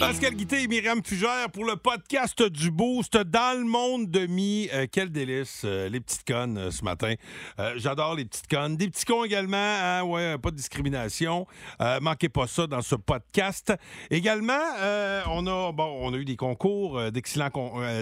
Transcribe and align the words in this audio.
Pascal 0.00 0.34
Guité 0.34 0.62
et 0.62 0.66
Myriam 0.66 1.00
Fugère 1.04 1.48
pour 1.52 1.64
le 1.64 1.76
podcast 1.76 2.42
du 2.42 2.72
Boost 2.72 3.16
dans 3.16 3.58
le 3.58 3.64
monde 3.64 4.10
de 4.10 4.26
mi. 4.26 4.68
Euh, 4.72 4.86
quel 4.90 5.10
délice, 5.10 5.62
euh, 5.64 5.88
les 5.88 6.00
petites 6.00 6.24
connes 6.24 6.58
euh, 6.58 6.70
ce 6.72 6.82
matin. 6.82 7.14
J'adore 7.76 8.16
les 8.16 8.24
petites 8.24 8.48
connes. 8.48 8.76
Des 8.76 8.88
petits 8.88 9.04
cons 9.04 9.24
également, 9.24 9.56
hein, 9.56 10.02
ouais, 10.02 10.36
pas 10.38 10.50
de 10.50 10.56
discrimination. 10.56 11.46
Manquez 12.00 12.28
pas 12.28 12.46
ça 12.46 12.66
dans 12.66 12.82
ce 12.82 12.96
podcast. 12.96 13.72
Également, 14.10 14.58
on, 15.28 15.46
a, 15.46 16.16
eu 16.16 16.24
des 16.24 16.36
concours, 16.36 17.12
d'excellents 17.12 17.50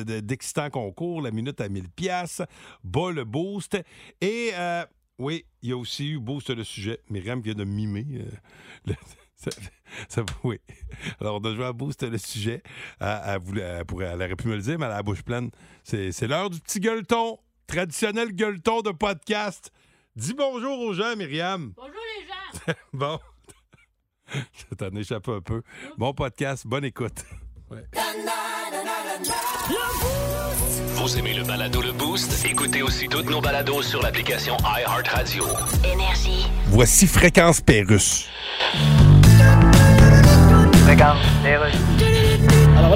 d'excitants 0.04 0.70
concours, 0.70 1.20
la 1.20 1.30
minute 1.30 1.60
à 1.60 1.68
1000 1.68 1.90
pièces, 1.90 2.42
bas 2.84 3.10
le 3.10 3.24
Boost. 3.24 3.78
Et 4.20 4.52
oui, 5.18 5.44
il 5.62 5.70
y 5.70 5.72
a 5.72 5.76
aussi 5.76 6.08
eu 6.08 6.18
Boost 6.18 6.50
le 6.50 6.64
sujet. 6.64 7.00
Myriam 7.10 7.40
vient 7.42 7.54
de 7.54 7.64
mimer. 7.64 8.06
Ça- 9.42 9.50
ça- 10.08 10.22
oui. 10.44 10.58
Alors, 11.20 11.40
on 11.42 11.44
a 11.50 11.54
joué 11.54 11.64
à 11.64 11.72
Boost 11.72 12.02
le 12.02 12.18
sujet. 12.18 12.62
Elle, 13.00 13.20
elle 13.26 13.38
voulait- 13.40 13.62
elle 13.62 13.84
pourrait- 13.84 14.06
elle 14.06 14.16
aurait 14.22 14.36
pu 14.36 14.48
me 14.48 14.56
le 14.56 14.62
dire, 14.62 14.78
mais 14.78 14.86
elle 14.86 14.92
a 14.92 14.96
la 14.96 15.02
bouche 15.02 15.22
pleine. 15.22 15.50
C'est 15.84 16.12
c'est 16.12 16.26
l'heure 16.26 16.50
du 16.50 16.60
petit 16.60 16.80
gueuleton. 16.80 17.38
Traditionnel 17.66 18.32
gueuleton 18.32 18.82
de 18.82 18.90
podcast. 18.90 19.70
Dis 20.16 20.34
bonjour 20.34 20.78
aux 20.80 20.92
gens, 20.92 21.14
Myriam. 21.16 21.72
Bonjour 21.76 21.92
les 22.18 22.26
gens! 22.26 22.74
Bon. 22.92 23.18
Ça 24.32 24.76
t'en 24.76 24.90
échappe 24.96 25.28
un 25.28 25.40
peu. 25.40 25.62
Bon 25.98 26.12
podcast, 26.14 26.66
bonne 26.66 26.84
écoute. 26.84 27.24
Vous 30.96 31.18
aimez 31.18 31.34
le 31.34 31.44
balado 31.44 31.80
Le 31.80 31.92
Boost? 31.92 32.44
Écoutez 32.44 32.82
aussi 32.82 33.08
toutes 33.08 33.30
nos 33.30 33.40
balados 33.40 33.82
sur 33.82 34.02
l'application 34.02 34.56
iHeartRadio. 34.58 35.44
Énergie. 35.84 36.46
Voici 36.66 37.06
Fréquence 37.06 37.60
Pérusse. 37.60 38.28
Alors 41.52 41.99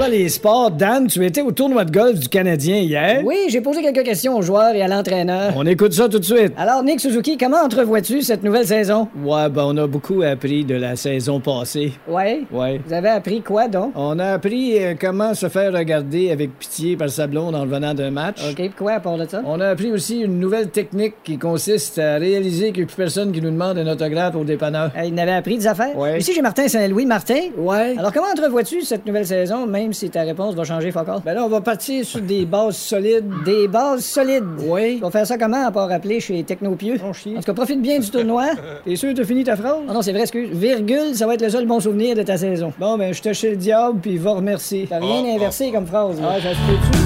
voilà 0.05 0.19
les 0.19 0.28
sports. 0.28 0.70
Dan, 0.70 1.06
tu 1.06 1.24
étais 1.24 1.41
au 1.41 1.50
tournoi 1.50 1.84
de 1.84 1.91
golf 1.91 2.19
du 2.19 2.28
Canadien 2.28 2.77
hier. 2.77 3.22
Oui, 3.24 3.36
j'ai 3.48 3.60
posé 3.60 3.80
quelques 3.80 4.05
questions 4.05 4.36
aux 4.36 4.42
joueurs 4.42 4.74
et 4.74 4.83
à 4.83 4.88
l'entraîneur. 4.88 5.52
On 5.56 5.64
écoute 5.66 5.92
ça 5.92 6.08
tout 6.08 6.19
de 6.19 6.24
suite. 6.24 6.52
Alors, 6.56 6.83
Nick 6.83 7.00
Suzuki, 7.00 7.38
comment 7.38 7.62
entrevois-tu 7.64 8.22
cette 8.22 8.42
nouvelle 8.42 8.66
saison? 8.66 9.08
Ouais, 9.24 9.48
ben 9.48 9.64
on 9.66 9.77
a 9.78 9.86
beaucoup 9.86 10.22
appris 10.22 10.64
de 10.64 10.74
la 10.74 10.96
saison 10.96 11.41
passée. 11.41 11.92
Ouais? 12.08 12.42
Ouais. 12.52 12.80
Vous 12.86 12.92
avez 12.92 13.08
appris 13.08 13.41
quoi, 13.41 13.69
donc? 13.69 13.92
On 13.94 14.19
a 14.19 14.33
appris 14.33 14.78
euh, 14.78 14.94
comment 15.00 15.34
se 15.34 15.48
faire 15.48 15.72
regarder 15.72 16.30
avec 16.30 16.58
pitié 16.58 16.96
par 16.96 17.08
sa 17.08 17.27
blonde 17.27 17.55
en 17.55 17.62
revenant 17.62 17.94
d'un 17.94 18.11
match. 18.11 18.41
OK, 18.46 18.56
puis 18.56 18.70
quoi 18.77 18.92
à 18.92 19.00
part 19.00 19.16
de 19.16 19.27
ça? 19.27 19.42
On 19.46 19.61
a 19.61 19.68
appris 19.68 19.91
aussi 19.91 20.20
une 20.20 20.39
nouvelle 20.39 20.68
technique 20.68 21.14
qui 21.24 21.39
consiste 21.39 21.98
à 21.98 22.16
réaliser 22.16 22.72
qu'il 22.72 22.80
n'y 22.80 22.84
a 22.84 22.86
plus 22.86 22.96
personne 22.96 23.33
qui 23.33 23.41
nous 23.41 23.50
demande 23.50 23.78
un 23.78 23.86
autographe 23.91 24.36
au 24.36 24.44
dépanneur. 24.44 24.91
Euh, 24.96 25.05
il 25.05 25.14
n'avait 25.14 25.33
appris 25.33 25.56
des 25.56 25.66
affaires? 25.66 25.96
Ouais. 25.96 26.18
Ici, 26.18 26.33
j'ai 26.34 26.42
Martin 26.42 26.68
Saint-Louis. 26.68 27.06
Martin? 27.06 27.41
Ouais. 27.56 27.94
Alors, 27.98 28.12
comment 28.12 28.28
entrevois-tu 28.30 28.83
cette 28.83 29.06
nouvelle 29.06 29.27
saison, 29.27 29.66
même 29.66 29.92
si 29.94 30.10
ta 30.10 30.22
réponse 30.22 30.54
va 30.54 30.64
changer 30.64 30.90
fort 30.92 31.04
Ben 31.24 31.34
là, 31.34 31.44
on 31.44 31.48
va 31.48 31.60
partir 31.60 32.04
sur 32.04 32.20
des 32.20 32.44
bases 32.44 32.76
solides. 32.76 33.30
Des 33.44 33.68
bases 33.68 34.04
solides. 34.04 34.44
Oui. 34.58 34.96
Tu 34.96 35.02
vas 35.02 35.10
faire 35.10 35.26
ça 35.26 35.38
comment, 35.38 35.66
à 35.66 35.70
part 35.70 35.90
appeler 35.90 36.20
chez 36.20 36.42
Technopieux? 36.44 36.98
Mon 37.02 37.12
chien. 37.12 37.32
En 37.32 37.36
tout 37.36 37.44
cas, 37.46 37.54
profite 37.54 37.80
bien 37.80 37.98
du 37.98 38.10
tournoi. 38.10 38.46
T'es 38.84 38.96
sûr 38.96 39.10
que 39.12 39.16
t'as 39.16 39.24
fini 39.24 39.44
ta 39.44 39.56
phrase? 39.56 39.76
Oh 39.88 39.92
non, 39.92 40.02
c'est 40.02 40.12
vrai, 40.12 40.22
excuse. 40.22 40.50
Virgule, 40.52 41.14
ça 41.14 41.26
va 41.26 41.34
être 41.34 41.42
le 41.42 41.50
seul 41.50 41.66
bon 41.66 41.80
souvenir 41.80 42.14
de 42.16 42.22
ta 42.22 42.36
saison. 42.36 42.72
Bon, 42.78 42.98
ben, 42.98 43.14
je 43.14 43.22
te 43.22 43.32
chez 43.32 43.50
le 43.50 43.56
diable, 43.56 44.00
puis 44.00 44.18
va 44.18 44.32
remercier. 44.32 44.86
T'as 44.88 44.98
rien 44.98 45.22
Oh, 45.26 45.36
inversé 45.36 45.70
comme 45.72 45.86
phrase. 45.86 46.16
Ah, 46.22 46.34
ça 46.40 46.50
se 46.50 46.56
peut-tu? 46.66 46.98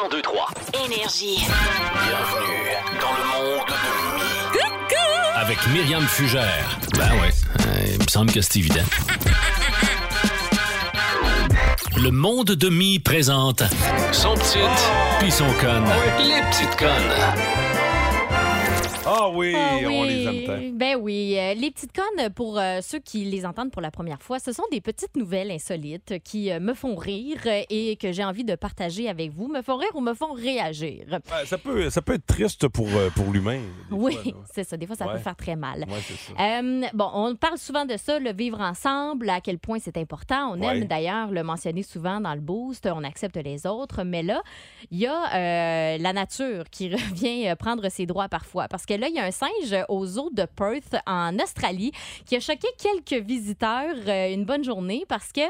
1023. 0.00 0.48
Énergie. 0.86 1.46
Bienvenue 1.46 2.74
dans 3.00 3.12
le 3.12 3.24
monde 3.56 3.66
de. 3.68 3.74
Avec 5.40 5.58
Myriam 5.72 6.02
Fugère. 6.02 6.78
Ben 6.96 7.10
ouais, 7.20 7.30
euh, 7.60 7.86
il 7.92 7.98
me 7.98 8.08
semble 8.08 8.32
que 8.32 8.40
c'est 8.40 8.58
évident. 8.58 8.80
Le 11.96 12.10
monde 12.10 12.46
de 12.46 12.68
Mi 12.68 12.98
présente 12.98 13.62
son 14.12 14.34
petite 14.34 14.90
puis 15.20 15.30
son 15.30 15.46
conne. 15.60 15.84
Les 16.18 16.42
petites 16.50 16.76
connes. 16.76 17.93
Ah 19.06 19.28
oui, 19.28 19.52
Ah 19.54 19.76
on 19.82 20.02
les 20.04 20.24
aime 20.24 20.44
tant. 20.46 20.76
Ben 20.76 20.96
oui. 20.98 21.36
Euh, 21.38 21.52
les 21.54 21.70
petites 21.70 21.92
connes, 21.94 22.30
pour 22.30 22.58
euh, 22.58 22.80
ceux 22.80 23.00
qui 23.00 23.24
les 23.24 23.44
entendent 23.44 23.70
pour 23.70 23.82
la 23.82 23.90
première 23.90 24.22
fois, 24.22 24.38
ce 24.38 24.50
sont 24.52 24.62
des 24.70 24.80
petites 24.80 25.14
nouvelles 25.16 25.50
insolites 25.50 26.22
qui 26.24 26.50
euh, 26.50 26.58
me 26.58 26.72
font 26.72 26.96
rire 26.96 27.38
et 27.68 27.96
que 27.96 28.12
j'ai 28.12 28.24
envie 28.24 28.44
de 28.44 28.54
partager 28.54 29.08
avec 29.10 29.30
vous. 29.30 29.48
Me 29.48 29.60
font 29.60 29.76
rire 29.76 29.90
ou 29.94 30.00
me 30.00 30.14
font 30.14 30.32
réagir. 30.32 31.04
Ouais, 31.10 31.44
ça, 31.44 31.58
peut, 31.58 31.90
ça 31.90 32.00
peut 32.00 32.14
être 32.14 32.24
triste 32.24 32.66
pour, 32.68 32.88
euh, 32.88 33.10
pour 33.10 33.30
l'humain. 33.30 33.60
Oui, 33.90 34.16
c'est 34.54 34.64
ça. 34.64 34.76
Des 34.78 34.86
fois, 34.86 34.96
ça 34.96 35.06
Ouais. 35.06 35.12
peut 35.12 35.18
faire 35.18 35.36
très 35.36 35.56
mal. 35.56 35.80
Ouais, 35.80 36.00
c'est 36.06 36.32
ça. 36.34 36.62
Bon, 36.94 37.10
on 37.12 37.34
parle 37.36 37.58
souvent 37.58 37.84
de 37.84 37.98
ça, 37.98 38.18
le 38.18 38.32
vivre 38.32 38.60
ensemble, 38.60 39.28
à 39.28 39.42
quel 39.42 39.58
point 39.58 39.78
c'est 39.80 39.98
important. 39.98 40.54
On 40.54 40.60
Ouais. 40.62 40.78
aime 40.78 40.84
d'ailleurs 40.86 41.30
le 41.30 41.42
mentionner 41.42 41.82
souvent 41.82 42.20
dans 42.22 42.34
le 42.34 42.40
boost, 42.40 42.86
on 42.86 43.04
accepte 43.04 43.36
les 43.36 43.66
autres. 43.66 44.02
Mais 44.02 44.22
là, 44.22 44.42
il 44.90 44.98
y 44.98 45.06
a 45.06 45.98
la 45.98 46.12
nature 46.14 46.64
qui 46.70 46.88
revient 46.94 47.54
prendre 47.58 47.86
ses 47.90 48.06
droits 48.06 48.28
parfois. 48.28 48.66
Parce 48.68 48.86
il 49.08 49.14
y 49.14 49.18
a 49.18 49.24
un 49.24 49.30
singe 49.30 49.84
au 49.88 50.04
zoo 50.06 50.30
de 50.32 50.44
Perth, 50.44 50.96
en 51.06 51.38
Australie, 51.38 51.92
qui 52.26 52.36
a 52.36 52.40
choqué 52.40 52.68
quelques 52.78 53.24
visiteurs 53.24 53.94
euh, 54.06 54.32
une 54.32 54.44
bonne 54.44 54.64
journée 54.64 55.04
parce 55.08 55.32
que 55.32 55.42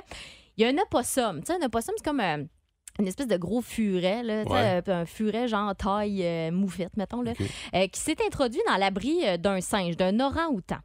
il 0.57 0.63
y 0.63 0.65
a 0.65 0.69
un 0.69 0.79
opossum. 0.79 1.41
Tu 1.41 1.47
sais, 1.47 1.59
un 1.61 1.67
opossum, 1.67 1.95
c'est 1.97 2.05
comme... 2.05 2.21
euh, 2.21 2.45
une 2.99 3.07
espèce 3.09 3.27
de 3.27 3.37
gros 3.37 3.61
furet, 3.63 4.23
là, 4.23 4.43
Ouais. 4.45 4.83
euh, 4.89 5.03
un 5.03 5.07
furet 5.07 5.49
genre 5.49 5.75
taille 5.75 6.23
euh, 6.25 6.51
moufette, 6.53 6.97
mettons, 6.97 7.23
là, 7.23 7.33
euh, 7.75 7.87
qui 7.89 8.01
s'est 8.01 8.17
introduit 8.27 8.61
dans 8.69 8.77
l'abri 8.77 9.19
euh, 9.25 9.37
d'un 9.37 9.61
singe, 9.61 9.97
d'un 9.97 10.19
orang-outan. 10.21 10.77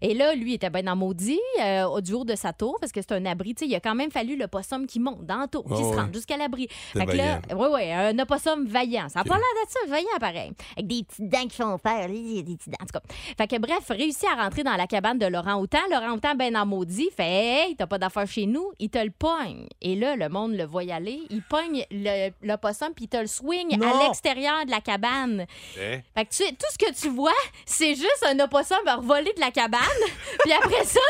Et 0.00 0.14
là, 0.14 0.34
lui, 0.34 0.52
il 0.52 0.54
était 0.54 0.70
bien 0.70 0.84
dans 0.84 0.96
maudit 0.96 1.40
euh, 1.62 1.84
au- 1.84 2.00
du 2.00 2.12
haut 2.12 2.24
de 2.24 2.34
sa 2.36 2.52
tour, 2.52 2.76
parce 2.80 2.92
que 2.92 3.00
c'est 3.00 3.12
un 3.12 3.24
abri. 3.26 3.54
Il 3.60 3.74
a 3.74 3.80
quand 3.80 3.94
même 3.94 4.10
fallu 4.10 4.36
le 4.36 4.46
possum 4.46 4.86
qui 4.86 5.00
monte 5.00 5.24
dans 5.26 5.38
la 5.38 5.48
tour, 5.48 5.64
qui 5.64 5.82
se 5.82 5.96
rende 5.96 6.12
jusqu'à 6.14 6.36
l'abri. 6.36 6.68
C'est 6.92 7.00
Fait 7.00 7.06
que 7.06 7.16
là, 7.16 7.40
oui, 7.54 7.66
oui, 7.72 7.92
un 7.92 8.18
opossum 8.18 8.66
vaillant. 8.66 9.08
Ça 9.08 9.20
n'a 9.20 9.22
OK. 9.22 9.28
pas 9.28 9.34
l'air 9.36 9.44
d'être 9.60 9.70
ça, 9.72 9.78
vaillant 9.88 10.18
pareil. 10.20 10.52
Avec 10.76 10.86
des 10.86 11.02
petites 11.02 11.28
dents 11.28 11.46
qui 11.48 11.56
font 11.56 11.78
faire, 11.78 12.08
des 12.08 12.42
petites 12.44 12.68
dents, 12.68 12.76
en 12.82 12.86
tout 12.86 12.92
cas. 12.98 13.02
Fait 13.36 13.46
que 13.48 13.58
bref, 13.58 13.88
réussit 13.90 14.28
à 14.28 14.42
rentrer 14.42 14.62
dans 14.62 14.76
la 14.76 14.86
cabane 14.86 15.18
de 15.18 15.26
Laurent-Outan. 15.26 15.78
Laurent-Outan, 15.90 16.34
ben 16.36 16.52
dans 16.52 16.66
maudit, 16.66 17.08
fait 17.16 17.24
Hey, 17.26 17.76
t'as 17.76 17.86
pas 17.86 17.98
d'affaires 17.98 18.26
chez 18.26 18.46
nous, 18.46 18.70
il 18.78 18.88
te 18.90 18.98
le 18.98 19.10
pogne. 19.10 19.66
Et 19.80 19.94
là, 19.96 20.16
le 20.16 20.28
monde 20.28 20.52
le 20.54 20.64
voit 20.64 20.84
y 20.84 20.92
aller, 20.92 21.20
il 21.30 21.42
pogne 21.42 21.55
le- 21.90 22.30
l'opossum, 22.42 22.92
puis 22.94 23.08
te 23.08 23.16
le 23.16 23.26
swing 23.26 23.78
Non. 23.78 23.92
à 24.00 24.04
l'extérieur 24.04 24.64
de 24.64 24.70
la 24.70 24.80
cabane. 24.80 25.46
Eh? 25.78 26.00
Fait 26.14 26.24
que 26.24 26.30
tu, 26.30 26.44
tout 26.56 26.66
ce 26.72 26.78
que 26.78 26.92
tu 26.92 27.08
vois, 27.08 27.32
c'est 27.64 27.94
juste 27.94 28.24
un 28.26 28.38
opossum 28.40 28.78
voler 29.02 29.32
de 29.34 29.40
la 29.40 29.50
cabane. 29.50 29.80
puis 30.40 30.52
après 30.52 30.84
ça, 30.84 31.00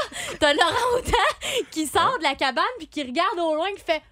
t'as 0.40 0.52
Laurent 0.54 0.96
Houtan 0.98 1.62
qui 1.70 1.86
sort 1.86 2.18
de 2.18 2.22
la 2.24 2.34
cabane 2.34 2.64
puis 2.78 2.88
qui 2.88 3.02
regarde 3.02 3.38
au 3.38 3.54
loin 3.54 3.70
qui 3.76 3.82
fait 3.82 4.02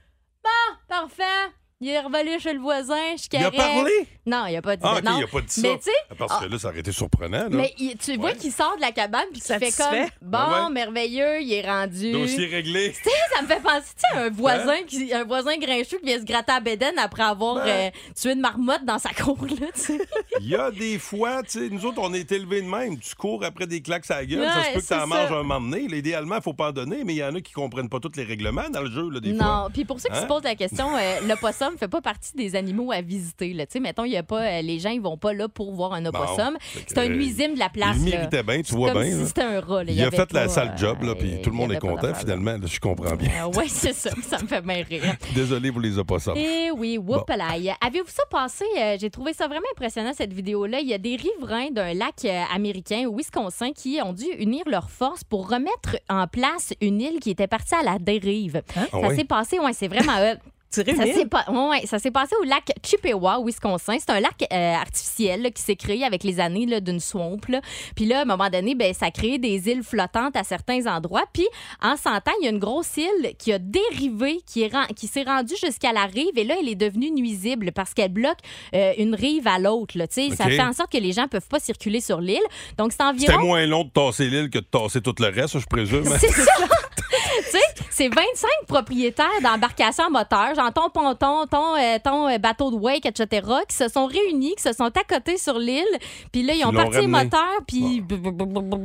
Bon, 0.43 0.77
parfait. 0.89 1.50
Il 1.87 1.91
est 1.91 2.00
revolé 2.00 2.39
chez 2.39 2.55
le 2.55 2.61
voisin, 2.61 2.97
je 3.15 3.19
suis 3.21 3.28
Il 3.34 3.45
a 3.45 3.50
parlé? 3.50 3.91
Non, 4.25 4.47
il 4.47 4.56
a 4.56 4.62
pas 4.62 4.75
dit 4.75 4.83
Ah, 4.87 5.00
non. 5.05 5.19
il 5.19 5.25
a 5.25 5.27
pas 5.27 5.41
dit 5.43 5.47
ça. 5.53 5.61
Mais 5.69 5.77
tu 5.77 5.83
sais, 5.84 6.17
Parce 6.17 6.41
que 6.41 6.47
là, 6.47 6.59
ça 6.59 6.69
aurait 6.69 6.78
été 6.81 6.93
surprenant. 6.93 7.43
Là. 7.43 7.49
mais 7.50 7.75
il- 7.78 7.95
tu 7.99 8.17
vois 8.17 8.33
qu'il 8.33 8.53
sort 8.53 8.75
de 8.77 8.81
la 8.81 8.91
cabane 8.91 9.27
puis 9.31 9.43
qu'il 9.43 9.59
fait 9.59 9.71
comme? 9.77 10.06
Bon, 10.23 10.39
ouais. 10.39 10.71
merveilleux, 10.73 11.43
il 11.43 11.53
est 11.53 11.69
rendu. 11.69 12.11
Dossier 12.12 12.47
réglé. 12.47 12.93
Tu 12.97 13.03
sais, 13.11 13.11
ça 13.37 13.43
me 13.43 13.47
fait 13.47 13.61
penser, 13.61 13.93
tu 14.03 14.17
sais, 14.17 14.19
un 14.19 14.31
voisin, 14.31 14.73
Hein? 14.81 14.84
qui, 14.87 15.12
un 15.12 15.25
voisin 15.25 15.59
grincheux 15.59 15.99
qui 15.99 16.06
vient 16.06 16.19
se 16.19 16.25
gratter 16.25 16.53
à 16.53 16.61
bédaine 16.61 16.99
après 16.99 17.23
avoir 17.23 17.56
Ben. 17.56 17.69
euh, 17.69 17.91
tué 18.19 18.33
une 18.33 18.41
marmotte 18.41 18.84
dans 18.87 18.99
sa 18.99 19.11
cour, 19.11 19.37
là, 19.44 19.67
tu 19.75 19.81
sais. 19.81 19.99
Il 20.41 20.49
y 20.49 20.56
a 20.56 20.71
des 20.71 20.99
fois, 20.99 21.43
tu 21.43 21.50
sais, 21.59 21.69
nous 21.69 21.84
autres, 21.84 21.99
on 22.00 22.15
est 22.15 22.33
élevés 22.33 22.62
de 22.62 22.67
même. 22.67 22.99
Tu 22.99 23.15
cours 23.15 23.44
après 23.44 23.67
des 23.67 23.83
claques 23.83 24.11
à 24.11 24.17
la 24.21 24.25
gueule. 24.27 24.47
ça 24.47 24.62
se 24.65 24.69
peut 24.71 24.75
que 24.78 24.81
c'est 24.87 24.94
tu 24.97 25.00
en 25.03 25.06
manges 25.06 25.31
un 25.33 25.43
moment 25.43 25.61
donné. 25.61 25.87
Là, 25.87 25.97
idéalement, 25.99 26.37
il 26.37 26.43
faut 26.43 26.55
pas 26.55 26.69
en 26.69 26.73
donner, 26.73 27.05
mais 27.05 27.12
il 27.12 27.19
y 27.19 27.25
en 27.25 27.34
a 27.34 27.43
qui 27.43 27.53
comprennent 27.53 27.91
pas 27.91 28.00
tous 28.00 28.12
les 28.17 28.25
règlements 28.25 28.71
dans 28.71 28.81
le 28.81 28.91
jeu, 28.91 29.11
là, 29.11 29.21
des 29.21 29.34
fois. 29.37 29.44
Non, 29.44 29.69
puis 29.71 29.84
pour 29.84 30.00
ceux 30.00 30.09
qui 30.09 30.17
Hein? 30.17 30.23
se 30.23 30.27
posent 30.27 30.44
la 30.44 30.55
question, 30.55 30.97
euh, 30.97 31.21
l'opossum 31.75 31.79
fait 31.79 31.89
pas 31.89 32.01
partie 32.01 32.37
des 32.37 32.57
animaux 32.57 32.93
à 32.93 33.01
visiter. 33.01 33.53
Là. 33.53 33.65
Mettons, 33.81 34.05
y 34.05 34.17
a 34.17 34.23
pas, 34.23 34.43
euh, 34.43 34.62
les 34.62 34.79
gens 34.79 34.91
ils 34.91 35.00
vont 35.00 35.17
pas 35.17 35.32
là 35.32 35.49
pour 35.49 35.73
voir 35.73 35.93
un 35.93 36.05
opossum. 36.06 36.56
C'est 36.87 36.99
un 36.99 37.05
euh, 37.05 37.15
nuisible 37.15 37.55
de 37.55 37.59
la 37.59 37.69
place. 37.69 37.97
Il 37.99 38.05
méritait 38.05 38.43
bien, 38.43 38.62
tu 38.62 38.75
vois 38.75 38.93
bien. 38.93 39.05
si 39.05 39.26
c'était 39.26 39.43
un 39.43 39.61
rat. 39.61 39.85
là. 39.85 39.93
Il, 39.93 40.03
a 40.03 40.11
fait 40.11 40.32
la 40.32 40.49
sale 40.49 40.73
euh, 40.75 40.76
job, 40.76 41.03
là, 41.03 41.15
puis 41.15 41.32
il 41.32 41.43
tout 41.43 41.50
le 41.50 41.56
monde 41.56 41.73
est 41.73 41.79
content, 41.79 42.15
finalement. 42.15 42.53
là, 42.53 42.67
je 42.67 42.81
comprends 42.81 43.17
bien. 43.17 43.31
oui, 43.56 43.69
c'est 43.69 43.93
ça. 43.93 44.11
Ça 44.23 44.38
me 44.41 44.47
fait 44.47 44.62
bien 44.62 44.82
rire. 44.88 45.17
Désolé 45.35 45.71
pour 45.73 45.81
les 45.81 45.99
opossums. 45.99 46.35
Eh 46.37 46.71
oui, 46.76 46.99
whoopalaï. 46.99 47.75
Avez-vous 47.81 48.09
ça 48.09 48.23
passé? 48.31 48.65
Euh, 48.79 48.97
J'ai 49.00 49.11
trouvé 49.11 49.32
ça 49.32 49.47
vraiment 49.47 49.67
impressionnant, 49.73 50.12
cette 50.17 50.32
vidéo-là. 50.32 50.81
Il 50.81 50.88
y 50.88 50.94
a 50.94 50.99
des 50.99 51.17
riverains 51.17 51.71
d'un 51.71 51.94
lac 51.94 52.25
euh, 52.25 52.43
américain 52.55 53.06
au 53.09 53.17
Wisconsin 53.17 53.73
qui 53.73 53.99
ont 54.03 54.12
dû 54.12 54.26
unir 54.38 54.62
leurs 54.67 54.91
forces 54.91 55.25
pour 55.25 55.49
remettre 55.49 55.97
en 56.09 56.26
place 56.26 56.73
une 56.81 57.00
île 57.00 57.21
qui 57.21 57.31
était 57.31 57.47
partie 57.47 57.75
à 57.75 57.82
la 57.82 57.99
dérive. 57.99 58.62
Ah 58.76 58.87
ça 58.91 59.15
s'est 59.15 59.25
passé, 59.25 59.59
ouais, 59.59 59.73
c'est 59.73 59.88
vraiment... 59.88 60.12
Tirer 60.82 60.94
Ça 60.97 61.05
s'est 61.05 61.26
pas- 61.26 61.44
ouais, 61.50 61.87
ça 61.87 61.99
s'est 61.99 62.11
passé 62.11 62.35
au 62.41 62.44
lac 62.44 62.65
Chippewa, 62.82 63.38
Wisconsin. 63.44 63.97
C'est 63.99 64.11
un 64.11 64.21
lac 64.21 64.35
euh, 64.53 64.75
artificiel 64.75 65.43
là, 65.43 65.50
qui 65.50 65.62
s'est 65.62 65.76
créé 65.76 66.05
avec 66.05 66.25
les 66.25 66.41
années 66.41 66.81
d'une 66.81 67.00
swamp. 67.00 67.38
là. 67.49 67.61
Puis 67.97 68.05
là, 68.06 68.21
à 68.21 68.23
un 68.23 68.25
moment 68.25 68.49
donné, 68.50 68.75
ben, 68.75 68.93
ça 68.94 69.06
a 69.06 69.11
créé 69.11 69.38
des 69.38 69.69
îles 69.69 69.82
flottantes 69.82 70.37
à 70.37 70.44
certains 70.44 70.87
endroits. 70.87 71.25
Puis 71.32 71.47
en 71.82 71.97
100 71.97 72.11
ans, 72.17 72.21
il 72.41 72.44
y 72.44 72.49
a 72.49 72.50
une 72.50 72.59
grosse 72.59 72.97
île 72.97 73.35
qui 73.38 73.53
a 73.53 73.59
dérivé, 73.59 74.41
qui 74.47 74.62
est 74.62 74.73
ren- 74.73 74.87
qui 74.97 75.06
s'est 75.06 75.23
rendue 75.23 75.55
jusqu'à 75.62 75.93
la 75.93 76.05
rive. 76.06 76.37
Et 76.37 76.44
là, 76.44 76.56
elle 76.61 76.69
est 76.69 76.75
devenue 76.75 77.11
nuisible 77.11 77.73
parce 77.73 77.94
qu'elle 77.94 78.12
bloque 78.12 78.38
euh, 78.75 78.93
une 78.99 79.15
rive 79.15 79.47
à 79.47 79.59
l'autre. 79.59 79.94
sais, 80.11 80.31
Ça 80.31 80.44
fait 80.47 80.61
en 80.61 80.73
sorte 80.73 80.91
que 80.93 80.99
les 80.99 81.12
gens 81.12 81.29
peuvent 81.29 81.49
pas 81.49 81.61
circuler 81.61 82.00
sur 82.00 82.21
l'île. 82.21 82.38
Donc, 82.79 82.93
c'est 82.93 82.99
C'était 83.19 83.32
environ... 83.32 83.47
moins 83.47 83.67
long 83.67 83.85
de 83.85 83.91
tasser 83.91 84.26
l'île 84.29 84.50
que 84.50 84.59
de 84.59 84.65
tasser 84.65 85.00
tout 85.00 85.15
le 85.19 85.29
reste, 85.29 85.59
je 85.59 85.67
présume. 85.67 86.05
C'est 86.19 86.31
ça. 86.31 86.53
tu 87.44 87.50
sais, 87.50 87.58
c'est 87.90 88.08
25 88.08 88.25
propriétaires 88.66 89.26
d'embarcations 89.43 90.05
à 90.06 90.11
moteur, 90.11 90.55
genre 90.55 90.72
ton 90.72 90.90
ponton, 90.90 91.46
ton, 91.46 91.76
euh, 91.76 91.99
ton 92.02 92.28
euh, 92.28 92.38
bateau 92.38 92.70
de 92.70 92.76
wake, 92.76 93.06
etc., 93.06 93.46
qui 93.69 93.76
se 93.76 93.88
sont 93.88 94.06
réunis, 94.06 94.55
qui 94.56 94.62
se 94.62 94.72
sont 94.72 94.90
accotés 94.96 95.37
sur 95.38 95.58
l'île. 95.58 95.84
Puis 96.32 96.43
là, 96.43 96.55
ils 96.55 96.64
ont 96.64 96.70
Ils 96.70 96.75
l'ont 96.75 96.82
parti 96.82 96.90
les 96.93 97.00
ramené. 97.06 97.25
moteurs, 97.25 97.61
puis... 97.66 98.02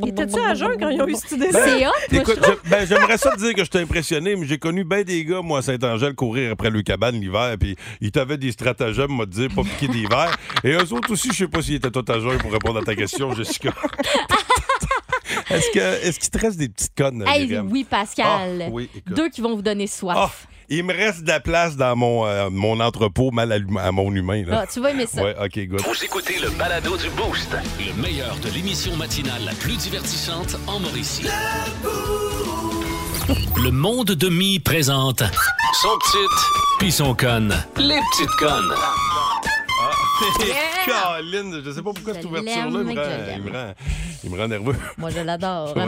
Étais-tu 0.08 0.40
à 0.40 0.54
jeun 0.54 0.78
quand 0.80 0.90
ils 0.90 1.02
ont 1.02 1.08
eu 1.08 1.16
cette 1.16 1.32
idée-là? 1.32 1.60
C'est 1.66 1.88
hot, 1.88 1.92
moi, 2.12 2.22
Écoute, 2.22 2.36
je 2.38 2.42
trouve. 2.42 2.60
je- 2.64 2.70
ben, 2.70 2.88
j'aimerais 2.88 3.18
ça 3.18 3.32
te 3.32 3.38
dire 3.40 3.54
que 3.54 3.64
je 3.64 3.70
t'ai 3.70 3.80
impressionné, 3.80 4.36
mais 4.36 4.46
j'ai 4.46 4.58
connu 4.58 4.84
bien 4.84 5.04
des 5.04 5.24
gars, 5.26 5.42
moi, 5.42 5.60
à 5.60 5.62
Saint-Angèle, 5.62 6.14
courir 6.16 6.52
après 6.54 6.70
le 6.70 6.82
cabane 6.82 7.20
l'hiver, 7.20 7.56
puis 7.60 7.76
ils 8.02 8.12
t'avaient 8.12 8.38
des 8.38 8.52
stratagèmes, 8.52 9.12
moi, 9.12 9.26
de 9.26 9.32
dire, 9.32 9.50
pas 9.56 9.64
piquer 9.64 9.88
d'hiver. 9.88 10.36
Et 10.64 10.72
eux 10.74 10.94
autres 10.94 11.12
aussi, 11.12 11.30
je 11.32 11.38
sais 11.38 11.48
pas 11.48 11.62
s'ils 11.62 11.76
étaient 11.76 11.92
tout 11.92 12.06
à 12.08 12.20
jeun 12.20 12.38
pour 12.38 12.52
répondre 12.52 12.80
à 12.80 12.84
ta 12.84 12.96
question, 12.96 13.34
Jessica. 13.34 13.72
est-ce 15.50 15.72
que 15.72 15.80
est-ce 16.08 16.20
qu'il 16.20 16.30
te 16.30 16.38
reste 16.38 16.58
des 16.58 16.70
petites 16.70 16.96
connes, 16.96 17.24
Hey, 17.28 17.60
oui, 17.60 17.84
Pascal. 17.84 18.64
Ah, 18.66 18.70
oui. 18.72 18.90
Deux 19.08 19.30
qui 19.30 19.42
vont 19.42 19.56
vous 19.56 19.62
donner 19.62 19.88
soif. 19.88 20.16
Ah, 20.18 20.32
il 20.70 20.84
me 20.84 20.94
reste 20.94 21.24
de 21.24 21.28
la 21.30 21.40
place 21.40 21.76
dans 21.76 21.96
mon, 21.96 22.26
euh, 22.28 22.50
mon 22.52 22.80
entrepôt 22.80 23.32
mal 23.32 23.52
allumé- 23.52 23.80
à 23.82 23.92
mon 23.92 24.14
humain. 24.14 24.44
Là. 24.46 24.62
Ah, 24.64 24.68
tu 24.72 24.80
vas 24.80 24.92
aimer 24.92 25.08
ça. 25.08 25.24
Ouais, 25.24 25.36
OK, 25.44 25.60
good. 25.68 25.82
Vous 25.82 26.04
écoutez 26.06 26.38
le 26.40 26.50
balado 26.52 26.96
du 26.98 27.10
Boost. 27.10 27.56
Le 27.80 28.00
meilleur 28.02 28.36
de 28.38 28.50
l'émission 28.52 28.96
matinale 28.96 29.44
la 29.46 29.54
plus 29.54 29.78
divertissante 29.78 30.58
en 30.68 30.80
Mauricie. 30.80 31.26
Le 33.64 33.72
monde 33.72 34.08
de 34.12 34.30
Mi 34.30 34.60
présente 34.60 35.22
son 35.82 35.90
petite 36.00 36.46
puis 36.80 36.92
son 36.92 37.14
conne. 37.14 37.54
Les 37.78 38.00
petites 38.12 38.36
connes. 38.38 38.74
Caroline, 40.86 41.62
je 41.64 41.72
sais 41.72 41.82
pas 41.82 41.94
pourquoi 41.94 42.14
cette 42.14 42.26
ouverture-là 42.26 42.64
il 42.66 42.72
me, 42.72 42.96
rend, 42.96 43.10
il 43.36 43.42
me 43.44 43.52
rend- 43.52 43.74
il 44.24 44.30
me 44.30 44.38
rend 44.38 44.48
nerveux. 44.48 44.76
Moi, 44.98 45.10
je 45.10 45.20
l'adore. 45.20 45.76
Ouais. 45.76 45.84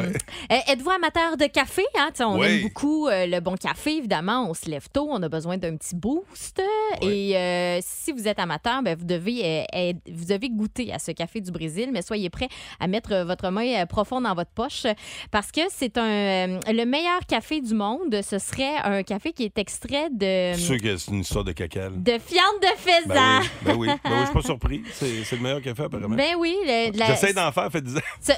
Euh, 0.52 0.58
Êtes-vous 0.72 0.90
amateur 0.90 1.38
de 1.38 1.46
café? 1.46 1.84
Hein? 1.98 2.10
On 2.22 2.42
aime 2.42 2.62
beaucoup 2.64 3.08
euh, 3.08 3.26
le 3.26 3.40
bon 3.40 3.56
café, 3.56 3.98
évidemment. 3.98 4.50
On 4.50 4.54
se 4.54 4.70
lève 4.70 4.88
tôt, 4.92 5.08
on 5.10 5.22
a 5.22 5.30
besoin 5.30 5.58
d'un 5.58 5.76
petit 5.76 5.96
boost. 5.96 6.62
Et 7.02 7.36
euh, 7.36 7.80
si 7.82 8.12
vous 8.12 8.28
êtes 8.28 8.40
amateur, 8.40 8.82
ben, 8.84 8.98
vous, 8.98 9.06
devez, 9.06 9.66
euh, 9.76 9.94
vous 10.12 10.26
devez 10.26 10.50
goûter 10.50 10.94
à 10.94 11.00
ce 11.00 11.12
café 11.12 11.42
du 11.42 11.52
Brésil, 11.52 11.90
mais 11.92 12.02
soyez 12.02 12.30
prêts 12.30 12.50
à 12.80 12.88
mettre 12.88 13.24
votre 13.26 13.50
main 13.50 13.82
euh, 13.82 13.86
profond 13.86 14.22
dans 14.22 14.34
votre 14.36 14.52
poche 14.52 14.86
parce 15.32 15.52
que 15.52 15.62
c'est 15.70 15.98
un 15.98 16.60
le 16.72 16.86
meilleur 16.86 17.20
café 17.28 17.62
du 17.62 17.74
monde. 17.74 18.20
Ce 18.28 18.40
serait 18.40 18.78
un 18.84 19.04
café 19.04 19.34
qui 19.34 19.44
est 19.44 19.58
extrait 19.58 20.10
de, 20.12 20.54
suis 20.56 20.64
sûr 20.66 20.78
que 20.82 20.98
c'est 20.98 21.12
une 21.12 21.20
histoire 21.22 21.44
de 21.44 21.52
cacal. 21.52 21.92
de 22.02 22.12
fiente 22.20 22.62
de 22.62 22.78
faisan. 22.78 23.14
Ben 23.14 23.42
oui, 23.42 23.42
ben 23.66 23.76
oui, 23.78 23.88
ben 24.04 24.12
oui, 24.21 24.21
je 24.22 24.26
suis 24.26 24.34
pas 24.34 24.42
surpris. 24.42 24.84
C'est 24.94 25.32
le 25.32 25.38
meilleur 25.42 25.62
café, 25.62 25.84
apparemment. 25.84 26.16
Ben 26.16 26.36
oui, 26.38 26.56
la- 26.66 27.06
J'essaie 27.08 27.34
d'en 27.34 27.52
faire, 27.52 27.72
fait 27.72 27.82
10 27.82 27.98
ans. 27.98 28.34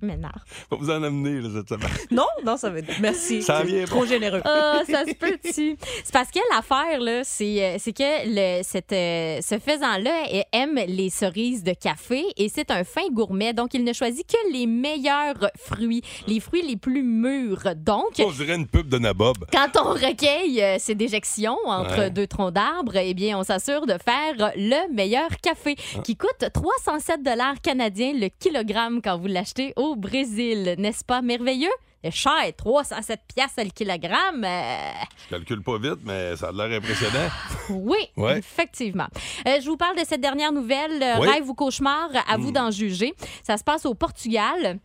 Ce- 0.00 0.06
M'énerve. 0.06 0.40
Faut 0.68 0.76
vous 0.78 0.90
en 0.90 1.02
amener, 1.02 1.40
là, 1.40 1.48
cette 1.54 1.68
semaine. 1.68 1.90
Non, 2.10 2.26
non, 2.44 2.56
ça 2.56 2.70
va 2.70 2.78
être. 2.80 3.00
Merci. 3.00 3.42
Ça 3.42 3.62
vient 3.62 3.84
trop 3.84 4.00
bon. 4.00 4.06
généreux. 4.06 4.40
Ah, 4.44 4.80
ça 4.88 5.04
se 5.04 5.14
peut-tu? 5.14 5.76
C'est 6.04 6.12
parce 6.12 6.30
que 6.30 6.38
l'affaire, 6.54 7.00
là, 7.00 7.22
c'est 7.24 7.64
euh, 7.64 7.76
c'est 7.78 7.92
que 7.92 8.02
le, 8.26 8.62
cette, 8.62 8.92
euh, 8.92 9.40
ce 9.42 9.58
faisan-là 9.58 10.24
euh, 10.32 10.40
aime 10.52 10.78
les 10.86 11.10
cerises 11.10 11.62
de 11.64 11.72
café 11.72 12.24
et 12.36 12.48
c'est 12.48 12.70
un 12.70 12.84
fin 12.84 13.08
gourmet. 13.10 13.52
Donc, 13.52 13.74
il 13.74 13.84
ne 13.84 13.92
choisit 13.92 14.26
que 14.26 14.52
les 14.52 14.66
meilleurs 14.66 15.50
fruits, 15.58 16.02
les 16.26 16.40
fruits 16.40 16.62
les 16.62 16.76
plus 16.76 17.02
mûrs. 17.02 17.74
Donc, 17.76 18.04
On 18.18 18.30
dirait 18.30 18.54
une 18.56 18.66
pub 18.66 18.88
de 18.88 18.98
Nabob. 18.98 19.36
quand 19.52 19.68
on 19.80 19.90
recueille 19.94 20.62
euh, 20.62 20.76
ces 20.78 20.94
déjections 20.94 21.56
entre 21.66 21.98
Ouais. 21.98 22.10
deux 22.10 22.26
troncs 22.26 22.52
d'arbres, 22.52 22.96
eh 22.96 23.14
bien, 23.14 23.38
on 23.38 23.42
s'assure 23.42 23.86
de 23.86 23.94
faire 24.04 24.52
le 24.56 24.92
meilleur 24.94 25.28
café 25.42 25.76
Ah. 25.96 26.00
qui 26.02 26.16
coûte 26.16 26.44
307 26.52 27.22
dollars 27.22 27.60
canadiens 27.62 28.12
le 28.14 28.28
kilogramme 28.28 29.00
quand 29.02 29.18
vous 29.18 29.26
l'achetez 29.28 29.72
au 29.76 29.95
Brésil. 29.96 30.74
N'est-ce 30.78 31.04
pas? 31.04 31.22
Merveilleux? 31.22 31.70
C'est 32.04 32.10
cher, 32.12 32.32
307 32.56 33.20
piastres 33.34 33.64
le 33.64 33.70
kilogramme. 33.70 34.44
euh, 34.44 34.92
Je 35.24 35.30
calcule 35.34 35.62
pas 35.62 35.78
vite, 35.78 35.98
mais 36.04 36.36
ça 36.36 36.48
a 36.48 36.52
l'air 36.52 36.78
impressionnant. 36.78 37.28
oui, 37.70 37.96
Ouais. 38.16 38.38
effectivement. 38.38 39.08
Euh, 39.48 39.60
je 39.60 39.66
vous 39.68 39.76
parle 39.76 39.96
de 39.96 40.04
cette 40.04 40.20
dernière 40.20 40.52
nouvelle, 40.52 41.02
euh, 41.02 41.14
Oui. 41.20 41.26
Hmm. 41.26 41.30
rêve 41.30 41.48
ou 41.50 41.54
cauchemar, 41.54 42.10
à 42.28 42.36
vous 42.36 42.52
d'en 42.52 42.70
juger. 42.70 43.14
Ça 43.42 43.56
se 43.56 43.64
passe 43.64 43.86
au 43.86 43.94
Portugal. 43.94 44.78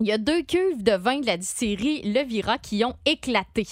Il 0.00 0.06
y 0.08 0.12
a 0.12 0.18
deux 0.18 0.42
cuves 0.42 0.82
de 0.82 0.92
vin 0.92 1.20
de 1.20 1.26
la 1.26 1.36
distillerie 1.36 2.02
Levira 2.12 2.58
qui 2.58 2.84
ont 2.84 2.96
éclaté. 3.06 3.66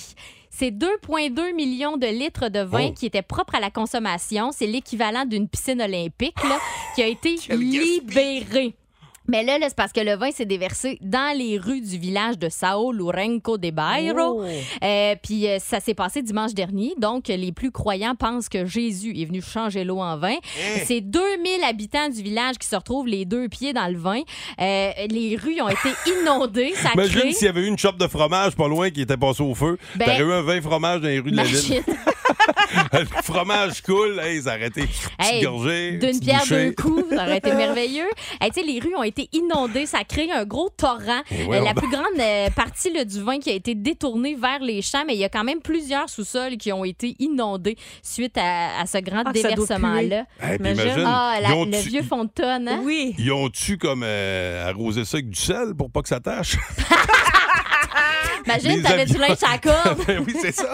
C'est 0.50 0.70
2,2 0.70 1.52
millions 1.54 1.96
de 1.96 2.06
litres 2.06 2.50
de 2.50 2.60
vin 2.60 2.88
Oh. 2.90 2.92
qui 2.92 3.06
étaient 3.06 3.22
propres 3.22 3.56
à 3.56 3.60
la 3.60 3.70
consommation. 3.70 4.52
C'est 4.52 4.66
l'équivalent 4.68 5.24
d'une 5.24 5.48
piscine 5.48 5.80
olympique 5.82 6.40
là, 6.44 6.58
qui 6.94 7.02
a 7.02 7.06
été 7.08 7.36
libérée. 7.56 8.76
Mais 9.32 9.42
là, 9.44 9.58
là, 9.58 9.64
c'est 9.70 9.74
parce 9.74 9.92
que 9.94 10.00
le 10.00 10.14
vin 10.14 10.30
s'est 10.30 10.44
déversé 10.44 10.98
dans 11.00 11.34
les 11.34 11.56
rues 11.56 11.80
du 11.80 11.96
village 11.96 12.38
de 12.38 12.50
Sao 12.50 12.92
Lourenço 12.92 13.56
de 13.56 13.70
Bairro. 13.70 14.42
Oh. 14.42 14.46
Euh, 14.84 15.14
puis 15.22 15.48
euh, 15.48 15.58
ça 15.58 15.80
s'est 15.80 15.94
passé 15.94 16.20
dimanche 16.20 16.52
dernier. 16.52 16.92
Donc, 16.98 17.28
les 17.28 17.50
plus 17.50 17.70
croyants 17.70 18.14
pensent 18.14 18.50
que 18.50 18.66
Jésus 18.66 19.18
est 19.18 19.24
venu 19.24 19.40
changer 19.40 19.84
l'eau 19.84 20.00
en 20.00 20.18
vin. 20.18 20.34
C'est 20.84 21.00
2000 21.00 21.64
habitants 21.64 22.10
du 22.10 22.22
village 22.22 22.58
qui 22.58 22.68
se 22.68 22.76
retrouvent 22.76 23.06
les 23.06 23.24
deux 23.24 23.48
pieds 23.48 23.72
dans 23.72 23.90
le 23.90 23.96
vin. 23.96 24.20
Euh, 24.60 24.90
les 25.08 25.38
rues 25.42 25.62
ont 25.62 25.70
été 25.70 25.88
inondées. 26.20 26.74
Ça 26.74 26.90
Imagine 26.92 27.32
s'il 27.32 27.46
y 27.46 27.48
avait 27.48 27.62
eu 27.62 27.68
une 27.68 27.78
chope 27.78 27.96
de 27.96 28.08
fromage 28.08 28.54
pas 28.54 28.68
loin 28.68 28.90
qui 28.90 29.00
était 29.00 29.16
passée 29.16 29.42
au 29.42 29.54
feu. 29.54 29.78
Ben- 29.94 30.04
T'aurais 30.04 30.20
eu 30.20 30.32
un 30.34 30.42
vin 30.42 30.60
fromage 30.60 31.00
dans 31.00 31.08
les 31.08 31.20
rues 31.20 31.30
de 31.30 31.36
la 31.36 31.44
ville. 31.44 31.82
Le 32.92 33.04
fromage 33.22 33.82
coule, 33.82 34.20
hey, 34.20 34.38
été 34.38 34.82
petite 34.86 35.10
Hey, 35.18 35.40
D'une 35.98 36.20
pierre 36.20 36.40
bouchée. 36.40 36.66
deux 36.66 36.74
coups, 36.82 37.04
ça 37.10 37.22
aurait 37.24 37.38
été 37.38 37.52
merveilleux. 37.54 38.08
Hey, 38.40 38.50
tu 38.50 38.60
sais, 38.60 38.66
les 38.66 38.80
rues 38.80 38.94
ont 38.96 39.02
été 39.02 39.28
inondées, 39.32 39.86
ça 39.86 39.98
a 39.98 40.04
créé 40.04 40.30
un 40.32 40.44
gros 40.44 40.68
torrent. 40.70 41.22
Euh, 41.32 41.60
la 41.60 41.74
plus 41.74 41.88
grande 41.90 42.04
euh, 42.18 42.48
partie 42.50 42.92
là, 42.92 43.04
du 43.04 43.22
vin 43.22 43.38
qui 43.38 43.50
a 43.50 43.54
été 43.54 43.74
détournée 43.74 44.34
vers 44.34 44.60
les 44.60 44.82
champs, 44.82 45.04
mais 45.06 45.14
il 45.14 45.20
y 45.20 45.24
a 45.24 45.28
quand 45.28 45.44
même 45.44 45.60
plusieurs 45.60 46.08
sous-sols 46.08 46.56
qui 46.56 46.72
ont 46.72 46.84
été 46.84 47.14
inondés 47.18 47.76
suite 48.02 48.36
à, 48.38 48.80
à 48.80 48.86
ce 48.86 48.98
grand 48.98 49.22
Ah, 49.26 49.32
déversement-là. 49.32 50.24
Hey, 50.42 50.56
Imagine. 50.58 51.04
Ah, 51.06 51.36
la- 51.40 51.48
ils 51.48 51.54
ont 51.54 51.64
le 51.64 51.70
tu- 51.82 51.88
vieux 51.88 52.02
fond 52.02 52.24
de 52.24 52.30
tonne, 52.30 52.68
hein? 52.68 52.80
Oui. 52.84 53.14
Ils 53.18 53.32
ont-tu 53.32 53.78
comme 53.78 54.02
euh, 54.04 54.68
arrosé 54.68 55.04
ça 55.04 55.16
avec 55.18 55.30
du 55.30 55.40
sel 55.40 55.74
pour 55.76 55.90
pas 55.90 56.02
que 56.02 56.08
ça 56.08 56.20
tâche? 56.20 56.56
Imagine, 58.44 58.82
t'avais 58.82 59.06
du 59.06 59.16
linge 59.18 59.36
à 59.42 59.52
la 59.52 59.58
corde. 59.58 59.98
Ben 60.06 60.24
oui, 60.26 60.34
c'est 60.40 60.52
ça. 60.52 60.72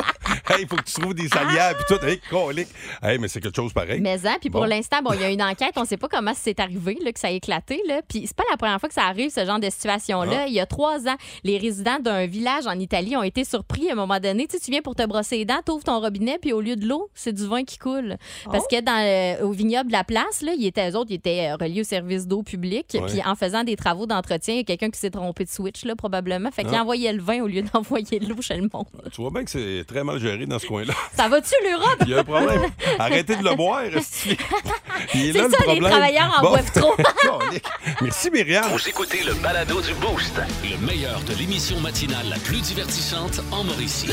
Hey, 0.50 0.62
il 0.62 0.68
faut 0.68 0.76
que 0.76 0.82
tu 0.84 1.00
trouves 1.00 1.14
des 1.14 1.28
salières 1.28 1.74
puis 1.76 1.96
tout. 1.96 2.04
Hey, 2.04 2.20
colique. 2.30 2.68
Hey, 3.02 3.18
mais 3.18 3.28
c'est 3.28 3.40
quelque 3.40 3.56
chose 3.56 3.72
pareil. 3.72 4.00
Mais 4.00 4.26
hein, 4.26 4.36
puis 4.40 4.50
pour 4.50 4.62
Bon. 4.62 4.66
l'instant, 4.66 4.98
bon, 5.02 5.12
il 5.12 5.20
y 5.20 5.24
a 5.24 5.30
une 5.30 5.42
enquête, 5.50 5.72
on 5.76 5.84
sait 5.84 5.96
pas 5.96 6.08
comment 6.08 6.32
c'est 6.34 6.58
arrivé, 6.60 6.98
là, 7.02 7.12
que 7.12 7.20
ça 7.20 7.28
a 7.28 7.30
éclaté, 7.30 7.80
là. 7.86 8.00
Puis 8.08 8.24
c'est 8.26 8.36
pas 8.36 8.44
la 8.50 8.56
première 8.56 8.78
fois 8.80 8.88
que 8.88 8.94
ça 8.94 9.04
arrive, 9.04 9.30
ce 9.30 9.44
genre 9.44 9.58
de 9.60 9.70
situation-là. 9.70 10.40
Ah. 10.44 10.46
Il 10.46 10.54
y 10.54 10.60
a 10.60 10.66
trois 10.66 11.06
ans, 11.08 11.16
les 11.44 11.58
résidents 11.58 11.98
d'un 12.00 12.26
village 12.26 12.66
en 12.66 12.78
Italie 12.78 13.16
ont 13.16 13.22
été 13.22 13.44
surpris 13.44 13.88
à 13.88 13.92
un 13.92 13.96
moment 13.96 14.18
donné. 14.20 14.46
Tu 14.46 14.56
sais, 14.56 14.64
tu 14.64 14.70
viens 14.70 14.82
pour 14.82 14.94
te 14.94 15.04
brosser 15.06 15.38
les 15.38 15.44
dents, 15.44 15.60
t'ouvres 15.64 15.84
ton 15.84 16.00
robinet, 16.00 16.38
puis 16.40 16.52
au 16.52 16.60
lieu 16.60 16.76
de 16.76 16.86
l'eau, 16.86 17.10
c'est 17.14 17.32
du 17.32 17.46
vin 17.46 17.64
qui 17.64 17.78
coule. 17.78 18.16
Parce 18.50 18.64
Oh. 18.64 18.74
que 18.74 18.80
dans 18.80 19.38
le- 19.40 19.44
au 19.46 19.52
vignoble 19.52 19.88
de 19.88 19.92
la 19.92 20.04
place, 20.04 20.42
là, 20.42 20.52
ils 20.56 20.66
étaient, 20.66 20.90
eux 20.90 20.96
autres, 20.96 21.10
ils 21.10 21.14
étaient 21.16 21.50
euh, 21.50 21.56
reliés 21.56 21.80
au 21.82 21.84
service 21.84 22.26
d'eau 22.26 22.42
public. 22.42 22.86
Ouais. 22.94 23.00
Puis 23.06 23.20
en 23.24 23.34
faisant 23.34 23.64
des 23.64 23.76
travaux 23.76 24.06
d'entretien, 24.06 24.54
il 24.54 24.58
y 24.58 24.60
a 24.60 24.64
quelqu'un 24.64 24.90
qui 24.90 24.98
s'est 24.98 25.10
trompé 25.10 25.44
de 25.44 25.50
switch, 25.50 25.84
là, 25.84 25.94
probablement. 25.96 26.50
Fait 26.50 26.64
qu'il 26.64 26.74
Ah. 26.74 26.82
envoyait 26.82 27.12
le 27.12 27.22
vin 27.22 27.40
au 27.42 27.46
lieu 27.46 27.57
d'envoyer 27.62 28.18
l'eau 28.20 28.40
chez 28.40 28.54
le 28.56 28.62
monde. 28.72 28.86
Tu 29.12 29.20
vois 29.20 29.30
bien 29.30 29.44
que 29.44 29.50
c'est 29.50 29.84
très 29.86 30.04
mal 30.04 30.18
géré 30.18 30.46
dans 30.46 30.58
ce 30.58 30.66
coin-là. 30.66 30.94
Ça 31.16 31.28
va-tu, 31.28 31.54
l'Europe? 31.64 31.96
Il 32.02 32.08
y 32.10 32.14
a 32.14 32.20
un 32.20 32.24
problème. 32.24 32.62
Arrêtez 32.98 33.36
de 33.36 33.44
le 33.44 33.54
boire. 33.56 33.82
C'est 34.02 34.30
là, 34.30 35.44
le 35.44 35.50
ça, 35.50 35.72
les 35.72 35.80
travailleurs 35.80 36.34
en 36.38 36.42
Bon. 36.42 36.48
boivent 36.50 36.72
trop. 36.72 36.94
Merci, 38.02 38.30
Myriam. 38.30 38.64
Vous 38.72 38.88
écoutez 38.88 39.22
le 39.24 39.34
balado 39.34 39.80
du 39.80 39.94
Boost. 39.94 40.40
Le 40.64 40.76
meilleur 40.86 41.20
de 41.22 41.34
l'émission 41.34 41.78
matinale 41.80 42.28
la 42.28 42.38
plus 42.38 42.60
divertissante 42.60 43.40
en 43.50 43.64
Mauricie. 43.64 44.10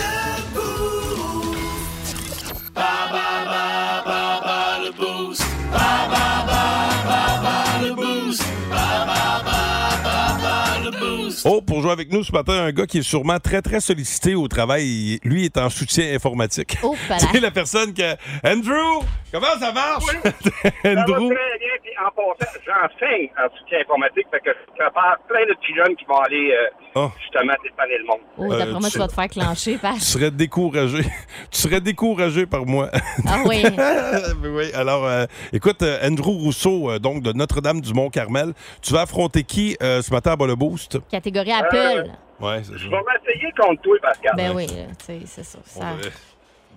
Oh, 0.56 0.60
pour 11.76 11.82
jouer 11.82 11.92
avec 11.92 12.10
nous 12.10 12.24
ce 12.24 12.32
matin, 12.32 12.54
un 12.54 12.72
gars 12.72 12.86
qui 12.88 13.00
est 13.00 13.04
sûrement 13.04 13.38
très, 13.38 13.62
très 13.62 13.82
sollicité 13.82 14.34
au 14.34 14.48
travail. 14.48 14.86
Il- 14.86 15.20
Lui 15.30 15.44
est 15.44 15.58
en 15.58 15.70
soutien 15.70 16.16
informatique. 16.16 16.78
Oh, 16.84 16.96
C'est 17.34 17.42
la 17.42 17.52
personne 17.52 17.94
que. 17.94 18.14
Andrew! 18.48 19.04
Comment 19.36 19.60
ça 19.60 19.72
marche? 19.74 20.06
Andrew? 20.86 21.30
puis 21.84 21.92
en 22.00 22.10
passant, 22.12 22.52
j'enseigne 22.66 23.30
en 23.38 23.58
soutien 23.58 23.80
informatique, 23.82 24.26
fait 24.32 24.40
que 24.40 24.52
je 24.52 24.72
prépare 24.84 25.18
plein 25.28 25.42
de 25.46 25.54
petits 25.60 25.76
jeunes 25.76 25.96
qui 25.98 26.06
vont 26.06 26.20
aller 26.20 26.52
euh, 26.54 26.70
Oh. 26.98 27.12
justement 27.22 27.54
dépanner 27.62 27.98
le 27.98 28.06
monde. 28.06 28.22
Oh, 28.38 28.44
Euh, 28.54 28.58
d'après 28.58 28.72
moi, 28.80 28.88
tu- 28.88 28.92
tu 28.94 28.98
vas 29.00 29.08
te 29.10 29.14
faire 29.14 29.28
clencher. 29.28 29.78
Tu 29.96 30.00
serais 30.00 30.32
découragé. 30.32 31.02
tu 31.52 31.60
serais 31.60 31.82
découragé 31.82 32.46
par 32.46 32.66
moi. 32.66 32.90
Ah 33.28 33.40
oui. 33.46 33.64
Oui, 34.46 34.72
alors, 34.74 35.06
euh, 35.06 35.26
écoute, 35.52 35.82
euh, 35.82 36.00
Andrew 36.08 36.32
Rousseau, 36.32 36.90
euh, 36.92 37.00
donc 37.00 37.22
de 37.22 37.34
Notre-Dame-du-Mont-Carmel, 37.34 38.54
tu 38.82 38.94
vas 38.94 39.02
affronter 39.02 39.44
qui 39.44 39.76
euh, 39.84 40.02
ce 40.02 40.12
matin 40.14 40.36
à 40.40 40.46
le 40.48 40.56
boost? 40.56 40.98
Catégorie 41.10 41.52
Apple. 41.52 42.06
Ouais, 42.40 42.62
c'est 42.64 42.78
Je 42.78 42.90
ça. 42.90 42.96
vais 42.96 43.02
m'essayer 43.04 43.52
contre 43.60 43.82
toi, 43.82 43.98
Pascal. 44.02 44.34
Ben 44.38 44.52
oui, 44.56 44.68
là, 44.68 44.84
tu 44.98 45.06
sais, 45.06 45.20
c'est 45.26 45.44
ça. 45.44 45.60
Ça- 45.66 45.80
va- 45.82 46.10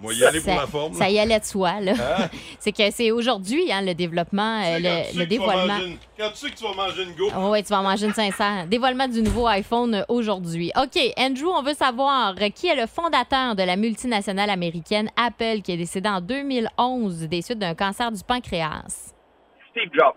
Moi, 0.01 0.15
y 0.15 0.25
aller 0.25 0.41
pour 0.41 0.55
la 0.55 0.67
forme. 0.67 0.95
Ça 0.95 1.11
y 1.11 1.19
allait 1.19 1.41
de 1.41 1.45
soi, 1.45 1.81
là. 1.81 1.93
Hein? 1.93 2.29
c'est 2.61 2.71
que 2.73 2.89
c'est 2.93 3.11
aujourd'hui, 3.11 3.73
hein, 3.73 3.83
le 3.83 3.95
développement, 3.95 4.63
euh, 4.65 4.79
le, 5.15 5.27
dévoilement. 5.27 5.79
une- 5.79 5.97
Quand 6.17 6.31
tu 6.31 6.37
sais 6.37 6.51
que 6.51 6.57
tu 6.57 6.63
vas 6.65 6.73
manger 6.75 7.03
une 7.03 7.15
go. 7.17 7.29
Oh, 7.37 7.49
ouais, 7.51 7.63
tu 7.65 7.71
vas 7.71 7.83
manger 7.83 8.07
une 8.07 8.15
500. 8.15 8.67
Dévoilement 8.69 9.09
du 9.09 9.23
nouveau 9.23 9.47
iPhone 9.49 9.97
euh, 9.97 10.03
aujourd'hui. 10.09 10.71
OK, 10.81 10.99
Andrew, 11.19 11.49
on 11.49 11.63
veut 11.63 11.75
savoir 11.75 12.35
euh, 12.41 12.49
qui 12.51 12.69
est 12.69 12.77
le 12.77 12.87
fondateur 12.87 13.57
de 13.57 13.63
la 13.65 13.75
multinationale 13.77 14.51
américaine 14.51 15.11
Apple 15.17 15.63
qui 15.63 15.73
est 15.73 15.77
décédé 15.77 16.09
en 16.09 16.21
2011 16.21 17.23
des 17.29 17.43
suites 17.43 17.59
d'un 17.59 17.75
cancer 17.75 18.13
du 18.13 18.23
pancréas? 18.23 19.13
Steve 19.73 19.91
Jobs. 19.93 20.15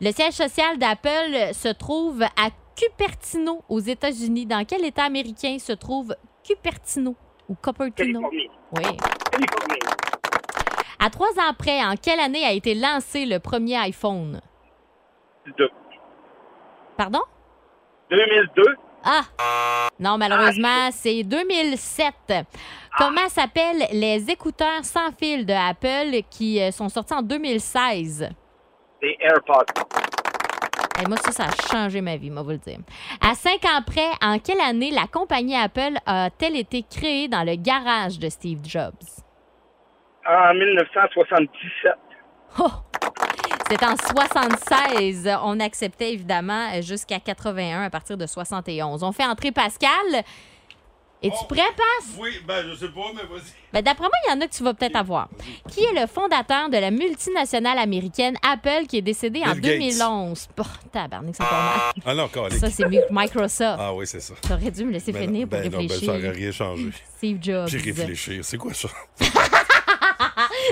Le 0.00 0.12
siège 0.12 0.34
social 0.34 0.76
d'Apple 0.78 1.52
se 1.54 1.68
trouve 1.68 2.22
à 2.22 2.50
Cupertino, 2.76 3.62
aux 3.70 3.80
États-Unis. 3.80 4.44
Dans 4.44 4.64
quel 4.66 4.84
État 4.84 5.04
américain 5.04 5.56
se 5.58 5.72
trouve 5.72 6.14
Cupertino? 6.46 7.16
Ou 7.48 7.54
Cupertino? 7.54 8.20
Californie. 8.30 8.50
Oui. 8.76 8.82
Californie. 9.30 9.78
À 10.98 11.10
trois 11.10 11.30
ans 11.38 11.52
près, 11.58 11.82
en 11.84 11.94
quelle 11.96 12.20
année 12.20 12.44
a 12.44 12.52
été 12.52 12.74
lancé 12.74 13.26
le 13.26 13.38
premier 13.38 13.76
iPhone? 13.76 14.40
De- 15.58 15.70
Pardon? 16.96 17.20
2002. 18.10 18.62
Ah! 19.04 19.22
Non, 20.00 20.16
malheureusement, 20.16 20.88
c'est 20.92 21.22
2007. 21.22 22.14
Comment 22.96 23.28
s'appellent 23.28 23.86
les 23.92 24.30
écouteurs 24.30 24.84
sans 24.84 25.10
fil 25.12 25.44
de 25.44 25.52
Apple 25.52 26.22
qui 26.30 26.60
euh, 26.62 26.70
sont 26.70 26.88
sortis 26.88 27.12
en 27.14 27.22
2016? 27.22 28.30
Des 29.02 29.16
AirPods. 29.20 29.64
Et 31.02 31.08
moi, 31.08 31.16
ça, 31.16 31.32
ça 31.32 31.44
a 31.44 31.72
changé 31.72 32.00
ma 32.00 32.16
vie, 32.16 32.30
moi, 32.30 32.42
vous 32.42 32.50
le 32.50 32.58
dire. 32.58 32.78
À 33.20 33.34
cinq 33.34 33.64
ans 33.64 33.82
près, 33.84 34.10
en 34.22 34.38
quelle 34.38 34.60
année 34.60 34.90
la 34.90 35.06
compagnie 35.06 35.56
Apple 35.56 35.96
a-t-elle 36.06 36.56
été 36.56 36.84
créée 36.88 37.28
dans 37.28 37.44
le 37.44 37.56
garage 37.56 38.18
de 38.18 38.28
Steve 38.28 38.60
Jobs? 38.64 38.94
En 40.26 40.54
1977. 40.54 41.92
Oh! 42.60 42.70
C'est 43.68 43.82
en 43.82 43.96
76. 43.96 45.30
On 45.42 45.58
acceptait 45.58 46.12
évidemment 46.12 46.80
jusqu'à 46.82 47.18
81 47.18 47.82
à 47.82 47.90
partir 47.90 48.16
de 48.16 48.26
71. 48.26 49.02
On 49.02 49.12
fait 49.12 49.24
entrer 49.24 49.52
Pascal. 49.52 49.88
Es-tu 51.24 51.36
Oh. 51.40 51.44
prêt, 51.46 51.62
Passe? 51.76 52.10
Oui, 52.18 52.30
ben, 52.46 52.64
je 52.70 52.74
sais 52.76 52.88
pas, 52.92 53.00
mais 53.14 53.22
vas-y. 53.22 53.50
Ben, 53.72 53.82
D'après 53.82 54.04
moi, 54.04 54.12
il 54.26 54.30
y 54.30 54.36
en 54.36 54.40
a 54.40 54.46
que 54.46 54.52
tu 54.54 54.62
vas 54.62 54.74
peut-être 54.74 54.96
avoir. 54.96 55.28
Qui 55.70 55.80
est 55.84 56.00
le 56.00 56.06
fondateur 56.06 56.68
de 56.68 56.76
la 56.76 56.90
multinationale 56.90 57.78
américaine 57.78 58.36
Apple 58.46 58.86
qui 58.88 58.98
est 58.98 59.02
décédé 59.02 59.40
en 59.44 59.52
Bill 59.52 59.62
Gates. 59.62 59.78
2011? 59.98 60.48
Bon, 60.56 60.64
tabarnak, 60.92 61.34
ça 61.34 61.44
part 61.44 61.62
mal. 61.94 62.02
Ah 62.06 62.14
non, 62.14 62.28
calique. 62.28 62.58
Ça, 62.58 62.70
c'est 62.70 62.86
Mi- 62.88 62.98
Microsoft. 63.10 63.78
Ah 63.80 63.94
oui, 63.94 64.06
c'est 64.06 64.20
ça. 64.20 64.34
T'aurais 64.42 64.70
dû 64.70 64.84
me 64.84 64.92
laisser 64.92 65.12
Ben 65.12 65.22
finir 65.22 65.48
pour 65.48 65.58
ben 65.58 65.64
non, 65.64 65.70
ben, 65.70 65.78
réfléchir. 65.88 66.06
ça 66.12 66.18
aurait 66.18 66.30
rien 66.30 66.52
changé. 66.52 66.90
Steve 67.16 67.38
Jobs. 67.42 67.66
Puis 67.68 67.90
réfléchir, 67.92 68.44
c'est 68.44 68.58
quoi 68.58 68.74
ça? 68.74 68.88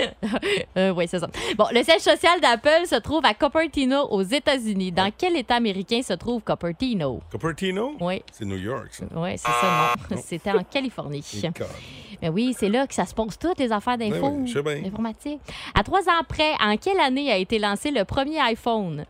Euh, 0.77 0.91
oui, 0.97 1.07
c'est 1.07 1.19
ça. 1.19 1.29
Bon, 1.57 1.67
le 1.73 1.83
siège 1.83 2.01
social 2.01 2.41
d'Apple 2.41 2.87
se 2.87 2.95
trouve 2.97 3.25
à 3.25 3.35
Cupertino, 3.35 4.07
aux 4.11 4.23
États-Unis. 4.23 4.91
Dans 4.91 5.11
quel 5.17 5.37
État 5.37 5.57
américain 5.57 6.01
se 6.03 6.15
trouve 6.15 6.41
Cupertino? 6.43 7.21
Cupertino? 7.31 7.95
Oui. 8.01 8.23
C'est 8.33 8.45
New 8.47 8.57
York, 8.57 8.89
ça. 8.93 9.05
Oui, 9.15 9.33
c'est 9.37 9.49
ça, 9.49 9.95
non. 10.11 10.17
C'était 10.25 10.51
en 10.53 10.65
Californie. 10.65 11.25
Mais 12.23 12.29
oui, 12.31 12.55
c'est 12.59 12.69
là 12.69 12.87
que 12.87 12.95
ça 12.95 13.05
se 13.05 13.13
pose 13.15 13.39
toutes 13.39 13.59
les 13.59 13.71
affaires 13.73 13.99
d'info. 13.99 14.21
Ben 14.31 14.41
oui, 14.43 14.47
je 14.47 14.53
sais 14.55 14.63
bien. 14.63 14.89
informatique. 14.89 15.41
À 15.75 15.83
trois 15.83 16.01
ans 16.09 16.23
près, 16.29 16.53
en 16.61 16.77
quelle 16.77 17.01
année 17.01 17.31
a 17.31 17.37
été 17.37 17.59
lancé 17.59 17.91
le 17.91 18.05
premier 18.05 18.39
iPhone? 18.41 19.05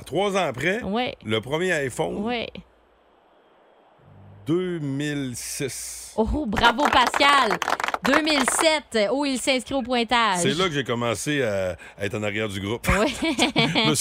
À 0.00 0.04
trois 0.04 0.32
ans 0.36 0.46
après, 0.48 0.82
Oui, 0.82 1.12
le 1.24 1.40
premier 1.40 1.72
iPhone, 1.72 2.16
oui. 2.20 2.46
2006. 4.46 6.12
Oh, 6.16 6.44
bravo 6.46 6.84
Pascal! 6.84 7.58
2007, 8.04 9.08
oh, 9.10 9.24
il 9.24 9.38
s'inscrit 9.38 9.74
au 9.74 9.80
pointage. 9.82 10.40
C'est 10.40 10.52
là 10.52 10.66
que 10.68 10.74
j'ai 10.74 10.84
commencé 10.84 11.42
à, 11.42 11.76
à 11.98 12.04
être 12.04 12.14
en 12.18 12.22
arrière 12.22 12.48
du 12.48 12.60
groupe. 12.60 12.86
Oui. 13.00 13.14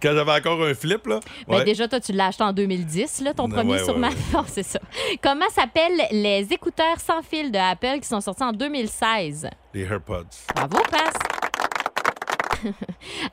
Quand 0.00 0.12
j'avais 0.14 0.32
encore 0.32 0.62
un 0.64 0.74
flip, 0.74 1.06
là. 1.08 1.18
Ben, 1.48 1.64
déjà, 1.64 1.88
toi, 1.88 1.98
tu 1.98 2.12
l'as 2.12 2.26
acheté 2.26 2.44
en 2.44 2.52
2010, 2.52 3.22
là, 3.22 3.34
ton 3.34 3.48
premier 3.48 3.72
ouais, 3.72 3.84
sûrement. 3.84 4.08
ouais. 4.08 4.40
C'est 4.46 4.62
ça. 4.62 4.78
Comment 5.20 5.48
s'appellent 5.50 6.06
les 6.12 6.46
écouteurs 6.52 7.00
sans 7.04 7.20
fil 7.22 7.50
de 7.50 7.58
Apple 7.58 7.98
qui 8.00 8.06
sont 8.08 8.20
sortis 8.20 8.44
en 8.44 8.52
2016? 8.52 9.48
Les 9.74 9.82
AirPods. 9.82 10.24
Bravo, 10.54 10.78
Pass! 10.90 11.14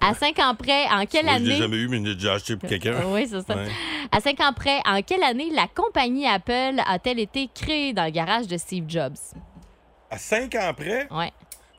À 0.02 0.14
cinq 0.14 0.40
ans 0.40 0.56
près, 0.56 0.86
en 0.90 1.06
quelle 1.06 1.26
Moi, 1.26 1.38
je 1.40 1.44
année... 1.44 1.56
jamais 1.58 1.78
eu, 1.78 1.88
mais 1.88 2.00
déjà 2.00 2.34
acheté 2.34 2.56
pour 2.56 2.70
quelqu'un. 2.70 2.96
Oui, 3.08 3.28
c'est 3.28 3.42
ça. 3.46 3.56
Ouais. 3.56 3.68
À 4.12 4.20
cinq 4.22 4.40
ans 4.42 4.54
près, 4.54 4.80
en 4.86 5.02
quelle 5.02 5.24
année 5.24 5.50
la 5.52 5.68
compagnie 5.68 6.28
Apple 6.28 6.80
a-t-elle 6.88 7.20
été 7.20 7.50
créée 7.54 7.94
dans 7.94 8.06
le 8.06 8.12
garage 8.12 8.48
de 8.48 8.58
Steve 8.58 8.86
Jobs? 8.88 9.16
À 10.10 10.18
cinq 10.18 10.56
ans 10.56 10.68
après, 10.70 11.08
Ouais. 11.12 11.32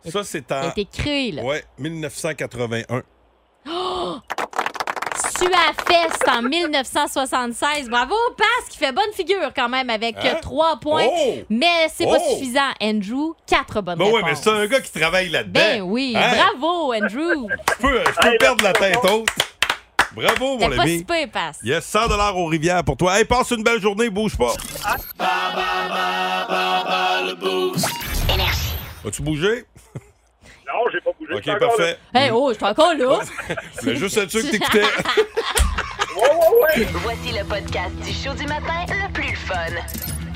ça, 0.05 0.25
c'est 0.25 0.45
Elle 0.51 0.57
a 0.57 0.67
en. 0.67 0.71
été 0.71 0.85
créée, 0.85 1.33
là. 1.33 1.43
Ouais, 1.45 1.65
1981. 1.79 3.03
Suafest 5.47 6.29
en 6.29 6.43
1976. 6.43 7.89
Bravo, 7.89 8.15
Pass, 8.37 8.69
qui 8.69 8.79
fait 8.79 8.93
bonne 8.93 9.13
figure 9.15 9.53
quand 9.55 9.69
même 9.69 9.91
avec 9.91 10.17
Hein? 10.17 10.35
euh, 10.37 10.41
trois 10.41 10.77
points. 10.81 11.07
Oh! 11.09 11.35
Mais 11.51 11.87
c'est 11.95 12.05
pas 12.07 12.19
Oh! 12.21 12.33
suffisant. 12.35 12.71
Andrew, 12.83 13.33
quatre 13.47 13.81
bonnes 13.81 13.99
Ben 13.99 14.07
oui, 14.07 14.15
réponses. 14.17 14.31
mais 14.31 14.35
c'est 14.35 14.51
un 14.51 14.67
gars 14.67 14.81
qui 14.81 14.91
travaille 14.99 15.29
là-dedans. 15.29 15.61
Ben 15.61 15.83
oui, 15.83 16.15
Hein? 16.17 16.31
bravo, 16.37 16.93
Andrew. 16.95 17.49
Je 17.49 17.77
peux, 17.81 18.01
je 18.05 18.29
peux 18.31 18.37
perdre 18.39 18.65
la 18.65 18.73
tête 18.73 18.99
haute. 19.05 19.29
Bravo, 20.15 20.57
T'es 20.59 20.69
mon 20.69 20.77
pas 20.77 20.83
ami. 20.83 20.99
si 20.99 21.05
peu, 21.05 21.27
Pass. 21.33 21.59
Yes, 21.63 21.85
100 21.85 22.35
aux 22.37 22.47
rivières 22.47 22.83
pour 22.85 22.97
toi. 22.97 23.19
Hey, 23.19 23.25
passe 23.25 23.51
une 23.51 23.63
belle 23.63 23.81
journée, 23.81 24.09
bouge 24.11 24.37
pas. 24.37 24.55
Énergie. 28.33 28.75
As-tu 29.07 29.23
bougé? 29.23 29.65
Non, 30.67 30.83
j'ai 30.93 31.01
pas 31.01 31.11
bougé. 31.19 31.35
OK, 31.35 31.59
parfait. 31.59 31.99
Hey, 32.15 32.31
oh, 32.33 32.49
je 32.51 32.57
suis 32.57 32.65
encore 32.65 32.95
là. 32.95 33.21
Voulais 33.83 33.97
juste 33.97 34.17
être 34.17 34.31
sûr 34.31 34.43
que 34.43 34.51
t'écoutais. 34.51 34.83
Ouais, 36.17 36.23
ouais, 36.23 36.81
ouais. 36.81 36.87
Voici 37.03 37.31
le 37.39 37.45
podcast 37.45 37.95
du 37.97 38.11
show 38.11 38.33
du 38.33 38.47
matin 38.47 38.87
le 38.89 39.13
plus 39.13 39.37
fun. 39.37 39.55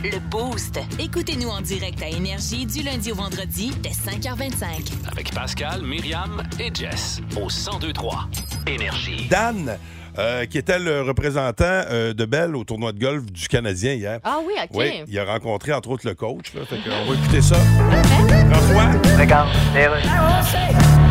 Le 0.05 0.19
Boost. 0.19 0.79
Écoutez-nous 0.99 1.49
en 1.49 1.63
direct 1.63 2.03
à 2.03 2.09
Énergie 2.09 2.67
du 2.67 2.83
lundi 2.83 3.11
au 3.13 3.15
vendredi 3.15 3.73
dès 3.81 3.89
5h25. 3.89 5.11
Avec 5.11 5.33
Pascal, 5.33 5.81
Myriam 5.81 6.43
et 6.59 6.71
Jess 6.75 7.23
au 7.35 7.47
1023 7.49 8.29
Énergie. 8.67 9.27
Dan, 9.31 9.79
euh, 10.19 10.45
qui 10.47 10.59
était 10.59 10.79
le 10.79 11.03
représentant 11.03 11.65
euh, 11.91 12.13
de 12.13 12.25
Belle 12.25 12.57
au 12.57 12.65
tournoi 12.65 12.93
de 12.93 12.99
golf 12.99 13.25
du 13.27 13.49
Canadien 13.49 13.93
hier. 13.93 14.21
Ah 14.25 14.39
oui, 14.47 14.55
OK. 14.63 14.71
Oui, 14.75 15.03
il 15.09 15.19
a 15.19 15.25
rencontré 15.25 15.73
entre 15.73 15.91
autres 15.91 16.07
le 16.07 16.15
coach. 16.15 16.53
Là, 16.55 16.63
fait 16.69 16.77
on 16.87 17.11
va 17.11 17.19
écouter 17.19 17.41
ça. 17.41 17.57
François? 18.51 18.91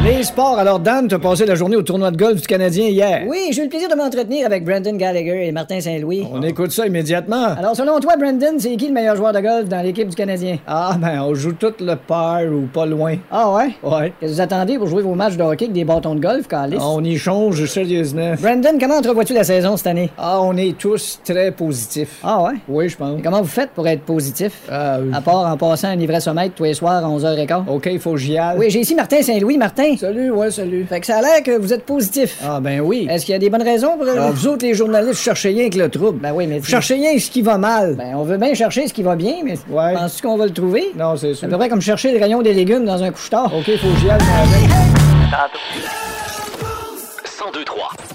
Les 0.01 0.24
sports. 0.24 0.58
Alors, 0.58 0.79
Dan, 0.79 1.10
t'as 1.10 1.20
passé 1.20 1.46
la 1.46 1.56
journée 1.56 1.75
au 1.75 1.82
tournoi 1.82 2.10
de 2.12 2.15
golf 2.15 2.39
du 2.39 2.48
Canadien 2.48 2.88
hier. 2.88 3.24
Oui, 3.27 3.50
j'ai 3.51 3.62
eu 3.62 3.63
le 3.65 3.70
plaisir 3.70 3.89
de 3.89 3.96
m'entretenir 3.96 4.46
avec 4.46 4.63
Brandon 4.63 4.96
Gallagher 4.96 5.48
et 5.48 5.51
Martin 5.51 5.82
Saint-Louis. 5.82 6.25
On 6.32 6.41
écoute 6.41 6.72
ça 6.72 6.88
immédiatement. 6.88 7.48
Alors, 7.58 7.75
selon 7.75 8.00
toi, 8.00 8.15
Brandon, 8.18 8.58
c'est 8.60 8.77
qui 8.77 8.88
le 8.88 8.94
meilleur 8.94 9.18
joueur 9.18 9.34
de 9.34 9.41
golf 9.41 9.68
dans 9.68 9.82
l'équipe 9.82 10.08
du 10.08 10.15
Canadien? 10.15 10.58
Ah, 10.65 10.96
ben, 10.98 11.22
on 11.22 11.36
joue 11.36 11.51
tout 11.51 11.74
le 11.82 11.96
par 11.96 12.44
ou 12.44 12.68
pas 12.74 12.86
loin. 12.86 13.18
Ah 13.29 13.51
ouais? 13.51 13.72
Ouais. 13.84 14.13
Qu'est-ce 14.20 14.32
que 14.32 14.36
vous 14.36 14.41
attendez 14.41 14.77
pour 14.77 14.88
jouer 14.88 15.01
vos 15.01 15.15
matchs 15.15 15.36
de 15.36 15.44
hockey 15.44 15.65
avec 15.65 15.74
des 15.74 15.84
bâtons 15.84 16.15
de 16.15 16.22
golf, 16.22 16.48
Calis? 16.48 16.77
On 16.79 17.03
y 17.03 17.18
change 17.18 17.65
sérieusement. 17.65 18.36
Brandon, 18.39 18.77
comment 18.79 18.88
entrevois-tu 18.98 19.34
la 19.34 19.43
saison 19.43 19.77
cette 19.77 19.88
année? 19.88 20.10
Ah, 20.17 20.39
on 20.41 20.55
est 20.58 20.77
tous 20.77 21.19
très 21.24 21.51
positifs. 21.51 22.19
Ah 22.24 22.43
ouais? 22.43 22.53
Oui, 22.67 22.89
je 22.89 22.98
pense. 22.98 23.19
Et 23.19 23.22
comment 23.22 23.41
vous 23.41 23.48
faites 23.48 23.72
pour 23.72 23.88
être 23.88 24.01
positif? 24.03 24.53
Ah, 24.69 24.98
euh, 24.98 25.12
À 25.13 25.22
part 25.22 25.46
en 25.51 25.58
passant 25.58 25.89
un 25.89 26.00
ivresse-au-maître 26.00 26.53
tous 26.55 26.63
les 26.63 26.74
soirs 26.74 27.03
à 27.05 27.08
11h15. 27.10 27.63
OK, 27.67 27.88
il 27.91 28.00
faut 28.00 28.12
que 28.13 28.17
j'y 28.17 28.38
aille. 28.38 28.58
Oui, 28.58 28.69
j'ai 28.69 28.79
ici 28.79 28.96
Martin 28.96 29.22
Saint-Louis. 29.22 29.58
Martin. 29.58 29.96
Salut, 29.98 30.31
ouais, 30.31 30.51
salut. 30.51 30.86
Fait 30.88 31.00
que 31.00 31.05
ça 31.05 31.17
a 31.17 31.22
l'air 31.22 31.43
que 31.43 31.58
vous 31.58 31.74
êtes 31.74 31.86
positif. 31.86 32.39
Ah, 32.43 32.60
ben 32.60 32.79
oui. 32.81 33.08
Est-ce 33.10 33.25
qu'il 33.25 33.34
y 33.34 33.36
a 33.36 33.39
des 33.39 33.50
bonnes 33.50 33.63
raisons 33.63 33.98
pour... 33.98 34.08
Alors, 34.08 34.31
vous 34.31 34.48
autres, 34.48 34.65
les 34.65 34.74
journalistes, 34.74 35.22
cherchez 35.22 35.50
rien 35.50 35.69
que 35.69 35.77
le 35.77 35.89
trouble. 35.89 36.19
Ben 36.19 36.31
oui, 36.34 36.48
mais... 36.48 36.60
Vous 36.60 36.65
cherchez 36.65 36.96
rien 36.96 37.13
que 37.13 37.19
ce 37.22 37.29
qui 37.31 37.41
va 37.41 37.58
mal. 37.58 37.96
Ben, 37.96 38.13
on 38.15 38.24
veut 38.24 38.38
bien 38.38 38.53
chercher 38.53 38.88
ce 38.88 38.93
qui 38.93 39.03
va 39.03 39.15
bien, 39.15 39.36
mais... 39.43 39.55
Ouais. 39.69 39.93
Penses-tu 39.93 40.24
qu'on 40.27 40.38
va 40.38 40.46
le 40.46 40.51
trouver? 40.53 40.91
Non, 40.98 41.15
c'est 41.15 41.29
C'est 41.29 41.34
sûr. 41.36 41.48
à 41.48 41.51
peu 41.51 41.58
près 41.58 41.69
comme 41.69 41.81
chercher 41.81 42.12
le 42.12 42.19
rayon 42.19 42.41
des 42.41 42.53
légumes 42.53 42.86
dans 42.86 43.01
un 43.03 43.12
couche-tard. 43.12 43.51
OK, 43.55 43.65
faut 43.65 43.88
que 43.88 44.00
j'y 44.00 44.10
aille. 44.10 44.19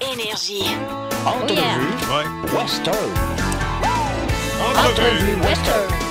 Moi, 0.05 0.13
avec. 0.13 0.13
1023 0.13 0.13
Énergie. 0.13 0.77
Oh, 1.27 1.47
yeah. 1.49 1.79
Ouais. 2.11 2.27
Western. 2.57 3.11
Entrevue. 4.61 5.41
Western. 5.43 6.04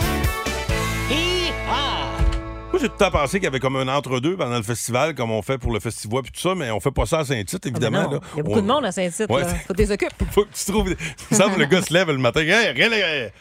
Moi, 2.74 2.82
j'ai 2.82 2.88
tout 2.88 2.96
le 3.00 3.06
temps 3.06 3.12
pensé 3.12 3.38
qu'il 3.38 3.44
y 3.44 3.48
avait 3.48 3.60
comme 3.60 3.76
un 3.76 3.88
entre-deux 3.88 4.36
pendant 4.36 4.58
le 4.58 4.64
festival, 4.64 5.14
comme 5.14 5.30
on 5.30 5.44
fait 5.44 5.60
pour 5.60 5.72
le 5.72 5.80
festival 5.80 6.24
puis 6.24 6.32
tout 6.32 6.40
ça, 6.42 6.56
mais 6.56 6.72
on 6.72 6.80
fait 6.80 6.90
pas 6.90 7.06
ça 7.06 7.20
à 7.20 7.24
Saint-Tite, 7.24 7.68
évidemment. 7.68 8.02
Ah, 8.06 8.08
ben 8.08 8.14
là. 8.16 8.20
Il 8.34 8.38
y 8.38 8.40
a 8.40 8.44
beaucoup 8.44 8.58
On- 8.58 8.62
de 8.64 8.68
monde 8.68 8.86
à 8.86 8.92
Saint-Tite. 8.92 9.30
Ouais. 9.30 9.44
Faut 9.44 9.74
que 9.74 9.78
tu 9.78 9.84
les 9.84 9.92
occupes. 9.92 10.10
Faut 10.32 10.44
que 10.46 10.54
tu 10.56 10.72
trouves. 10.72 10.96
Que 10.96 11.60
le 11.60 11.66
gars 11.66 11.84
se 11.84 11.94
lève 11.94 12.08
le 12.10 12.18
matin. 12.18 12.40
Hey, 12.42 12.72
rien 12.72 12.90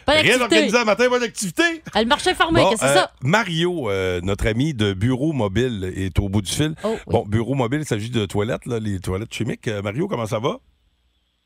rien 0.07 0.39
organisé 0.41 0.79
le 0.79 0.85
matin, 0.85 1.09
pas 1.09 1.19
d'activité. 1.19 1.63
Ah, 1.95 2.03
Le 2.03 2.09
marché 2.09 2.35
fermé, 2.35 2.61
Bon, 2.61 2.69
qu'est-ce 2.69 2.83
que 2.83 2.87
c'est 2.89 2.93
euh, 2.93 3.01
ça? 3.01 3.13
Mario, 3.23 3.89
euh, 3.89 4.21
notre 4.23 4.47
ami 4.47 4.75
de 4.75 4.93
Bureau 4.93 5.33
Mobile, 5.33 5.91
est 5.97 6.19
au 6.19 6.29
bout 6.29 6.43
du 6.43 6.53
fil. 6.53 6.75
Oh, 6.85 6.91
oui. 6.93 6.99
Bon, 7.07 7.25
Bureau 7.27 7.55
Mobile, 7.55 7.81
il 7.81 7.87
s'agit 7.87 8.11
de 8.11 8.27
toilettes, 8.27 8.67
là, 8.67 8.81
les 8.81 9.01
toilettes 9.01 9.33
chimiques. 9.33 9.67
Euh, 9.67 9.81
Mario, 9.81 10.09
comment 10.09 10.27
ça 10.27 10.41
va? 10.41 10.59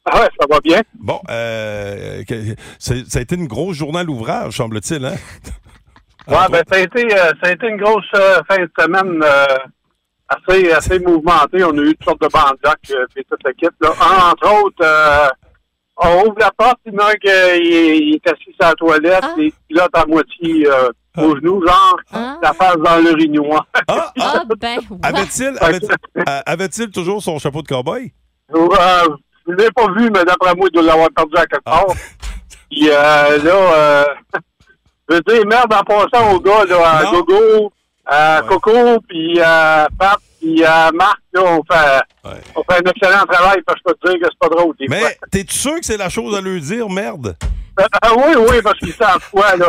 Ah 0.07 0.23
ouais, 0.23 0.29
ça 0.41 0.47
va 0.51 0.61
bien. 0.61 0.83
Bon, 0.99 1.21
euh, 1.31 2.25
ça 2.81 2.95
a 3.15 3.21
été 3.21 3.37
une 3.37 3.47
grosse 3.47 3.77
journée 3.77 4.01
à 4.01 4.03
l'ouvrage, 4.03 4.57
semble-t-il, 4.57 5.05
hein? 5.05 5.15
Ouais, 6.29 6.37
ben, 6.51 6.63
ça 6.71 6.77
a 6.77 6.79
été, 6.81 7.05
euh, 7.15 7.33
ça 7.43 7.49
a 7.49 7.53
été 7.53 7.69
une 7.69 7.77
grosse 7.77 8.05
euh, 8.17 8.41
fin 8.49 8.57
de 8.57 8.71
semaine 8.79 9.23
euh, 9.23 9.47
assez, 10.29 10.73
assez 10.73 10.99
mouvementée. 10.99 11.63
On 11.65 11.71
a 11.79 11.83
eu 11.83 11.95
toutes 11.95 12.05
sortes 12.05 12.23
de 12.23 12.29
bandacs 12.29 12.79
euh, 12.91 13.07
puis 13.15 13.25
toute 13.31 13.41
l'équipe. 13.45 13.75
Là. 13.81 13.91
Entre 14.33 14.53
autres, 14.65 14.83
euh, 14.85 15.29
on 15.99 16.23
ouvre 16.27 16.37
la 16.41 16.51
porte, 16.51 16.79
il 16.85 16.93
y 16.93 16.97
en 16.97 17.07
a 17.07 17.15
qui 17.15 17.29
euh, 17.29 17.57
il 17.57 17.73
est, 17.73 17.99
il 17.99 18.15
est 18.17 18.29
assis 18.31 18.45
sur 18.59 18.69
la 18.69 18.73
toilette, 18.75 19.21
Ah. 19.23 19.35
et 19.39 19.45
il 19.47 19.53
pilote 19.69 19.91
à 19.95 20.05
moitié 20.07 20.69
euh, 20.69 20.91
au 21.17 21.37
genou, 21.37 21.65
genre, 21.67 21.97
Ah. 22.13 22.39
la 22.43 22.53
face 22.53 22.77
dans 22.77 22.99
l'urinoir. 22.99 23.67
Ah, 23.75 23.85
ah, 23.89 24.13
Ah, 24.21 24.43
ben, 24.59 24.79
ouais. 24.91 24.99
avait-il 25.03 25.57
avait 25.61 25.79
euh, 26.19 26.41
avait-il 26.45 26.91
toujours 26.91 27.23
son 27.23 27.39
chapeau 27.39 27.63
de 27.63 27.69
cowboy? 27.69 28.13
Euh, 28.55 28.69
je 29.47 29.53
ne 29.53 29.57
l'ai 29.57 29.71
pas 29.71 29.87
vu, 29.93 30.11
mais 30.13 30.25
d'après 30.25 30.55
moi, 30.55 30.67
il 30.71 30.73
doit 30.75 30.83
l'avoir 30.83 31.09
perdu 31.17 31.37
à 31.37 31.47
quelque 31.47 31.63
Ah. 31.67 31.71
part. 31.87 31.97
Puis 32.71 32.89
euh, 32.91 33.39
là, 33.43 33.55
euh, 33.55 34.05
je 35.09 35.15
veux 35.15 35.21
dire, 35.23 35.47
merde 35.47 35.73
en 35.73 35.83
passant 35.85 36.33
au 36.35 36.41
gars, 36.41 36.65
là, 36.65 36.99
à. 36.99 37.05
Gogo, 37.11 37.73
à 38.07 38.41
Ouais. 38.43 38.49
Coco, 38.49 39.01
puis 39.09 39.41
à 39.41 39.89
Pat, 39.99 40.19
puis 40.41 40.65
à 40.65 40.91
Marc, 40.93 41.19
là, 41.33 41.43
on 41.45 41.63
fait, 41.71 42.29
Ouais. 42.29 42.41
on 42.55 42.63
fait 42.63 42.81
un 42.87 42.91
excellent 42.91 43.25
travail, 43.29 43.61
parce 43.67 43.81
que 43.81 43.89
je 43.89 43.93
peux 43.93 43.99
te 44.01 44.11
dire 44.13 44.21
que 44.21 44.27
c'est 44.33 44.49
pas 44.49 44.55
drôle. 44.57 44.75
Des. 44.79 44.87
Mais 44.89 45.17
t'es-tu 45.31 45.55
sûr 45.57 45.75
que 45.77 45.85
c'est 45.85 45.97
la 45.97 46.09
chose 46.09 46.35
à 46.37 46.41
lui 46.41 46.61
dire, 46.61 46.89
merde? 46.89 47.37
Ah 48.03 48.11
oui, 48.17 48.35
oui, 48.49 48.63
parce 48.63 48.79
qu'ils 48.79 48.93
savent 48.95 49.29
quoi, 49.31 49.55
là. 49.57 49.67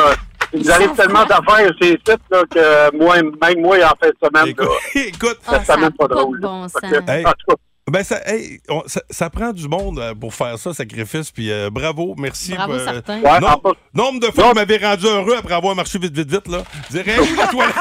Ils 0.54 0.72
arrivent 0.72 0.88
savent 0.96 0.98
tellement 1.08 1.26
d'affaires 1.26 1.70
ces 1.82 1.90
sites, 1.90 2.22
là, 2.32 2.42
que 2.50 2.96
moi, 2.96 3.16
même 3.22 3.60
moi, 3.62 3.76
en 3.84 4.06
de 4.06 4.16
semaine, 4.24 4.48
Écoute, 4.48 4.66
là, 4.96 5.02
écoute, 5.02 5.40
Ah, 5.46 5.52
ça 5.60 5.64
ça 5.66 5.78
même 5.78 5.92
pas 5.92 6.08
pas 6.08 6.16
drôle. 6.16 6.38
de 6.38 6.42
bon 6.42 6.62
là. 6.62 6.70
sens. 6.70 6.82
Fait 6.82 6.90
que, 7.04 7.12
Hey. 7.12 7.26
en 7.26 7.32
tout 7.32 7.46
cas, 7.50 7.56
ben 7.92 8.04
ça, 8.04 8.20
hey, 8.26 8.60
on- 8.70 8.84
ça, 8.88 9.02
ça 9.10 9.30
prend 9.30 9.52
du 9.54 9.68
monde 9.68 10.00
euh, 10.00 10.14
pour 10.14 10.34
faire 10.34 10.58
ça, 10.60 10.74
sacrifice, 10.74 11.32
puis 11.32 11.52
euh, 11.52 11.70
bravo, 11.70 12.16
merci. 12.18 12.54
Bravo, 12.54 12.74
euh, 12.74 12.84
certain. 12.86 13.22
ouais, 13.22 13.40
non, 13.40 13.48
en 13.48 13.58
plus- 13.60 13.74
nombre 13.94 14.20
de 14.20 14.26
fois 14.28 14.44
que 14.44 14.50
vous 14.50 14.56
m'avez 14.56 14.78
rendu 14.78 15.06
heureux 15.06 15.36
après 15.38 15.54
avoir 15.54 15.76
marché 15.76 15.98
vite, 16.00 16.16
vite, 16.16 16.30
vite, 16.30 16.48
là. 16.48 16.64
Je 16.90 16.98
dirais, 17.02 17.20
où 17.20 17.36
la 17.36 17.48
toilette? 17.52 17.76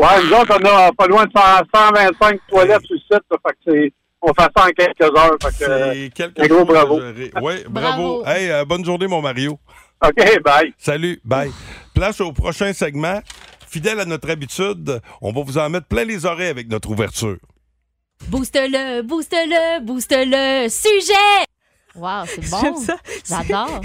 Ouais, 0.00 0.22
nous 0.24 0.32
autres, 0.36 0.58
on 0.62 0.66
a 0.66 0.92
pas 0.92 1.06
loin 1.06 1.24
de 1.24 1.30
100 1.34 1.40
125 1.74 2.40
toilettes 2.48 2.82
sur 2.84 2.94
le 2.96 3.00
site, 3.00 3.24
là, 3.30 3.36
fait 3.46 3.52
que 3.54 3.58
c'est, 3.66 3.92
on 4.22 4.28
fait 4.34 4.50
ça 4.56 4.64
en 4.66 4.70
quelques 4.70 5.16
heures. 5.18 5.36
Fait 5.42 5.64
que, 5.64 5.70
euh, 5.70 5.92
C'est 5.94 6.10
quelque 6.14 6.42
un 6.42 6.46
gros 6.46 6.64
bravo. 6.64 7.00
Ouais, 7.00 7.64
bravo. 7.68 8.22
Bravo. 8.22 8.26
Hey, 8.26 8.50
euh, 8.50 8.64
bonne 8.64 8.84
journée, 8.84 9.06
mon 9.06 9.22
Mario. 9.22 9.58
OK, 10.04 10.42
bye. 10.44 10.74
Salut, 10.76 11.20
bye. 11.24 11.50
Place 11.94 12.20
au 12.20 12.32
prochain 12.32 12.72
segment. 12.72 13.20
Fidèle 13.68 14.00
à 14.00 14.04
notre 14.04 14.30
habitude, 14.30 15.00
on 15.20 15.32
va 15.32 15.42
vous 15.42 15.58
en 15.58 15.68
mettre 15.70 15.86
plein 15.86 16.04
les 16.04 16.24
oreilles 16.26 16.48
avec 16.50 16.68
notre 16.68 16.90
ouverture. 16.90 17.36
Booste-le, 18.28 19.02
booste-le, 19.02 19.80
booste-le. 19.84 20.68
Sujet! 20.68 21.44
Wow, 21.94 22.24
c'est 22.26 22.50
bon. 22.50 22.58
J'aime 22.60 22.76
ça. 22.76 22.96
J'adore. 23.28 23.80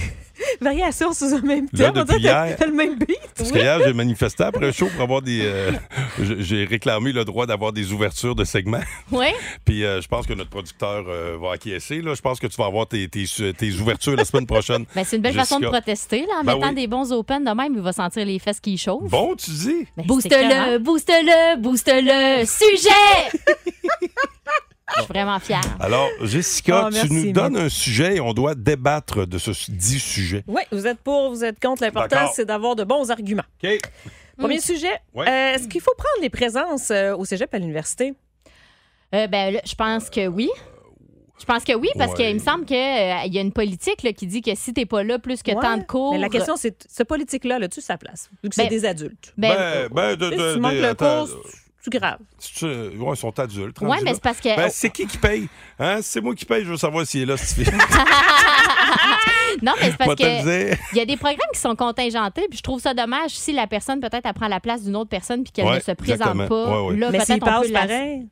Variation 0.60 1.14
sous 1.14 1.36
un 1.36 1.42
même 1.42 1.68
Là, 1.72 1.92
thème. 1.92 2.02
On 2.02 2.04
depuis 2.04 2.20
hier. 2.24 2.56
t'as 2.58 2.66
le 2.66 2.74
même 2.74 2.98
beat. 2.98 3.16
Parce 3.38 3.52
qu'hier, 3.52 3.78
j'ai 3.86 3.94
manifesté 3.94 4.44
après 4.44 4.66
le 4.66 4.72
show 4.72 4.88
pour 4.88 5.04
avoir 5.04 5.22
des. 5.22 5.42
euh, 5.44 5.72
j'ai- 6.20 6.66
réclamé 6.66 7.12
le 7.12 7.24
droit 7.24 7.46
d'avoir 7.46 7.72
des 7.72 7.92
ouvertures 7.94 8.34
de 8.34 8.44
segments. 8.44 8.82
Oui? 9.12 9.28
Puis 9.66 9.86
euh, 9.86 10.02
je 10.02 10.08
pense 10.08 10.26
que 10.26 10.34
notre 10.34 10.50
producteur 10.50 11.06
euh, 11.08 11.38
va 11.40 11.52
acquiescer. 11.54 12.02
Là. 12.02 12.16
Je 12.16 12.22
pense 12.22 12.40
que 12.40 12.48
tu 12.48 12.56
vas 12.58 12.66
avoir 12.66 12.88
tes, 12.88 13.08
tes, 13.08 13.26
tes 13.56 13.72
ouvertures 13.80 14.16
la 14.16 14.26
semaine 14.26 14.48
prochaine. 14.48 14.86
Ben, 14.96 15.04
c'est 15.06 15.18
une 15.18 15.22
belle 15.22 15.36
façon 15.36 15.60
de 15.60 15.68
protester, 15.68 16.22
là, 16.22 16.40
en 16.42 16.44
Ben 16.44 16.56
mettant 16.56 16.70
oui. 16.70 16.76
des 16.76 16.88
bons 16.88 17.12
open 17.14 17.44
de 17.46 17.52
même, 17.52 17.74
il 17.76 17.82
va 17.82 17.94
sentir 17.94 18.26
les 18.26 18.40
fesses 18.40 18.60
qui 18.60 18.78
chauffent. 18.80 19.12
Bon, 19.12 19.36
tu 19.36 19.52
dis. 19.52 19.86
Ben, 19.96 20.06
booste-le, 20.08 20.80
booste-le, 20.80 21.58
booste-le. 21.62 22.46
Sujet! 22.46 23.54
Je 25.14 25.18
suis 25.20 25.24
vraiment 25.26 25.40
fière. 25.40 25.62
Alors, 25.80 26.08
Jessica, 26.22 26.84
Oh, 26.86 26.90
merci, 26.92 27.08
tu 27.08 27.14
nous 27.14 27.32
donnes 27.32 27.58
un 27.58 27.70
sujet 27.70 28.16
et 28.18 28.20
on 28.22 28.34
doit 28.34 28.56
débattre 28.56 29.26
de 29.28 29.38
ce 29.38 29.52
dit 29.72 30.00
sujet. 30.00 30.44
Oui, 30.48 30.62
vous 30.72 30.88
êtes 30.88 31.00
pour, 31.00 31.30
vous 31.30 31.44
êtes 31.44 31.60
contre. 31.60 31.84
L'important, 31.84 32.30
c'est 32.34 32.46
d'avoir 32.46 32.76
de 32.76 32.84
bons 32.84 33.10
arguments. 33.12 33.44
OK. 33.64 33.80
Premier 34.38 34.60
sujet, 34.60 34.92
Ouais. 35.14 35.28
euh, 35.28 35.56
est-ce 35.56 35.68
qu'il 35.68 35.82
faut 35.82 35.94
prendre 35.96 36.22
les 36.22 36.30
présences 36.30 36.90
euh, 36.90 37.16
au 37.16 37.26
cégep 37.26 37.54
à 37.54 37.60
l'université? 37.60 38.14
Euh, 39.14 39.28
ben, 39.28 39.54
là, 39.54 39.60
je 39.66 39.76
pense 39.76 40.10
que 40.10 40.28
oui. 40.28 40.50
Je 41.40 41.46
pense 41.46 41.64
que 41.64 41.74
oui, 41.74 41.90
parce 41.98 42.12
Ouais. 42.12 42.18
qu'il 42.28 42.34
me 42.36 42.40
semble 42.40 42.66
qu'il 42.66 42.76
y 42.78 43.38
a 43.38 43.42
une 43.42 43.52
politique 43.52 44.04
là, 44.04 44.14
qui 44.14 44.28
dit 44.28 44.42
que 44.42 44.54
si 44.56 44.74
t'es 44.74 44.86
pas 44.86 45.04
là 45.04 45.18
plus 45.20 45.42
que 45.44 45.52
Ouais. 45.52 45.60
tant 45.62 45.78
de 45.78 45.84
cours. 45.84 46.14
Mais 46.14 46.20
la 46.20 46.30
question, 46.30 46.56
c'est 46.56 46.88
ce 46.90 47.02
politique-là, 47.04 47.58
là, 47.60 47.68
tu 47.68 47.82
sa 47.82 47.98
place? 47.98 48.30
Vu 48.44 48.50
que 48.50 48.56
c'est 48.56 48.64
Ben, 48.64 48.70
des 48.70 48.86
adultes. 48.86 49.34
Ben, 49.38 49.50
Ben, 49.56 49.90
ben, 49.92 50.16
de, 50.16 50.30
Tu 50.30 50.38
sais, 50.38 50.42
de- 50.44 50.48
si 50.50 50.54
tu 50.56 50.60
manques 50.60 50.74
le 50.74 50.94
cours, 50.94 51.30
c'est 51.84 51.92
grave. 51.92 52.18
c'est- 52.40 52.66
ouais, 52.66 53.14
ils 53.14 53.18
sont 53.18 53.40
adultes. 53.40 53.80
ouais, 53.82 53.88
rendus 53.90 54.04
mais 54.04 54.14
c'est 54.14 54.24
parce 54.24 54.40
que. 54.40 54.56
Ben, 54.56 54.70
c'est 54.72 54.90
qui 54.90 55.06
qui 55.08 55.18
paye? 55.18 55.48
Hein? 55.80 56.00
C'est 56.02 56.22
moi 56.22 56.34
qui 56.36 56.46
paye, 56.46 56.64
je 56.64 56.70
veux 56.70 56.78
savoir 56.78 57.06
s'il 57.06 57.22
est 57.24 57.26
là, 57.26 57.38
cette 57.38 57.66
fille. 57.66 57.74
non, 59.62 59.74
mais 59.80 59.92
c'est 59.92 59.98
parce 59.98 60.16
que. 60.16 60.72
Il 60.94 60.98
y 60.98 61.02
a 61.02 61.06
des 61.06 61.18
programmes 61.18 61.38
qui 61.54 61.60
sont 61.60 61.76
contingentés, 61.76 62.46
puis 62.50 62.58
je 62.58 62.64
trouve 62.64 62.80
ça 62.80 62.94
dommage 62.94 63.32
si 63.32 63.52
la 63.54 63.68
personne, 63.68 64.00
peut-être, 64.00 64.26
elle 64.26 64.34
prend 64.34 64.48
la 64.48 64.60
place 64.60 64.84
d'une 64.84 64.96
autre 64.96 65.10
personne 65.10 65.44
puis 65.44 65.52
qu'elle 65.52 65.66
Ouais, 65.66 65.76
ne 65.76 65.80
se 65.80 65.92
présente 65.92 66.20
exactement. 66.36 66.48
pas. 66.48 66.70
Ouais, 66.82 66.88
ouais. 66.90 66.98
Là, 66.98 67.10
Mais 67.12 67.20
s'il 67.26 67.40
peut-être 67.40 67.44
on 67.44 67.60
passe 67.60 67.68
peut 67.68 67.74
la... 67.74 67.80
pareil? 67.82 68.28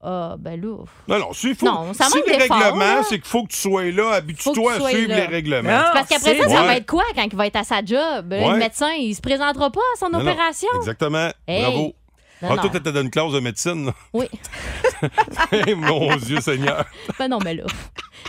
Ah, 0.00 0.36
ben 0.38 0.60
là. 0.60 0.76
Non, 1.08 1.18
non, 1.18 1.32
s'il 1.32 1.56
faut. 1.56 1.66
Non, 1.66 1.92
ça 1.92 2.04
si 2.04 2.16
manque 2.18 2.26
le 2.28 2.36
d'effort, 2.38 2.56
règlement, 2.56 2.78
là. 2.84 3.02
c'est 3.02 3.16
qu'il 3.18 3.26
faut 3.26 3.42
que 3.42 3.48
tu 3.50 3.58
sois 3.58 3.90
là, 3.90 4.12
habitue-toi 4.12 4.76
tu 4.76 4.84
à 4.84 4.88
suivre 4.90 5.08
là. 5.08 5.16
les 5.16 5.26
règlements. 5.26 5.70
Non. 5.76 5.84
Parce 5.92 6.08
qu'après 6.08 6.36
ça, 6.38 6.48
ça 6.48 6.60
Ouais. 6.60 6.66
va 6.68 6.76
être 6.76 6.86
quoi 6.86 7.02
quand 7.16 7.24
il 7.24 7.34
va 7.36 7.46
être 7.48 7.56
à 7.56 7.64
sa 7.64 7.84
job? 7.84 8.26
Ouais. 8.30 8.48
Le 8.48 8.56
médecin, 8.58 8.92
il 8.92 9.12
se 9.16 9.20
présentera 9.20 9.70
pas 9.72 9.80
à 9.80 9.98
son 9.98 10.08
Non, 10.10 10.20
non, 10.22 10.30
opération? 10.30 10.68
Exactement. 10.76 11.30
Hey. 11.48 11.62
Bravo. 11.62 11.94
Non, 12.40 12.48
Ah, 12.52 12.54
non. 12.56 12.62
toi, 12.62 12.70
t'étais 12.70 12.92
dans 12.92 13.00
une 13.02 13.10
classe 13.10 13.32
de 13.32 13.40
médecine. 13.40 13.86
là. 13.86 13.92
Oui. 14.12 14.26
Mon 15.76 16.16
Dieu 16.16 16.40
Seigneur. 16.40 16.84
Ben 17.18 17.28
non, 17.28 17.38
mais 17.44 17.54
là, 17.54 17.64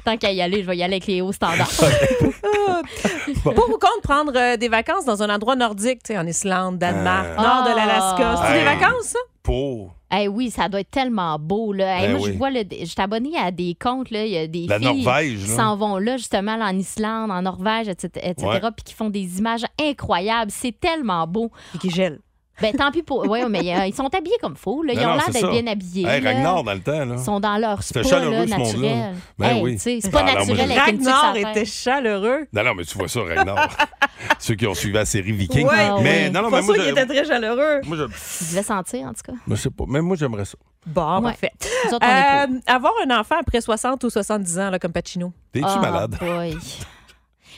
tant 0.03 0.17
qu'à 0.17 0.31
y 0.31 0.41
aller, 0.41 0.61
je 0.63 0.67
vais 0.67 0.77
y 0.77 0.83
aller 0.83 0.95
avec 0.95 1.07
les 1.07 1.21
hauts 1.21 1.31
standards. 1.31 1.69
Pour 3.43 3.69
ou 3.69 3.77
contre 3.77 4.01
prendre 4.01 4.33
euh, 4.35 4.57
des 4.57 4.67
vacances 4.69 5.05
dans 5.05 5.21
un 5.23 5.29
endroit 5.33 5.55
nordique, 5.55 6.03
tu 6.03 6.13
sais, 6.13 6.17
en 6.19 6.25
Islande, 6.25 6.77
Danemark, 6.77 7.27
Euh. 7.37 7.41
nord 7.41 7.63
de 7.69 7.75
l'Alaska. 7.75 8.35
C'est 8.43 8.53
Hey. 8.53 8.59
des 8.59 8.65
vacances, 8.65 9.03
ça? 9.05 9.19
Pour 9.43 9.93
Eh 10.11 10.27
oui, 10.27 10.49
ça 10.49 10.67
doit 10.69 10.79
être 10.79 10.89
tellement 10.89 11.37
beau. 11.39 11.71
Là. 11.71 11.99
Hey, 11.99 12.07
Ben 12.07 12.17
moi, 12.17 12.21
oui. 12.25 12.33
je 12.33 12.37
vois, 12.37 12.49
le- 12.49 12.63
je 12.71 12.85
suis 12.85 12.99
abonnée 13.01 13.37
à 13.37 13.51
des 13.51 13.75
comptes. 13.79 14.09
Là. 14.09 14.25
Il 14.25 14.31
y 14.31 14.37
a 14.37 14.47
des 14.47 14.65
la 14.67 14.79
filles 14.79 15.03
Norvège. 15.05 15.37
qui 15.39 15.47
s'en 15.49 15.75
vont 15.75 15.97
là, 15.97 16.17
justement, 16.17 16.55
là, 16.57 16.65
en 16.65 16.75
Islande, 16.77 17.29
en 17.29 17.43
Norvège, 17.43 17.87
etc., 17.89 18.09
etc., 18.23 18.47
Ouais. 18.47 18.59
puis 18.75 18.83
qui 18.85 18.93
font 18.95 19.09
des 19.11 19.37
images 19.37 19.65
incroyables. 19.79 20.49
C'est 20.51 20.77
tellement 20.79 21.27
beau. 21.27 21.51
Puis 21.71 21.79
qui 21.79 21.89
gèle. 21.91 22.19
Ben, 22.61 22.73
tant 22.73 22.91
pis 22.91 23.03
pour. 23.03 23.27
Oui, 23.29 23.39
mais 23.49 23.59
euh, 23.75 23.85
ils 23.85 23.93
sont 23.95 24.09
habillés 24.13 24.37
comme 24.41 24.55
faux. 24.55 24.83
Là. 24.83 24.93
Ils 24.93 24.99
Non, 24.99 25.05
ont 25.05 25.07
non, 25.11 25.15
l'air 25.17 25.29
d'être 25.29 25.39
ça. 25.41 25.49
bien 25.51 25.67
habillés. 25.67 26.07
Hey. 26.07 26.23
Ragnar, 26.23 26.63
dans 26.63 26.73
le 26.73 26.79
temps, 26.81 27.05
là. 27.05 27.15
Ils 27.17 27.23
sont 27.23 27.39
dans 27.39 27.57
leur 27.57 27.81
spa 27.83 28.01
C'était 28.03 28.09
chaleureux, 28.15 28.45
là, 28.45 28.47
ce 28.47 28.55
monde-là. 28.57 28.65
naturel. 28.89 29.15
Ben 29.37 29.47
Hey, 29.55 29.61
oui. 29.63 29.77
C'est 29.79 30.11
pas 30.11 30.19
Ah, 30.25 30.31
alors, 30.31 30.45
moi, 30.45 30.55
naturel 30.55 30.71
avec 30.79 30.95
tuque 30.95 31.03
sur 31.03 31.13
Ragnar 31.13 31.51
était 31.51 31.65
chaleureux. 31.65 32.47
Non, 32.53 32.63
non, 32.63 32.75
mais 32.75 32.83
tu 32.83 32.97
vois 32.97 33.07
ça, 33.07 33.19
Ragnar. 33.21 33.69
Ceux 34.39 34.55
qui 34.55 34.67
ont 34.67 34.73
suivi 34.73 34.93
la 34.95 35.05
série 35.05 35.31
Viking. 35.31 35.65
Ouais. 35.67 35.75
Ah 35.79 35.95
mais 36.01 36.25
oui. 36.27 36.31
non, 36.31 36.41
non, 36.41 36.49
Pour 36.49 36.57
mais 36.57 36.63
moi, 36.63 36.75
ça 36.75 36.83
qu'il 36.83 36.95
je- 36.95 36.99
était 37.01 37.05
très 37.05 37.25
chaleureux. 37.25 37.81
moi, 37.85 37.97
je, 37.97 38.03
devais 38.51 38.63
sentir, 38.63 39.01
en 39.07 39.13
tout 39.13 39.21
cas. 39.31 39.33
je 39.47 39.55
sais 39.55 39.69
pas. 39.69 39.83
Mais 39.87 40.01
moi, 40.01 40.17
j'aimerais 40.17 40.45
ça. 40.45 40.57
Bon, 40.85 41.17
Ouais. 41.17 41.31
parfait. 41.31 41.51
Nous 41.85 41.93
autres, 41.93 42.05
on 42.05 42.09
est 42.09 42.47
pour. 42.47 42.55
Euh, 42.55 42.75
avoir 42.75 42.93
un 43.07 43.19
enfant 43.19 43.35
après 43.39 43.61
60 43.61 44.03
ou 44.03 44.09
70 44.09 44.59
ans, 44.59 44.69
là, 44.69 44.79
comme 44.79 44.91
Pacino. 44.91 45.31
T'es-tu 45.53 45.65
Ah, 45.67 45.79
malade? 45.79 46.17
boy. 46.19 46.57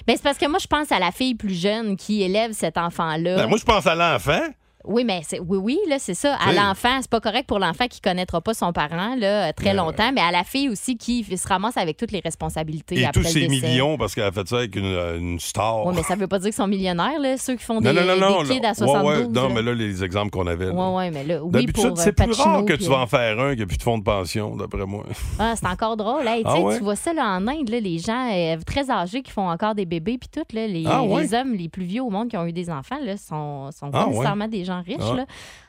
Ben, 0.07 0.15
c'est 0.15 0.23
parce 0.23 0.37
que 0.37 0.47
moi, 0.47 0.59
je 0.59 0.67
pense 0.67 0.91
à 0.91 0.99
la 0.99 1.11
fille 1.11 1.35
plus 1.35 1.53
jeune 1.53 1.95
qui 1.95 2.23
élève 2.23 2.53
cet 2.53 2.77
enfant-là. 2.77 3.35
Ben, 3.37 3.47
moi, 3.47 3.57
je 3.59 3.63
pense 3.65 3.85
à 3.85 3.93
l'enfant. 3.95 4.41
Oui, 4.85 5.03
mais 5.03 5.21
c'est 5.27 5.39
oui, 5.39 5.57
oui, 5.61 5.79
là, 5.87 5.97
c'est 5.99 6.13
ça. 6.13 6.35
À 6.35 6.49
Oui. 6.49 6.55
l'enfant, 6.55 6.97
c'est 7.01 7.09
pas 7.09 7.19
correct 7.19 7.45
pour 7.47 7.59
l'enfant 7.59 7.87
qui 7.87 8.01
connaîtra 8.01 8.41
pas 8.41 8.53
son 8.53 8.73
parent 8.73 9.15
là, 9.17 9.49
euh, 9.49 9.51
très 9.55 9.69
Ouais, 9.69 9.73
longtemps, 9.75 10.11
mais 10.13 10.21
à 10.21 10.31
la 10.31 10.43
fille 10.43 10.69
aussi 10.69 10.97
qui 10.97 11.23
se 11.23 11.47
ramasse 11.47 11.77
avec 11.77 11.97
toutes 11.97 12.11
les 12.11 12.19
responsabilités 12.19 12.99
Et 12.99 13.05
après 13.05 13.21
tous 13.21 13.33
décès. 13.33 13.47
millions 13.47 13.97
parce 13.97 14.15
qu'elle 14.15 14.23
a 14.25 14.31
fait 14.31 14.47
ça 14.47 14.57
avec 14.57 14.75
une, 14.75 14.85
euh, 14.85 15.17
une 15.19 15.39
star. 15.39 15.85
Oui, 15.85 15.93
mais 15.95 16.03
ça 16.03 16.15
veut 16.15 16.27
pas 16.27 16.39
dire 16.39 16.45
qu'ils 16.49 16.53
sont 16.55 16.67
millionnaires, 16.67 17.19
là, 17.19 17.37
ceux 17.37 17.55
qui 17.55 17.63
font 17.63 17.75
non, 17.81 17.81
des, 17.81 17.93
non, 17.93 18.15
non, 18.17 18.43
des 18.43 18.49
kids 18.59 18.65
à 18.65 18.73
72. 18.73 19.03
Ouais, 19.11 19.17
ouais. 19.23 19.27
Non, 19.29 19.49
mais 19.53 19.61
là, 19.61 19.73
les 19.73 20.03
exemples 20.03 20.31
qu'on 20.31 20.47
avait. 20.47 20.65
là. 20.67 20.71
Ouais, 20.73 20.95
ouais, 20.97 21.11
mais 21.11 21.23
là, 21.23 21.43
oui, 21.43 21.67
pour 21.67 21.97
c'est 21.97 22.19
euh, 22.19 22.23
plus 22.25 22.39
rare 22.39 22.65
que 22.65 22.73
puis, 22.73 22.83
tu 22.83 22.89
vas 22.89 22.99
en 22.99 23.07
faire 23.07 23.39
un 23.39 23.55
qui 23.55 23.61
a 23.61 23.65
plus 23.65 23.77
de 23.77 23.83
fonds 23.83 23.97
de 23.97 24.03
pension, 24.03 24.55
d'après 24.55 24.85
moi. 24.85 25.03
Ah, 25.39 25.53
c'est 25.55 25.67
encore 25.67 25.97
drôle. 25.97 26.27
Hey, 26.27 26.43
tu 26.43 26.49
Ah 26.49 26.59
ouais? 26.59 26.77
Tu 26.77 26.83
vois 26.83 26.95
ça 26.95 27.13
là, 27.13 27.25
en 27.37 27.47
Inde, 27.47 27.69
là, 27.69 27.79
les 27.79 27.97
gens 27.99 28.29
euh, 28.31 28.57
très 28.65 28.89
âgés 28.91 29.21
qui 29.21 29.31
font 29.31 29.49
encore 29.49 29.75
des 29.75 29.85
bébés, 29.85 30.17
puis 30.17 30.29
tout, 30.31 30.43
là, 30.55 30.67
les, 30.67 30.83
Ah 30.87 31.01
les 31.19 31.33
hommes 31.33 31.53
les 31.53 31.69
plus 31.69 31.83
vieux 31.85 32.01
au 32.03 32.09
monde 32.09 32.29
qui 32.29 32.37
ont 32.37 32.45
eu 32.45 32.53
des 32.53 32.69
enfants, 32.69 32.99
là, 33.03 33.17
sont, 33.17 33.69
sont 33.71 33.89
Ah 33.93 34.03
pas 34.03 34.07
nécessairement 34.07 34.47
des 34.47 34.63
gens 34.65 34.70
riches. 34.79 34.97
Ah. 35.01 35.13
Là. 35.15 35.25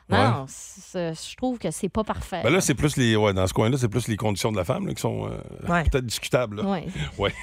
Ouais. 0.09 0.17
Non, 0.17 0.45
je 0.47 1.35
trouve 1.35 1.57
que 1.57 1.71
c'est 1.71 1.89
pas 1.89 2.03
parfait. 2.03 2.41
Ben 2.43 2.51
là, 2.53 2.61
c'est 2.61 2.73
plus 2.75 2.95
les. 2.97 3.15
Ouais, 3.15 3.33
dans 3.33 3.47
ce 3.47 3.53
coin-là, 3.53 3.77
c'est 3.77 3.87
plus 3.89 4.07
les 4.07 4.15
conditions 4.17 4.51
de 4.51 4.57
la 4.57 4.63
femme 4.63 4.87
là, 4.87 4.93
qui 4.93 5.01
sont 5.01 5.25
euh, 5.27 5.71
Ouais. 5.71 5.83
peut-être 5.83 6.05
discutables. 6.05 6.61
Ouais. 7.17 7.33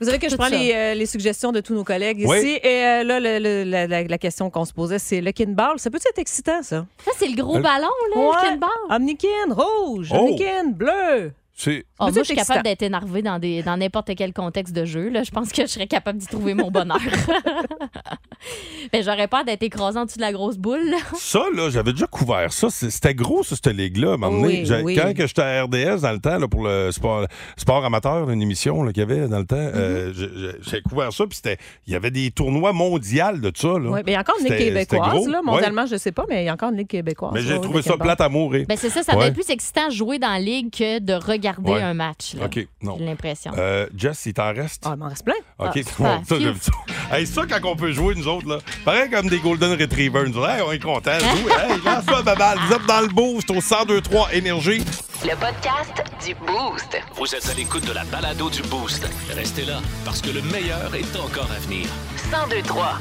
Vous 0.00 0.06
savez 0.06 0.18
que 0.18 0.28
je 0.28 0.34
prends 0.34 0.48
les, 0.48 0.72
euh, 0.74 0.94
les 0.94 1.06
suggestions 1.06 1.52
de 1.52 1.60
tous 1.60 1.72
nos 1.72 1.84
collègues 1.84 2.24
Oui. 2.26 2.36
ici. 2.38 2.58
Et 2.64 2.84
euh, 2.84 3.04
là, 3.04 3.20
le- 3.20 3.38
le- 3.38 3.62
la, 3.62 3.86
la- 3.86 4.02
la 4.02 4.18
question 4.18 4.50
qu'on 4.50 4.64
se 4.64 4.72
posait, 4.72 4.98
c'est 4.98 5.20
le 5.20 5.30
kinball. 5.30 5.78
Ça 5.78 5.88
peut 5.88 5.98
être 6.04 6.18
excitant, 6.18 6.62
ça? 6.64 6.84
Ça, 7.04 7.12
c'est 7.16 7.28
le 7.28 7.36
gros 7.40 7.60
ballon, 7.60 7.86
là, 8.14 8.20
Ouais. 8.20 8.26
le 8.42 8.48
kinball. 8.50 8.68
Omnikin 8.90 9.28
rouge, 9.50 10.08
Oh. 10.12 10.16
Omnikin 10.16 10.70
bleu. 10.72 11.32
C'est. 11.56 11.84
Moi, 12.00 12.10
c'est 12.12 12.18
je 12.20 12.24
suis 12.24 12.34
capable 12.34 12.64
d'être 12.64 12.82
énervée 12.82 13.22
dans 13.22 13.38
des 13.38 13.62
dans 13.62 13.76
n'importe 13.76 14.10
quel 14.16 14.32
contexte 14.32 14.74
de 14.74 14.84
jeu. 14.84 15.08
Là. 15.08 15.22
Je 15.22 15.30
pense 15.30 15.52
que 15.52 15.62
je 15.62 15.66
serais 15.68 15.86
capable 15.86 16.18
d'y 16.18 16.26
trouver 16.26 16.52
mon 16.54 16.70
bonheur. 16.70 16.98
Mais 18.92 19.02
j'aurais 19.02 19.28
peur 19.28 19.44
d'être 19.44 19.62
écrasée 19.62 19.98
en 19.98 20.04
dessous 20.04 20.16
de 20.18 20.22
la 20.22 20.32
grosse 20.32 20.58
boule. 20.58 20.84
là. 20.90 20.98
Ça, 21.16 21.44
là, 21.54 21.70
j'avais 21.70 21.92
déjà 21.92 22.06
couvert 22.06 22.52
ça. 22.52 22.68
C'était 22.70 23.14
gros, 23.14 23.42
ça, 23.42 23.54
cette 23.56 23.68
ligue-là. 23.74 24.10
à 24.10 24.14
un 24.14 24.16
moment 24.18 24.42
donné. 24.42 24.60
Oui, 24.60 24.66
J'ai- 24.66 24.82
oui. 24.82 24.94
Quand 24.96 25.14
que 25.14 25.26
j'étais 25.26 25.42
à 25.42 25.64
RDS, 25.64 26.00
dans 26.02 26.12
le 26.12 26.18
temps, 26.18 26.38
là, 26.38 26.46
pour 26.48 26.64
le 26.64 26.90
sport, 26.92 27.26
sport 27.56 27.84
amateur, 27.84 28.28
une 28.30 28.42
émission 28.42 28.82
là, 28.82 28.92
qu'il 28.92 29.00
y 29.00 29.04
avait 29.04 29.26
dans 29.28 29.38
le 29.38 29.46
temps, 29.46 29.56
euh, 29.56 30.12
Mm-hmm. 30.12 30.14
j'ai- 30.14 30.70
j'ai- 30.70 30.82
couvert 30.82 31.12
ça. 31.12 31.24
Puis 31.26 31.36
c'était- 31.36 31.56
il 31.86 31.92
y 31.92 31.96
avait 31.96 32.10
des 32.10 32.30
tournois 32.30 32.72
mondiaux 32.72 33.32
de 33.32 33.52
ça. 33.54 33.68
Là. 33.68 33.90
Oui, 33.90 34.00
mais 34.04 34.12
il 34.12 34.14
y 34.14 34.16
a 34.16 34.20
encore 34.20 34.36
une 34.40 34.46
ligue 34.46 34.58
québécoise. 34.58 35.10
gros. 35.10 35.26
Là, 35.28 35.38
Ouais. 35.38 35.44
mondialement, 35.44 35.86
je 35.86 35.94
ne 35.94 35.98
sais 35.98 36.12
pas, 36.12 36.24
mais 36.28 36.42
il 36.42 36.46
y 36.46 36.48
a 36.48 36.52
encore 36.52 36.70
une 36.70 36.78
ligue 36.78 36.88
québécoise. 36.88 37.32
Mais 37.32 37.40
j'ai 37.42 37.54
là, 37.54 37.58
trouvé 37.60 37.78
de 37.80 37.84
ça 37.84 37.96
plate 37.96 38.20
à 38.20 38.28
mourir. 38.28 38.66
Ben, 38.68 38.76
c'est 38.76 38.90
ça, 38.90 39.02
ça 39.02 39.12
doit 39.12 39.22
Ouais. 39.22 39.28
être 39.28 39.34
plus 39.34 39.48
excitant 39.50 39.88
jouer 39.90 40.18
dans 40.18 40.28
la 40.32 40.40
ligue 40.40 40.70
que 40.70 40.98
de 40.98 41.12
regarder 41.14 41.43
Ouais. 41.62 41.82
un 41.82 41.94
match. 41.94 42.34
là. 42.34 42.46
OK, 42.46 42.66
non. 42.82 42.96
J'ai 42.98 43.04
l'impression. 43.04 43.52
Euh, 43.56 43.86
Jess, 43.96 44.26
il 44.26 44.34
t'en 44.34 44.52
reste? 44.52 44.82
Ah, 44.86 44.92
il 44.94 44.98
m'en 44.98 45.08
reste 45.08 45.24
plein. 45.24 45.34
Ah, 45.58 45.66
OK, 45.66 45.78
super. 45.78 45.96
bon, 46.18 46.24
ça, 46.24 46.40
j'aime 46.40 46.56
ça. 46.60 46.72
Hey, 47.12 47.26
ça, 47.26 47.42
quand 47.48 47.68
on 47.70 47.76
peut 47.76 47.92
jouer, 47.92 48.14
nous 48.14 48.26
autres, 48.28 48.48
là, 48.48 48.58
pareil 48.84 49.10
comme 49.10 49.28
des 49.28 49.38
Golden 49.38 49.72
Retrievers. 49.78 50.24
Nous 50.28 50.38
autres, 50.38 50.50
hey, 50.50 50.62
on 50.62 50.72
est 50.72 50.78
contents. 50.78 51.18
Jouez, 51.18 51.52
hey, 51.70 51.80
lance 51.84 52.04
ça, 52.04 52.22
babal. 52.22 52.58
Vous 52.66 52.74
êtes 52.74 52.86
dans 52.86 53.00
le 53.00 53.08
boost 53.08 53.50
au 53.50 53.54
1023 53.54 54.32
Énergie. 54.34 54.82
Le 55.22 55.30
podcast 55.36 56.02
du 56.26 56.34
Boost. 56.34 56.98
Vous 57.16 57.34
êtes 57.34 57.48
à 57.48 57.54
l'écoute 57.54 57.86
de 57.86 57.92
la 57.92 58.04
balado 58.04 58.50
du 58.50 58.60
Boost. 58.62 59.08
Restez 59.34 59.64
là, 59.64 59.80
parce 60.04 60.20
que 60.20 60.30
le 60.30 60.42
meilleur 60.42 60.94
est 60.94 61.16
encore 61.18 61.48
à 61.50 61.58
venir. 61.60 61.86
1023. 62.30 62.98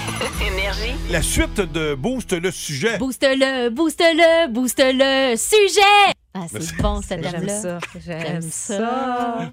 Énergie. 0.46 0.94
La 1.10 1.20
suite 1.22 1.60
de 1.60 1.94
Boost, 1.94 2.32
le 2.32 2.50
sujet. 2.50 2.96
Booste-le, 2.98 3.68
booste-le, 3.70 4.48
booste-le, 4.52 5.36
sujet! 5.36 6.12
Ah, 6.38 6.46
c'est 6.50 6.76
bon, 6.82 7.00
cette 7.00 7.22
J'aime 7.22 7.32
dame-là. 7.32 7.60
ça. 7.60 7.78
J'aime 8.04 8.42
ça. 8.42 9.52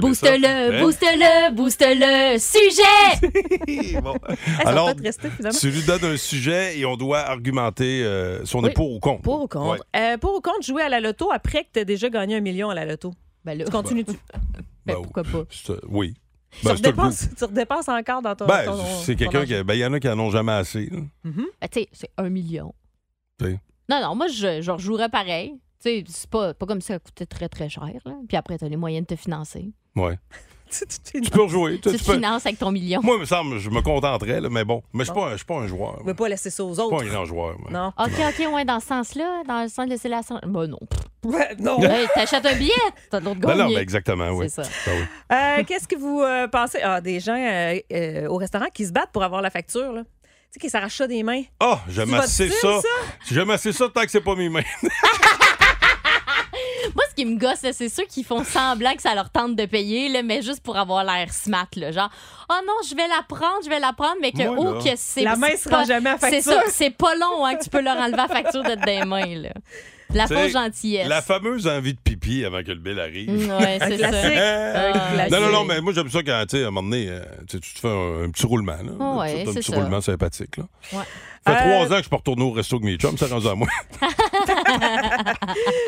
Booste-le, 0.00 0.80
booste-le, 0.82 1.52
booste-le, 1.54 2.38
sujet! 2.38 4.00
Bon. 4.02 4.14
Alors, 4.64 4.90
rester, 5.02 5.30
finalement. 5.30 5.58
tu 5.58 5.70
lui 5.70 5.82
donnes 5.82 6.04
un 6.04 6.16
sujet 6.16 6.78
et 6.78 6.84
on 6.86 6.96
doit 6.96 7.20
argumenter 7.20 8.02
euh, 8.04 8.44
si 8.44 8.56
on 8.56 8.60
Oui. 8.62 8.70
est 8.70 8.72
pour 8.74 8.92
ou 8.92 9.00
contre. 9.00 9.22
Pour 9.22 9.42
ou 9.42 9.46
contre? 9.48 9.84
Euh, 9.94 10.18
pour 10.18 10.34
ou 10.36 10.40
contre 10.40 10.62
jouer 10.62 10.82
à 10.82 10.88
la 10.88 11.00
loto 11.00 11.30
après 11.32 11.64
que 11.64 11.68
tu 11.74 11.80
as 11.80 11.84
déjà 11.84 12.08
gagné 12.08 12.36
un 12.36 12.40
million 12.40 12.68
à 12.70 12.74
la 12.74 12.84
loto? 12.84 13.12
Ben 13.44 13.56
là, 13.56 13.64
Tu 13.64 13.70
continues-tu? 13.70 14.12
Ben, 14.86 14.94
ben, 14.94 15.02
pourquoi 15.02 15.24
pas? 15.24 15.42
oui. 15.88 16.14
tu, 16.60 16.64
Ben, 16.66 16.72
redépenses, 16.74 17.28
tu 17.36 17.44
redépenses 17.44 17.88
encore 17.88 18.22
dans 18.22 18.36
ton. 18.36 18.46
Ben, 18.46 18.64
ton- 18.66 18.84
c'est 19.04 19.16
quelqu'un 19.16 19.40
argent. 19.40 19.56
qui. 19.58 19.62
Ben, 19.64 19.74
il 19.74 19.80
y 19.80 19.84
en 19.86 19.92
a 19.92 19.98
qui 20.00 20.08
en 20.08 20.18
ont 20.20 20.30
jamais 20.30 20.52
assez. 20.52 20.86
là. 20.92 20.98
Ben, 21.24 21.32
tu 21.70 21.80
sais, 21.80 21.88
c'est 21.92 22.10
un 22.18 22.28
million. 22.28 22.72
Non, 23.40 24.00
non, 24.00 24.14
moi, 24.14 24.26
je, 24.28 24.60
je 24.62 24.70
rejouerais 24.70 25.08
pareil. 25.08 25.54
Tu 25.86 25.98
sais, 25.98 26.04
c'est 26.08 26.30
pas, 26.30 26.52
pas 26.54 26.66
comme 26.66 26.80
si 26.80 26.88
ça 26.88 26.98
coûtait 26.98 27.26
très, 27.26 27.48
très 27.48 27.68
cher. 27.68 27.88
Là. 28.04 28.12
Puis 28.28 28.36
après, 28.36 28.58
t'as 28.58 28.68
les 28.68 28.76
moyens 28.76 29.06
de 29.06 29.14
te 29.14 29.20
financer. 29.20 29.70
Ouais. 29.94 30.18
Tu- 30.68 30.84
tu 31.12 31.20
Tu 31.20 31.30
peux 31.30 31.42
rejouer. 31.42 31.76
Tu, 31.76 31.90
Tu 31.92 31.96
tu 31.96 31.98
te 32.02 32.06
peux- 32.06 32.14
finances 32.14 32.44
avec 32.44 32.58
ton 32.58 32.72
million. 32.72 33.00
Moi, 33.00 33.14
il 33.14 33.20
me 33.20 33.24
semble, 33.24 33.58
je 33.60 33.70
me 33.70 33.82
contenterais, 33.82 34.40
là, 34.40 34.48
mais 34.50 34.64
bon. 34.64 34.82
Mais 34.92 35.04
je 35.04 35.12
suis 35.12 35.14
pas, 35.14 35.28
un- 35.28 35.30
je 35.30 35.36
suis 35.36 35.46
pas 35.46 35.54
un 35.58 35.68
joueur. 35.68 35.98
Tu 36.00 36.06
veux 36.06 36.14
pas 36.14 36.28
laisser 36.28 36.50
ça 36.50 36.64
aux 36.64 36.70
Je 36.74 36.80
suis 36.80 36.90
pas 36.90 36.96
autres. 36.96 37.06
un 37.06 37.08
grand 37.08 37.24
joueur. 37.24 37.56
Non. 37.70 37.92
OK, 37.96 38.10
OK, 38.18 38.52
ouais, 38.52 38.64
dans 38.64 38.80
ce 38.80 38.88
sens-là, 38.88 39.44
dans 39.46 39.62
le 39.62 39.68
sens 39.68 39.84
de 39.86 39.90
laisser 39.90 40.08
la. 40.08 40.22
Ben 40.44 40.66
non. 40.66 40.80
Ouais, 41.24 41.54
non. 41.60 41.78
T'achètes 42.16 42.44
un 42.46 42.56
billet, 42.56 42.72
t'as 43.10 43.20
d'autres 43.20 43.38
Ben 43.40 43.54
non, 43.56 43.68
ben 43.68 43.78
exactement, 43.78 44.30
oui. 44.30 44.50
C'est 44.50 44.64
ça. 44.64 44.68
Ben 44.86 44.92
oui. 44.98 45.36
Euh, 45.60 45.64
Qu'est-ce 45.68 45.86
que 45.86 45.96
vous 45.96 46.20
euh, 46.20 46.48
pensez? 46.48 46.80
Ah, 46.82 47.00
des 47.00 47.20
gens 47.20 47.36
euh, 47.36 47.78
euh, 47.92 48.26
au 48.26 48.36
restaurant 48.36 48.66
qui 48.74 48.86
se 48.86 48.92
battent 48.92 49.12
pour 49.12 49.22
avoir 49.22 49.42
la 49.42 49.50
facture, 49.50 49.92
là. 49.92 50.02
Tu 50.02 50.30
sais, 50.50 50.60
qui 50.60 50.68
s'arrachent 50.70 50.96
ça 50.96 51.06
des 51.06 51.22
mains. 51.22 51.42
Ah, 51.60 51.80
j'aime 51.88 52.06
C'est 52.08 52.12
votre 52.12 52.24
assez 52.24 52.48
ça. 52.48 52.80
ça? 52.80 52.88
J'aime 53.30 53.50
assez 53.50 53.72
ça 53.72 53.88
tant 53.88 54.02
que 54.02 54.10
c'est 54.10 54.20
pas 54.20 54.34
mes 54.34 54.48
mains. 54.48 54.62
Qui 57.16 57.24
me 57.24 57.38
gosse, 57.38 57.60
c'est 57.72 57.88
ceux 57.88 58.04
qui 58.04 58.22
font 58.22 58.44
semblant 58.44 58.94
que 58.94 59.00
ça 59.02 59.14
leur 59.14 59.30
tente 59.30 59.56
de 59.56 59.64
payer, 59.64 60.08
là, 60.10 60.22
mais 60.22 60.42
juste 60.42 60.62
pour 60.62 60.76
avoir 60.76 61.02
l'air 61.02 61.32
smart. 61.32 61.66
Là, 61.76 61.90
genre, 61.90 62.10
oh 62.50 62.54
non, 62.66 62.74
je 62.88 62.94
vais 62.94 63.08
la 63.08 63.22
prendre, 63.26 63.64
je 63.64 63.70
vais 63.70 63.80
la 63.80 63.92
prendre, 63.94 64.16
mais 64.20 64.32
que, 64.32 64.46
Moi, 64.46 64.76
oh, 64.78 64.84
que 64.84 64.90
c'est. 64.96 65.22
La 65.22 65.34
main 65.36 65.48
c'est 65.52 65.56
se 65.56 65.68
rend 65.70 65.76
pas- 65.78 65.84
jamais 65.84 66.10
à 66.10 66.18
C'est 66.18 66.42
facture. 66.42 66.52
ça, 66.52 66.62
c'est 66.68 66.90
pas 66.90 67.14
long 67.14 67.44
hein, 67.46 67.54
que 67.56 67.64
tu 67.64 67.70
peux 67.70 67.80
leur 67.80 67.96
enlever 67.96 68.16
la 68.16 68.28
facture 68.28 68.62
de 68.62 68.74
tes 68.84 69.04
mains. 69.06 69.34
Là. 69.34 69.50
La 70.14 70.26
fausse 70.28 70.52
gentillesse. 70.52 71.08
La 71.08 71.20
fameuse 71.20 71.66
envie 71.66 71.92
de 71.94 71.98
pipi 71.98 72.44
avant 72.44 72.62
que 72.62 72.68
le 72.70 72.76
bill 72.78 72.98
arrive. 73.00 73.30
Mm, 73.30 73.50
Ouais, 73.50 73.78
c'est 73.80 73.98
ça. 73.98 74.08
classique. 74.08 74.38
Ah. 74.38 75.28
Non, 75.30 75.40
non, 75.40 75.52
non, 75.52 75.64
mais 75.64 75.80
moi, 75.80 75.92
j'aime 75.92 76.08
ça 76.10 76.22
quand, 76.22 76.44
tu 76.48 76.56
sais, 76.58 76.64
à 76.64 76.68
un 76.68 76.70
moment 76.70 76.88
donné, 76.88 77.06
euh, 77.08 77.20
tu 77.48 77.58
te 77.60 77.66
fais 77.80 77.88
un, 77.88 78.24
un 78.24 78.30
petit 78.30 78.46
roulement. 78.46 78.76
Là. 78.76 78.92
Oh, 78.98 79.18
ouais, 79.20 79.30
Tu 79.30 79.44
fais 79.44 79.50
un 79.50 79.54
petit 79.60 79.70
ça. 79.72 79.76
roulement 79.76 80.00
sympathique. 80.00 80.56
Là. 80.58 80.64
Ouais. 80.92 81.04
Ça 81.46 81.54
fait 81.56 81.68
Euh, 81.68 81.84
trois 81.84 81.96
ans 81.96 81.98
que 81.98 82.04
je 82.04 82.08
peux 82.10 82.16
retourner 82.16 82.42
au 82.42 82.50
resto 82.50 82.76
avec 82.76 82.84
mes 82.86 82.96
chums, 82.96 83.16
c'est 83.18 83.30
rendu 83.30 83.46
à 83.48 83.54
moi. 83.54 83.68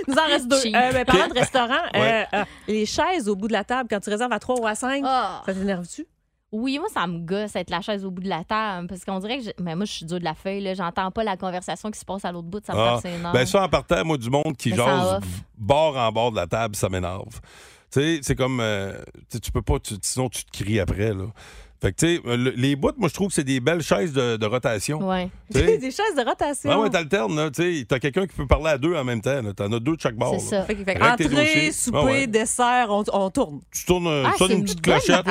Nous 0.09 0.15
en 0.15 0.27
reste 0.27 0.49
deux. 0.49 0.57
Euh, 0.67 0.93
ben, 0.93 1.05
parlant 1.05 1.29
de 1.29 1.35
restaurant, 1.35 1.83
Ouais. 1.95 2.27
euh, 2.33 2.39
euh, 2.39 2.45
les 2.69 2.87
chaises 2.87 3.29
au 3.29 3.37
bout 3.37 3.49
de 3.49 3.53
la 3.53 3.65
table, 3.65 3.89
quand 3.91 4.01
tu 4.01 4.11
réserves 4.11 4.33
à 4.33 4.39
3 4.39 4.61
ou 4.61 4.67
à 4.67 4.75
5, 4.75 5.03
Ah. 5.05 5.43
ça 5.47 5.53
t'énerve-tu? 5.55 6.07
Oui, 6.51 6.79
moi, 6.79 6.89
ça 6.93 7.07
me 7.07 7.19
gosse 7.19 7.55
être 7.57 7.69
la 7.71 7.81
chaise 7.83 8.05
au 8.05 8.11
bout 8.11 8.23
de 8.23 8.29
la 8.29 8.43
table. 8.43 8.87
Parce 8.89 9.05
qu'on 9.05 9.19
dirait 9.19 9.39
que. 9.39 9.45
je- 9.45 9.63
Mais 9.63 9.77
moi, 9.77 9.85
je 9.85 9.93
suis 9.93 10.07
dur 10.07 10.19
de 10.19 10.25
la 10.25 10.35
feuille. 10.35 10.63
là. 10.63 10.75
J'entends 10.75 11.11
pas 11.11 11.23
la 11.25 11.37
conversation 11.37 11.91
qui 11.91 11.99
se 11.99 12.05
passe 12.05 12.25
à 12.25 12.33
l'autre 12.33 12.49
bout. 12.49 12.65
Ça 12.65 12.73
me 12.75 12.79
Ah, 12.79 13.01
énorme. 13.05 13.35
ben 13.35 13.45
ça, 13.47 13.65
en 13.65 13.69
partant, 13.69 14.05
moi, 14.05 14.17
du 14.17 14.31
monde 14.31 14.57
qui 14.57 14.71
jase 14.75 15.21
bord 15.57 15.97
en 15.97 16.11
bord 16.11 16.31
de 16.31 16.37
la 16.37 16.47
table, 16.47 16.75
ça 16.75 16.89
m'énerve. 16.89 17.41
Tu 17.93 18.01
sais, 18.01 18.19
c'est 18.23 18.35
comme... 18.35 18.61
euh, 18.61 18.99
tu 19.43 19.51
peux 19.53 19.63
pas... 19.63 19.79
tu- 19.79 19.95
sinon, 20.03 20.29
tu 20.29 20.45
te 20.45 20.51
cries 20.63 20.79
après, 20.81 21.13
là. 21.15 21.25
Fait 21.81 21.93
que, 21.93 21.97
tu 21.99 22.17
sais, 22.17 22.21
le- 22.37 22.51
les 22.57 22.75
bouts, 22.75 22.91
moi, 22.97 23.09
je 23.09 23.15
trouve 23.15 23.29
que 23.29 23.35
c'est 23.35 23.45
des 23.45 23.61
belles 23.61 23.83
chaises 23.83 24.13
de, 24.13 24.37
de 24.37 24.47
rotation. 24.47 24.99
Ouais. 25.09 25.29
Sais, 25.53 25.79
des 25.79 25.91
chaises 25.93 26.17
de 26.17 26.25
rotation. 26.29 26.71
Ah 26.73 26.81
ouais, 26.81 26.91
t'alternes, 26.91 27.37
là. 27.37 27.51
Tu 27.53 27.63
sais, 27.81 27.85
t'as 27.89 28.01
quelqu'un 28.01 28.27
qui 28.27 28.35
peut 28.35 28.47
parler 28.49 28.71
à 28.71 28.79
deux 28.79 28.97
en 28.97 29.05
même 29.05 29.21
temps. 29.21 29.41
là. 29.43 29.53
T'en 29.53 29.71
as 29.73 29.79
deux 29.79 29.95
de 29.95 30.01
chaque 30.01 30.17
bord. 30.17 30.35
C'est 30.41 30.57
ça. 30.57 30.65
Fait 30.65 30.75
que- 30.75 30.83
fait 30.85 30.95
que 30.95 31.03
Règle 31.05 31.17
tes 31.17 31.27
entrée, 31.27 31.71
souper, 31.73 31.99
Ah 32.01 32.05
ouais. 32.05 32.27
dessert, 32.27 32.87
on, 32.91 33.05
on 33.13 33.31
tourne. 33.31 33.61
Tu 33.71 33.85
tournes, 33.85 34.09
Ah, 34.27 34.33
sonnes 34.37 34.51
une 34.51 34.59
une 34.59 34.65
petite 34.65 34.81
clochette. 34.83 35.25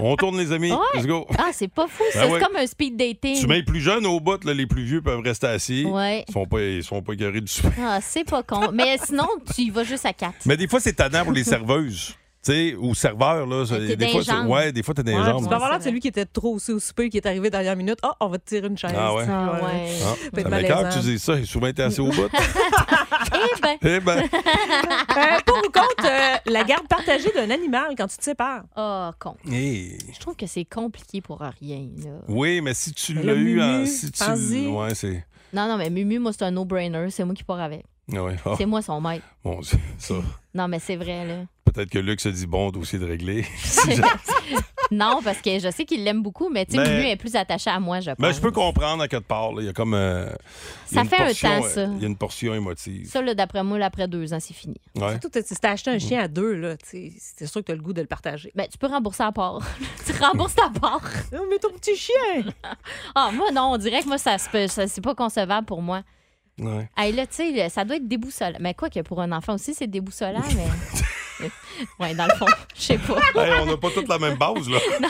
On 0.00 0.14
tourne, 0.16 0.36
les 0.38 0.52
amis. 0.52 0.72
Ouais. 0.72 0.78
Let's 0.94 1.06
go. 1.06 1.26
Ah, 1.38 1.50
c'est 1.52 1.68
pas 1.68 1.86
fou, 1.88 2.02
ça. 2.12 2.20
Ben 2.20 2.26
c'est 2.26 2.32
ouais. 2.34 2.40
comme 2.40 2.56
un 2.56 2.66
speed 2.66 2.96
dating. 2.96 3.40
Tu 3.40 3.46
mets 3.46 3.56
les 3.56 3.62
plus 3.62 3.80
jeunes 3.80 4.04
au 4.04 4.20
bout, 4.20 4.44
là, 4.44 4.52
les 4.52 4.66
plus 4.66 4.82
vieux 4.84 5.00
peuvent 5.00 5.20
rester 5.20 5.46
assis. 5.46 5.86
Ouais. 5.86 6.24
Ils 6.28 6.32
sont 6.32 6.44
pas, 6.44 6.60
ils 6.60 6.84
sont 6.84 7.00
pas 7.00 7.14
égarés 7.14 7.40
du 7.40 7.48
souper. 7.50 7.70
Ah, 7.80 7.98
c'est 8.02 8.24
pas 8.24 8.42
con. 8.42 8.70
Mais 8.74 8.98
sinon, 9.06 9.26
tu 9.54 9.62
y 9.62 9.70
vas 9.70 9.84
juste 9.84 10.04
à 10.04 10.12
quatre. 10.12 10.34
Mais 10.44 10.58
des 10.58 10.68
fois, 10.68 10.80
c'est 10.80 10.92
tannant 10.92 11.24
pour 11.24 11.32
les 11.32 11.44
serveuses. 11.44 12.14
Tu 12.44 12.52
sais, 12.52 12.74
ou 12.76 12.94
serveurs, 12.94 13.46
là. 13.46 13.64
des 13.64 13.96
dans 13.96 14.08
fois, 14.08 14.22
c'est- 14.22 14.32
ouais, 14.46 14.72
des 14.72 14.82
fois, 14.84 14.94
t'es 14.94 15.02
dans 15.02 15.10
les 15.10 15.18
Ouais, 15.18 15.24
jambes. 15.24 15.42
tu 15.42 15.48
peux 15.48 15.54
avoir 15.56 15.70
l'air 15.70 15.80
de 15.80 15.84
celui 15.84 15.98
qui 15.98 16.06
était 16.08 16.24
trop 16.24 16.54
aussi 16.54 16.70
au 16.70 16.78
souper, 16.78 17.10
qui 17.10 17.16
est 17.16 17.26
arrivé 17.26 17.50
dernière 17.50 17.74
minute. 17.74 17.98
Ah, 18.02 18.14
on 18.20 18.28
va 18.28 18.38
te 18.38 18.48
tirer 18.48 18.68
une 18.68 18.78
chaise. 18.78 18.92
Ah 18.96 19.12
ouais? 19.12 19.24
Ah, 19.28 19.52
ouais. 19.64 19.90
Ah, 20.04 20.14
peut 20.32 20.40
être 20.40 20.48
ça 20.50 20.56
m'écoeure 20.56 20.78
que 20.78 20.82
malaisant. 20.84 21.00
tu 21.00 21.06
dis 21.06 21.18
ça. 21.18 21.36
J'ai 21.36 21.44
souvent 21.46 21.66
été 21.66 21.82
assis 21.82 22.00
au 22.00 22.06
bout. 22.10 22.28
Eh 23.30 23.60
ben. 23.60 23.76
eh 23.82 24.00
ben, 24.00 24.18
Euh, 24.18 25.38
pour 25.44 25.58
ou 25.58 25.70
contre 25.70 26.04
euh, 26.06 26.36
la 26.46 26.64
garde 26.64 26.86
partagée 26.88 27.30
d'un 27.34 27.50
animal 27.50 27.94
quand 27.96 28.06
tu 28.06 28.16
te 28.16 28.24
sépares? 28.24 28.62
Oh, 28.76 29.10
con. 29.18 29.36
hey. 29.50 29.98
Je 30.12 30.18
trouve 30.18 30.34
que 30.36 30.46
c'est 30.46 30.64
compliqué 30.64 31.20
pour 31.20 31.40
rien. 31.40 31.86
Là. 32.04 32.10
Oui, 32.28 32.60
mais 32.60 32.74
si 32.74 32.92
tu 32.92 33.14
Mais 33.14 33.22
l'as 33.22 33.34
le 33.34 33.40
eu 33.40 33.60
en. 33.62 33.72
Mumu, 33.78 33.86
Si 33.86 34.10
tu... 34.10 34.24
pense-y. 34.24 34.66
Ouais, 34.66 34.94
c'est. 34.94 35.24
Non, 35.52 35.68
non, 35.68 35.76
mais 35.76 35.90
Mumu, 35.90 36.18
moi, 36.18 36.32
c'est 36.32 36.44
un 36.44 36.50
no-brainer. 36.50 37.10
C'est 37.10 37.24
moi 37.24 37.34
qui 37.34 37.44
pars 37.44 37.60
avec. 37.60 37.84
Ah 38.14 38.22
ouais. 38.22 38.36
C'est 38.56 38.66
moi 38.66 38.80
son 38.82 39.00
maître. 39.00 39.24
bon, 39.44 39.60
ça. 39.62 40.14
Non, 40.54 40.66
mais 40.68 40.78
c'est 40.78 40.96
vrai, 40.96 41.26
là. 41.26 41.34
Peut-être 41.64 41.90
que 41.90 41.98
Luc 41.98 42.20
se 42.20 42.30
dit 42.30 42.46
bon, 42.46 42.70
dossier 42.70 42.98
de 42.98 43.04
régler. 43.06 43.44
Si 43.62 43.92
je- 43.96 44.02
non, 44.90 45.20
parce 45.22 45.42
que 45.42 45.58
je 45.58 45.70
sais 45.70 45.84
qu'il 45.84 46.02
l'aime 46.02 46.22
beaucoup, 46.22 46.48
mais 46.48 46.64
tu 46.64 46.72
sais, 46.72 46.78
Mais- 46.78 46.88
Mumu 46.96 47.08
est 47.10 47.16
plus 47.16 47.36
attaché 47.36 47.68
à 47.68 47.78
moi, 47.78 48.00
je 48.00 48.08
pense. 48.10 48.18
Mais 48.20 48.32
je 48.32 48.40
peux 48.40 48.50
comprendre 48.50 49.02
à 49.02 49.08
quelque 49.08 49.26
part. 49.26 49.52
là. 49.52 49.60
Il 49.60 49.66
y 49.66 49.68
a 49.68 49.74
comme. 49.74 49.92
euh, 49.92 50.30
a 50.30 50.34
Ça 50.86 51.04
fait 51.04 51.16
un 51.18 51.26
temps, 51.58 51.62
ça. 51.68 51.84
Il 51.84 52.00
y 52.00 52.04
a 52.04 52.08
une 52.08 52.16
portion 52.16 52.54
émotive. 52.54 53.06
Ça, 53.06 53.20
là, 53.20 53.34
d'après 53.34 53.62
moi, 53.62 53.76
là, 53.78 53.84
après 53.84 54.08
deux 54.08 54.32
ans, 54.32 54.38
c'est 54.40 54.54
fini. 54.54 54.80
Ouais. 54.96 55.18
Surtout, 55.20 55.28
si 55.44 55.54
t'as 55.56 55.72
acheté 55.72 55.90
un 55.90 55.98
chien 55.98 56.20
à 56.22 56.28
deux, 56.28 56.54
là, 56.54 56.78
tu 56.78 56.88
sais, 56.88 57.12
c'est 57.18 57.46
sûr 57.46 57.60
que 57.60 57.66
t'as 57.66 57.74
le 57.74 57.82
goût 57.82 57.92
de 57.92 58.00
le 58.00 58.06
partager. 58.06 58.50
Ben, 58.54 58.66
tu 58.66 58.78
peux 58.78 58.86
rembourser 58.86 59.24
à 59.24 59.32
part. 59.32 59.60
tu 60.06 60.12
rembourses 60.22 60.54
ta 60.54 60.70
part. 60.70 61.02
Mais 61.32 61.58
ton 61.58 61.70
petit 61.72 61.94
chien! 61.96 62.44
Ah, 63.14 63.30
moi, 63.34 63.50
non, 63.52 63.72
on 63.72 63.76
dirait 63.76 64.00
que 64.00 64.08
moi, 64.08 64.16
ça, 64.16 64.38
se 64.38 64.48
peut- 64.48 64.68
ça 64.68 64.86
c'est 64.86 65.02
pas 65.02 65.14
concevable 65.14 65.66
pour 65.66 65.82
moi. 65.82 66.00
Ouais. 66.58 66.88
Hey, 66.96 67.12
là, 67.12 67.26
tu 67.26 67.36
sais, 67.36 67.68
ça 67.68 67.84
doit 67.84 67.96
être 67.96 68.08
déboussolant. 68.08 68.58
Mais 68.60 68.74
quoi 68.74 68.90
que 68.90 69.00
pour 69.00 69.20
un 69.20 69.30
enfant 69.32 69.54
aussi, 69.54 69.74
c'est 69.74 69.86
déboussolant, 69.86 70.42
mais. 70.56 71.46
ouais, 72.00 72.14
dans 72.14 72.26
le 72.26 72.34
fond, 72.34 72.46
je 72.74 72.82
sais 72.82 72.98
pas. 72.98 73.18
Hey, 73.40 73.52
on 73.60 73.66
n'a 73.66 73.76
pas 73.76 73.90
toutes 73.90 74.08
la 74.08 74.18
même 74.18 74.36
base, 74.36 74.68
là. 74.68 74.78
Non, 75.00 75.08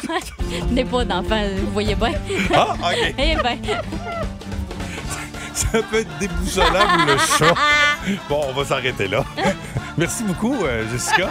je 0.51 0.75
n'ai 0.75 0.85
pas 0.85 1.05
d'enfant, 1.05 1.43
vous 1.59 1.73
voyez 1.73 1.95
bien. 1.95 2.13
Ah, 2.55 2.75
OK. 2.75 3.15
Eh 3.19 3.37
ben, 3.37 3.59
Ça 5.55 5.83
peut 5.83 6.01
être 6.01 6.19
déboussolant 6.19 7.03
ou 7.03 7.07
le 7.07 7.19
chat. 7.19 7.55
Bon, 8.29 8.43
on 8.49 8.53
va 8.53 8.65
s'arrêter 8.65 9.09
là. 9.09 9.25
Merci 9.97 10.23
beaucoup, 10.25 10.55
euh, 10.65 10.89
Jessica. 10.91 11.31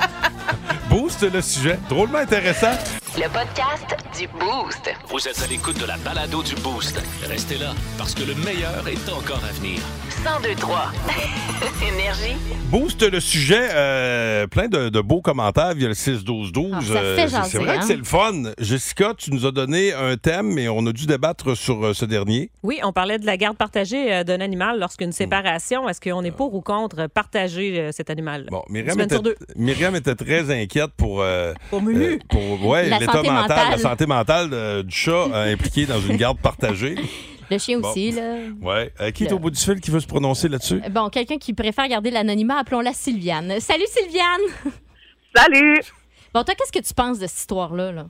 Boost 0.90 1.22
le 1.32 1.42
sujet. 1.42 1.80
Drôlement 1.90 2.18
intéressant. 2.20 2.72
Le 3.18 3.24
podcast 3.30 3.96
du 4.20 4.28
Boost. 4.40 4.92
Vous 5.10 5.28
êtes 5.28 5.42
à 5.42 5.48
l'écoute 5.48 5.80
de 5.80 5.86
la 5.86 5.98
balado 5.98 6.44
du 6.44 6.54
Boost. 6.56 7.02
Restez 7.28 7.58
là, 7.58 7.74
parce 7.98 8.14
que 8.14 8.22
le 8.24 8.36
meilleur 8.36 8.88
est 8.88 9.12
encore 9.12 9.42
à 9.44 9.52
venir. 9.54 9.80
1023. 10.24 10.92
Énergie. 11.88 12.36
Boost 12.70 13.02
le 13.10 13.20
sujet, 13.20 13.70
euh, 13.74 14.46
plein 14.48 14.68
de, 14.68 14.90
de 14.90 15.02
beaux 15.02 15.22
commentaires 15.22 15.74
via 15.74 15.88
le 15.88 15.94
6-12-12. 15.94 16.72
Ah, 16.74 16.82
ça 16.82 16.94
Euh, 16.96 17.16
fait 17.16 17.28
c'est- 17.50 17.58
vrai 17.58 17.76
hein? 17.78 17.80
que 17.80 17.86
c'est 17.86 17.96
le 17.96 18.04
fun. 18.04 18.44
Jessica, 18.60 19.14
tu 19.18 19.32
nous 19.32 19.46
as 19.46 19.52
donné 19.52 19.94
un 19.94 20.16
thème, 20.18 20.54
mais 20.54 20.68
on 20.68 20.86
a 20.86 20.92
dû 20.92 21.06
débattre 21.08 21.56
sur 21.58 21.84
euh, 21.86 21.94
ce 21.94 22.06
dernier. 22.06 22.52
Oui, 22.64 22.80
on 22.84 22.92
parlait 22.94 23.18
de 23.20 23.26
la 23.26 23.38
garde 23.38 23.58
partagée 23.58 24.14
euh, 24.14 24.24
d'un 24.24 24.42
animal 24.42 24.80
lorsqu'une 24.80 25.12
séparation. 25.12 25.88
Est-ce 25.90 26.02
qu'on 26.02 26.24
est 26.24 26.32
pour 26.32 26.54
ou 26.54 26.62
contre 26.62 27.08
partager 27.08 27.80
euh, 27.80 27.92
cet 27.92 28.10
animal? 28.10 28.48
Bon, 28.52 28.64
Myriam 28.70 29.00
était. 29.00 29.18
Myriam 29.56 30.00
très 30.02 30.52
inquiète 30.62 30.92
pour, 30.98 31.22
euh, 31.22 31.54
Pour 31.70 31.82
Mumu. 31.82 32.04
euh, 32.16 32.18
pour 32.30 32.66
ouais, 32.68 32.90
La 32.90 33.00
l'état 33.08 33.17
santé 33.17 33.30
mental, 33.30 33.50
mentale. 33.58 33.72
la 33.72 33.78
santé 33.78 34.06
mentale 34.06 34.50
euh, 34.54 34.84
du 34.84 34.96
chat 34.96 35.12
euh, 35.12 35.54
impliqué 35.54 35.86
dans 35.86 36.00
une 36.00 36.17
garde 36.17 36.39
partagée. 36.39 36.96
Le 37.50 37.58
chien 37.58 37.80
Bon. 37.80 37.89
aussi, 37.89 38.12
là. 38.12 38.36
Ouais. 38.62 38.91
Euh, 39.00 39.12
qui 39.12 39.24
est 39.24 39.32
au 39.32 39.39
bout 39.39 39.50
du 39.52 39.60
fil 39.60 39.80
qui 39.80 39.89
veut 39.89 40.00
se 40.02 40.08
prononcer 40.08 40.50
là-dessus? 40.50 40.82
Bon, 40.91 41.10
quelqu'un 41.10 41.38
qui 41.38 41.54
préfère 41.54 41.88
garder 41.88 42.12
l'anonymat, 42.12 42.58
appelons-la 42.60 42.91
Sylviane. 42.93 43.60
Salut 43.60 43.86
Sylviane! 43.88 44.74
Salut! 45.36 45.80
Bon, 46.34 46.43
toi, 46.43 46.56
qu'est-ce 46.56 46.72
que 46.78 46.86
tu 46.86 46.93
penses 46.93 47.20
de 47.20 47.28
cette 47.28 47.39
histoire-là? 47.39 47.91
Là? 47.93 48.06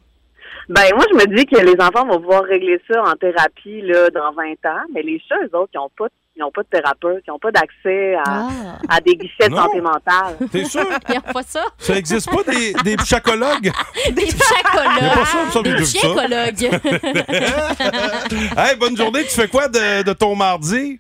Ben, 0.70 0.84
moi, 0.96 1.06
je 1.12 1.16
me 1.16 1.36
dis 1.38 1.46
que 1.46 1.58
les 1.58 1.76
enfants 1.80 2.06
vont 2.08 2.20
pouvoir 2.20 2.44
régler 2.44 2.82
ça 2.92 3.02
en 3.04 3.14
thérapie 3.14 3.82
là, 3.84 4.10
dans 4.10 4.34
20 4.34 4.52
ans, 4.70 4.84
mais 4.94 5.02
les 5.04 5.22
chats, 5.28 5.36
eux 5.44 5.56
autres, 5.58 5.72
ils 5.74 5.78
n'ont 5.78 5.92
pas, 5.98 6.08
ils 6.38 6.44
ont 6.44 6.52
pas 6.52 6.62
de 6.64 6.68
thérapeute, 6.68 7.24
ils 7.28 7.32
n'ont 7.32 7.40
pas 7.40 7.52
d'accès 7.52 8.16
à, 8.16 8.24
Ah! 8.28 8.50
à 8.90 9.02
des 9.02 9.16
guichets 9.16 9.50
de 9.50 9.56
santé 9.56 9.82
mentale. 9.82 10.38
T'es 10.52 10.64
sûr? 10.66 10.86
Il 11.10 11.12
n'y 11.12 11.18
a 11.18 11.22
pas 11.22 11.44
ça? 11.44 11.64
Ça 11.78 11.96
existe 11.96 12.30
pas 12.30 12.44
des, 12.44 12.74
des 12.84 12.96
psychologues? 12.98 13.72
Des 14.12 14.22
Il 14.24 14.28
y 14.28 14.32
a 14.32 15.10
pas 15.16 15.26
ça, 15.26 15.38
il 15.42 15.46
me 15.48 15.52
semble 15.52 15.76
psychologues! 15.82 16.56
Des 16.56 16.70
psychologues! 16.80 18.58
hey, 18.58 18.76
bonne 18.80 18.96
journée. 18.98 19.24
Tu 19.24 19.30
fais 19.32 19.48
quoi 19.48 19.68
de, 19.68 20.04
de 20.04 20.14
ton 20.14 20.36
mardi? 20.36 21.00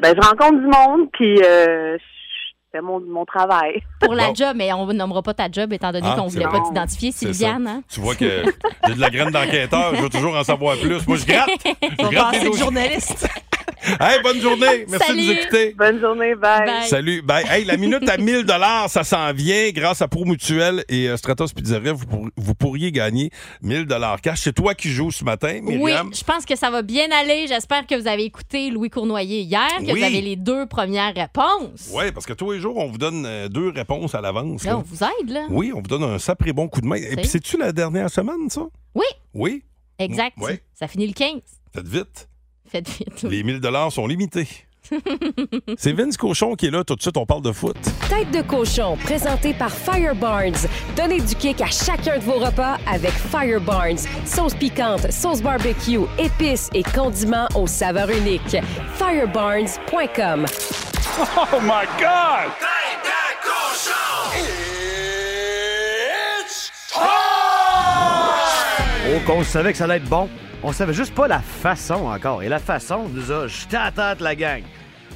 Ben, 0.00 0.14
je 0.16 0.20
rencontre 0.26 0.58
du 0.58 0.66
monde, 0.66 1.08
puis 1.12 1.40
euh, 1.44 1.96
je 1.96 2.50
fais 2.72 2.80
mon, 2.80 3.00
mon 3.00 3.24
travail. 3.24 3.82
Pour 4.00 4.14
la 4.14 4.28
Bon. 4.28 4.34
job, 4.34 4.54
mais 4.56 4.72
on 4.72 4.86
ne 4.86 4.92
nommera 4.94 5.22
pas 5.22 5.34
ta 5.34 5.48
job 5.50 5.72
étant 5.72 5.92
donné 5.92 6.08
Ah, 6.10 6.16
qu'on 6.16 6.24
ne 6.26 6.30
voulait 6.30 6.46
bon. 6.46 6.52
pas 6.52 6.60
t'identifier, 6.60 7.12
Sylviane. 7.12 7.66
hein? 7.68 7.82
Tu 7.88 8.00
vois 8.00 8.14
que 8.16 8.42
j'ai 8.88 8.94
de 8.94 9.00
la 9.00 9.10
graine 9.10 9.30
d'enquêteur. 9.30 9.94
Je 9.94 10.02
veux 10.02 10.08
toujours 10.08 10.36
en 10.36 10.42
savoir 10.44 10.76
plus. 10.76 11.06
Moi, 11.06 11.16
je 11.18 11.26
gratte. 11.26 11.50
Je 11.64 12.48
les 12.50 12.58
journaliste. 12.58 13.28
Hey, 14.00 14.22
bonne 14.22 14.40
journée. 14.40 14.86
Merci 14.88 15.06
Salut. 15.06 15.20
de 15.20 15.26
nous 15.26 15.32
écouter. 15.32 15.74
Bonne 15.76 16.00
journée, 16.00 16.34
bye. 16.34 16.66
Bye. 16.66 16.88
Salut. 16.88 17.22
Bye. 17.22 17.44
Hey, 17.48 17.64
la 17.64 17.76
minute 17.76 18.08
à 18.08 18.16
1000 18.16 18.46
ça 18.88 19.04
s'en 19.04 19.32
vient 19.32 19.70
grâce 19.70 20.00
à 20.02 20.08
Pro 20.08 20.24
Mutuel 20.24 20.84
et 20.88 21.08
euh, 21.08 21.16
Stratos 21.16 21.52
Pizzeria. 21.52 21.92
Vous, 21.92 22.06
pour- 22.06 22.28
vous 22.36 22.54
pourriez 22.54 22.92
gagner 22.92 23.30
1000 23.62 23.86
cash. 24.22 24.40
C'est 24.42 24.52
toi 24.52 24.74
qui 24.74 24.88
joues 24.90 25.10
ce 25.10 25.24
matin, 25.24 25.60
Oui, 25.64 25.76
Myriam. 25.78 26.12
je 26.14 26.22
pense 26.24 26.44
que 26.46 26.56
ça 26.56 26.70
va 26.70 26.82
bien 26.82 27.08
aller. 27.10 27.46
J'espère 27.48 27.86
que 27.86 28.00
vous 28.00 28.06
avez 28.06 28.24
écouté 28.24 28.70
Louis 28.70 28.88
Cournoyer 28.90 29.40
hier, 29.40 29.68
que 29.78 29.84
Oui. 29.92 29.98
vous 29.98 30.04
avez 30.04 30.20
les 30.20 30.36
deux 30.36 30.66
premières 30.66 31.14
réponses. 31.14 31.90
Oui, 31.92 32.12
parce 32.12 32.26
que 32.26 32.32
tous 32.32 32.52
les 32.52 32.60
jours, 32.60 32.76
on 32.78 32.86
vous 32.86 32.98
donne 32.98 33.24
euh, 33.26 33.48
deux 33.48 33.68
réponses 33.70 34.14
à 34.14 34.20
l'avance. 34.20 34.64
Là, 34.64 34.72
là. 34.72 34.78
on 34.78 34.82
vous 34.82 35.02
aide, 35.04 35.30
là. 35.30 35.46
Oui, 35.50 35.72
on 35.74 35.80
vous 35.80 35.88
donne 35.88 36.04
un 36.04 36.18
sacré 36.18 36.52
bon 36.52 36.68
coup 36.68 36.80
de 36.80 36.86
main. 36.86 36.96
Et 36.96 37.16
puis, 37.16 37.26
c'est-tu 37.26 37.58
la 37.58 37.72
dernière 37.72 38.10
semaine, 38.10 38.48
ça? 38.48 38.62
Oui, 38.94 39.06
Oui. 39.34 39.62
exact. 39.98 40.36
Oui. 40.40 40.52
Ça 40.74 40.86
finit 40.88 41.06
le 41.06 41.12
15. 41.14 41.40
Faites 41.74 41.88
vite. 41.88 42.28
Faites 42.72 42.88
vite. 42.88 43.22
Les 43.24 43.42
1000 43.42 43.60
sont 43.90 44.06
limités. 44.06 44.48
c'est 45.76 45.92
Vince 45.92 46.16
Cochon 46.16 46.54
qui 46.54 46.66
est 46.66 46.70
là. 46.70 46.82
Tout 46.84 46.96
de 46.96 47.02
suite, 47.02 47.18
on 47.18 47.26
parle 47.26 47.42
de 47.42 47.52
foot. 47.52 47.76
Tête 48.08 48.30
de 48.30 48.40
cochon, 48.40 48.96
présenté 48.96 49.52
par 49.52 49.70
Fire 49.70 50.14
Barnes. 50.14 50.56
Donnez 50.96 51.20
du 51.20 51.34
kick 51.34 51.60
à 51.60 51.66
chacun 51.66 52.18
de 52.18 52.24
vos 52.24 52.38
repas 52.38 52.78
avec 52.86 53.10
Fire 53.10 53.60
Barnes. 53.60 53.98
Sauce 54.24 54.54
piquante, 54.54 55.12
sauce 55.12 55.42
barbecue, 55.42 56.00
épices 56.18 56.70
et 56.72 56.82
condiments 56.82 57.48
aux 57.54 57.66
saveurs 57.66 58.10
uniques. 58.10 58.56
Firebarnes.com. 58.96 60.46
Oh 61.20 61.60
my 61.60 61.84
God! 61.98 62.52
Oh, 69.14 69.20
qu'on 69.26 69.44
savait 69.44 69.72
que 69.72 69.78
ça 69.78 69.84
allait 69.84 69.96
être 69.96 70.08
bon. 70.08 70.26
On 70.64 70.70
savait 70.70 70.94
juste 70.94 71.14
pas 71.14 71.26
la 71.26 71.40
façon 71.40 72.06
encore. 72.06 72.42
Et 72.42 72.48
la 72.48 72.60
façon 72.60 73.08
nous 73.08 73.32
a 73.32 73.48
jeté 73.48 73.76
à 73.76 73.90
tête 73.90 74.20
la 74.20 74.36
gang. 74.36 74.62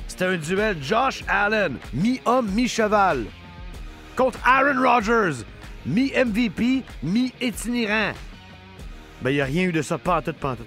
C'était 0.08 0.24
un 0.24 0.36
duel 0.36 0.76
Josh 0.82 1.22
Allen, 1.28 1.76
mi-homme, 1.92 2.50
mi-cheval, 2.50 3.24
contre 4.16 4.38
Aaron 4.44 4.82
Rodgers, 4.82 5.44
mi-MVP, 5.84 6.82
mi-itinérant. 7.02 8.12
Ben, 9.22 9.30
il 9.30 9.40
a 9.40 9.44
rien 9.44 9.64
eu 9.64 9.72
de 9.72 9.82
ça, 9.82 9.98
pas 9.98 10.18
en 10.18 10.22
tout, 10.22 10.32
pas 10.32 10.52
en 10.52 10.56
tout. 10.56 10.64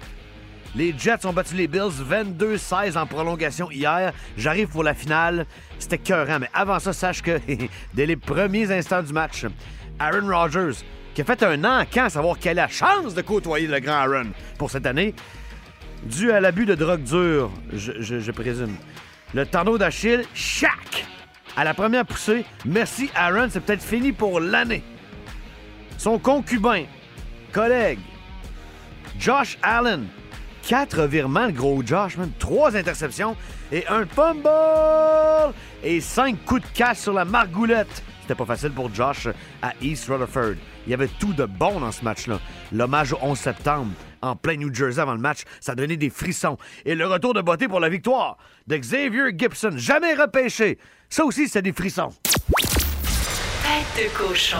Les 0.74 0.94
Jets 0.96 1.26
ont 1.26 1.32
battu 1.32 1.56
les 1.56 1.66
Bills 1.66 2.02
22-16 2.08 2.96
en 2.96 3.04
prolongation 3.04 3.70
hier. 3.70 4.12
J'arrive 4.36 4.68
pour 4.68 4.84
la 4.84 4.94
finale. 4.94 5.46
C'était 5.78 5.98
cœurant, 5.98 6.38
mais 6.38 6.50
avant 6.54 6.78
ça, 6.78 6.92
sache 6.92 7.22
que 7.22 7.40
dès 7.94 8.06
les 8.06 8.16
premiers 8.16 8.70
instants 8.70 9.02
du 9.02 9.12
match, 9.12 9.46
Aaron 9.98 10.28
Rodgers, 10.28 10.84
qui 11.14 11.22
a 11.22 11.24
fait 11.24 11.42
un 11.42 11.64
encan 11.64 12.04
à 12.04 12.10
savoir 12.10 12.38
quelle 12.38 12.58
a 12.58 12.62
la 12.62 12.68
chance 12.68 13.14
de 13.14 13.22
côtoyer 13.22 13.66
le 13.66 13.80
grand 13.80 13.94
Aaron 13.94 14.28
pour 14.58 14.70
cette 14.70 14.86
année, 14.86 15.14
dû 16.04 16.30
à 16.32 16.40
l'abus 16.40 16.66
de 16.66 16.74
drogue 16.74 17.02
dure, 17.02 17.50
je, 17.72 18.30
présume. 18.30 18.76
Le 19.34 19.46
tendon 19.46 19.76
d'Achille, 19.76 20.24
chac! 20.34 21.06
À 21.56 21.64
la 21.64 21.74
première 21.74 22.06
poussée, 22.06 22.44
merci 22.64 23.10
Aaron, 23.14 23.48
c'est 23.50 23.60
peut-être 23.60 23.82
fini 23.82 24.12
pour 24.12 24.40
l'année. 24.40 24.82
Son 25.98 26.18
concubin, 26.18 26.84
collègue, 27.52 27.98
Josh 29.18 29.58
Allen. 29.62 30.06
Quatre 30.66 31.06
virements, 31.06 31.46
le 31.46 31.52
gros 31.52 31.82
Josh, 31.84 32.16
même. 32.16 32.32
Trois 32.38 32.76
interceptions 32.76 33.36
et 33.72 33.86
un 33.88 34.06
fumble! 34.06 35.54
Et 35.82 36.00
cinq 36.00 36.44
coups 36.44 36.62
de 36.62 36.66
casse 36.74 37.02
sur 37.02 37.12
la 37.12 37.24
margoulette. 37.24 38.02
C'était 38.30 38.38
pas 38.38 38.54
facile 38.54 38.70
pour 38.70 38.94
Josh 38.94 39.26
à 39.60 39.72
East 39.82 40.06
Rutherford. 40.08 40.54
Il 40.86 40.90
y 40.92 40.94
avait 40.94 41.08
tout 41.18 41.32
de 41.32 41.46
bon 41.46 41.80
dans 41.80 41.90
ce 41.90 42.04
match-là. 42.04 42.38
L'hommage 42.70 43.12
au 43.12 43.18
11 43.20 43.36
septembre, 43.36 43.90
en 44.22 44.36
plein 44.36 44.54
New 44.54 44.72
Jersey 44.72 45.00
avant 45.00 45.14
le 45.14 45.18
match, 45.18 45.40
ça 45.58 45.74
donnait 45.74 45.96
des 45.96 46.10
frissons. 46.10 46.56
Et 46.84 46.94
le 46.94 47.08
retour 47.08 47.34
de 47.34 47.40
beauté 47.40 47.66
pour 47.66 47.80
la 47.80 47.88
victoire 47.88 48.38
de 48.68 48.76
Xavier 48.76 49.36
Gibson, 49.36 49.72
jamais 49.74 50.14
repêché. 50.14 50.78
Ça 51.08 51.24
aussi, 51.24 51.48
c'est 51.48 51.62
des 51.62 51.72
frissons. 51.72 52.10
Tête 53.64 53.96
de 53.96 54.16
cochon. 54.16 54.58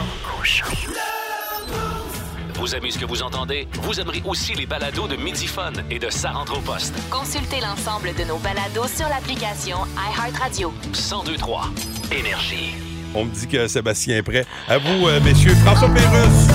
Vous 2.55 2.75
aimez 2.75 2.91
ce 2.91 2.99
que 2.99 3.05
vous 3.05 3.23
entendez? 3.23 3.69
Vous 3.83 4.01
aimerez 4.01 4.21
aussi 4.27 4.55
les 4.55 4.67
balados 4.67 5.07
de 5.07 5.15
Midi 5.15 5.47
Fun 5.47 5.75
et 5.91 6.01
de 6.01 6.11
Sa 6.11 6.33
rentre 6.33 6.59
au 6.59 6.61
poste. 6.61 6.97
Consultez 7.09 7.61
l'ensemble 7.61 8.17
de 8.19 8.25
nos 8.25 8.39
balados 8.39 8.89
sur 8.89 9.09
l'application 9.09 9.77
iHeartRadio. 9.97 10.73
1023 10.93 11.69
Énergie. 12.11 12.90
On 13.15 13.25
me 13.25 13.31
dit 13.31 13.49
que 13.49 13.67
Sébastien 13.67 14.19
est 14.19 14.23
prêt. 14.23 14.45
À 14.69 14.79
vous, 14.79 15.09
euh, 15.09 15.21
messieurs. 15.25 15.51
François 15.65 15.89
Pérusse. 15.89 16.49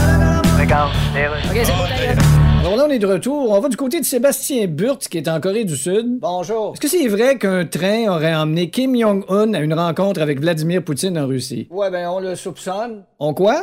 Regarde, 0.57 0.91
OK, 1.51 1.59
c'est 1.63 1.71
bon, 1.71 2.59
Alors 2.61 2.77
là, 2.77 2.85
on 2.87 2.89
est 2.91 2.99
de 2.99 3.05
retour. 3.05 3.51
On 3.51 3.59
va 3.59 3.67
du 3.67 3.75
côté 3.75 3.99
de 3.99 4.05
Sébastien 4.05 4.65
Burt, 4.67 4.99
qui 4.99 5.17
est 5.17 5.27
en 5.27 5.41
Corée 5.41 5.65
du 5.65 5.75
Sud. 5.75 6.19
Bonjour. 6.21 6.71
Est-ce 6.73 6.79
que 6.81 6.87
c'est 6.87 7.07
vrai 7.09 7.37
qu'un 7.37 7.65
train 7.65 8.07
aurait 8.07 8.33
emmené 8.33 8.69
Kim 8.69 8.97
Jong-un 8.97 9.53
à 9.53 9.59
une 9.59 9.73
rencontre 9.73 10.21
avec 10.21 10.39
Vladimir 10.39 10.81
Poutine 10.81 11.17
en 11.17 11.27
Russie? 11.27 11.67
Ouais, 11.69 11.91
ben, 11.91 12.07
on 12.09 12.19
le 12.19 12.35
soupçonne. 12.35 13.03
On 13.19 13.33
quoi? 13.33 13.61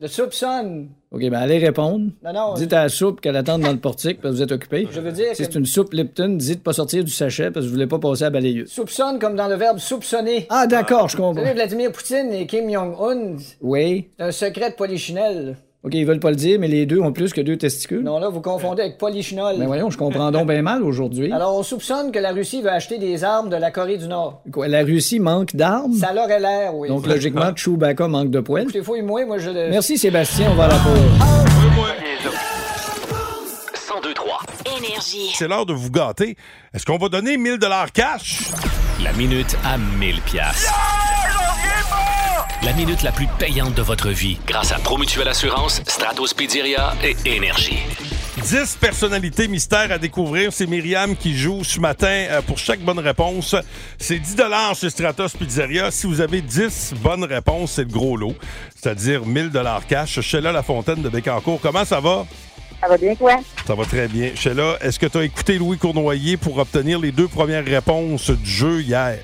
Le 0.00 0.08
soupçonne. 0.08 0.88
OK, 1.12 1.20
ben 1.20 1.34
allez 1.34 1.58
répondre. 1.58 2.10
Non, 2.24 2.32
non. 2.32 2.54
Dites 2.54 2.72
à 2.72 2.82
la 2.82 2.88
soupe 2.88 3.20
qu'elle 3.20 3.36
attende 3.36 3.62
dans 3.62 3.70
le 3.70 3.78
portique 3.78 4.20
parce 4.20 4.34
que 4.34 4.38
vous 4.38 4.42
êtes 4.42 4.50
occupé. 4.50 4.88
Je 4.90 5.00
veux 5.00 5.12
dire. 5.12 5.28
Si 5.36 5.44
c'est 5.44 5.54
une 5.54 5.66
soupe 5.66 5.92
Lipton, 5.92 6.30
dites 6.30 6.58
de 6.58 6.62
pas 6.64 6.72
sortir 6.72 7.04
du 7.04 7.12
sachet 7.12 7.52
parce 7.52 7.64
que 7.64 7.68
vous 7.68 7.74
voulez 7.74 7.86
pas 7.86 8.00
passer 8.00 8.24
à 8.24 8.30
balayeuse. 8.30 8.68
Soupçonne 8.68 9.20
comme 9.20 9.36
dans 9.36 9.46
le 9.46 9.54
verbe 9.54 9.78
soupçonner. 9.78 10.46
Ah, 10.50 10.66
d'accord, 10.66 11.08
je 11.08 11.16
comprends. 11.16 11.32
Vous 11.34 11.38
savez, 11.38 11.54
Vladimir 11.54 11.92
Poutine 11.92 12.32
et 12.32 12.44
Kim 12.48 12.68
Jong-un. 12.68 13.36
Oui. 13.60 14.08
C'est 14.18 14.24
un 14.24 14.32
secret 14.32 14.70
de 14.70 14.74
polichinelle. 14.74 15.56
OK, 15.84 15.92
ils 15.92 16.06
veulent 16.06 16.20
pas 16.20 16.30
le 16.30 16.36
dire, 16.36 16.58
mais 16.58 16.66
les 16.66 16.86
deux 16.86 16.98
ont 16.98 17.12
plus 17.12 17.34
que 17.34 17.42
deux 17.42 17.58
testicules. 17.58 18.02
Non, 18.02 18.18
là, 18.18 18.30
vous 18.30 18.40
confondez 18.40 18.80
avec 18.80 18.96
polichinelle. 18.96 19.56
Ben 19.58 19.66
voyons, 19.66 19.90
je 19.90 19.98
comprends 19.98 20.30
donc 20.30 20.48
bien 20.48 20.62
mal 20.62 20.82
aujourd'hui. 20.82 21.30
Alors, 21.32 21.58
on 21.58 21.62
soupçonne 21.62 22.10
que 22.10 22.18
la 22.18 22.32
Russie 22.32 22.62
veut 22.62 22.70
acheter 22.70 22.96
des 22.96 23.22
armes 23.22 23.50
de 23.50 23.56
la 23.56 23.70
Corée 23.70 23.98
du 23.98 24.08
Nord. 24.08 24.40
Quoi, 24.50 24.66
la 24.68 24.82
Russie 24.82 25.20
manque 25.20 25.54
d'armes? 25.54 25.92
Ça 25.92 26.14
l'aurait 26.14 26.40
l'air, 26.40 26.74
oui. 26.74 26.88
Donc, 26.88 27.06
logiquement, 27.06 27.52
Chewbacca 27.54 28.08
manque 28.08 28.30
de 28.30 28.40
poils. 28.40 28.62
Écoutez, 28.62 28.82
fouille-moi, 28.82 29.26
moi, 29.26 29.36
je 29.36 29.50
le... 29.50 29.68
Merci, 29.68 29.98
Sébastien, 29.98 30.48
on 30.52 30.54
va 30.54 30.64
à 30.64 30.68
la 30.68 30.76
pause. 30.76 31.44
1023 34.04 34.40
Énergie. 34.78 35.32
C'est 35.34 35.48
l'heure 35.48 35.66
de 35.66 35.74
vous 35.74 35.90
gâter. 35.90 36.36
Est-ce 36.72 36.86
qu'on 36.86 36.98
va 36.98 37.10
donner 37.10 37.36
1000 37.36 37.58
cash? 37.92 38.50
La 39.02 39.12
minute 39.12 39.56
à 39.64 39.76
1000 39.76 40.20
piastres. 40.22 40.93
La 42.64 42.72
minute 42.72 43.02
la 43.02 43.12
plus 43.12 43.26
payante 43.38 43.74
de 43.74 43.82
votre 43.82 44.08
vie 44.08 44.38
grâce 44.46 44.72
à 44.72 44.76
Promutuelle 44.76 45.28
Assurance, 45.28 45.82
Stratos 45.86 46.32
Pizzeria 46.32 46.94
et 47.04 47.14
Énergie. 47.28 47.80
10 48.42 48.78
personnalités 48.80 49.48
mystères 49.48 49.92
à 49.92 49.98
découvrir. 49.98 50.50
C'est 50.50 50.66
Myriam 50.66 51.14
qui 51.14 51.36
joue 51.36 51.62
ce 51.62 51.78
matin 51.78 52.26
euh, 52.30 52.40
pour 52.40 52.56
chaque 52.56 52.80
bonne 52.80 53.00
réponse. 53.00 53.54
C'est 53.98 54.18
10 54.18 54.36
chez 54.80 54.88
Stratos 54.88 55.36
Pizzeria. 55.36 55.90
Si 55.90 56.06
vous 56.06 56.22
avez 56.22 56.40
10 56.40 56.94
bonnes 57.02 57.24
réponses, 57.24 57.72
c'est 57.72 57.84
le 57.84 57.90
gros 57.90 58.16
lot, 58.16 58.34
c'est-à-dire 58.74 59.26
1000 59.26 59.50
cash. 59.86 60.20
Sheila 60.20 60.50
Lafontaine 60.50 61.02
de 61.02 61.10
Bécancourt, 61.10 61.60
comment 61.60 61.84
ça 61.84 62.00
va? 62.00 62.24
Ça 62.80 62.88
va 62.88 62.96
bien, 62.96 63.14
quoi? 63.14 63.40
Ça 63.66 63.74
va 63.74 63.84
très 63.84 64.08
bien. 64.08 64.30
Sheila, 64.34 64.78
est-ce 64.80 64.98
que 64.98 65.06
tu 65.06 65.18
as 65.18 65.24
écouté 65.24 65.58
Louis 65.58 65.76
Cournoyer 65.76 66.38
pour 66.38 66.56
obtenir 66.56 66.98
les 66.98 67.12
deux 67.12 67.28
premières 67.28 67.64
réponses 67.64 68.30
du 68.30 68.50
jeu 68.50 68.80
hier? 68.80 69.18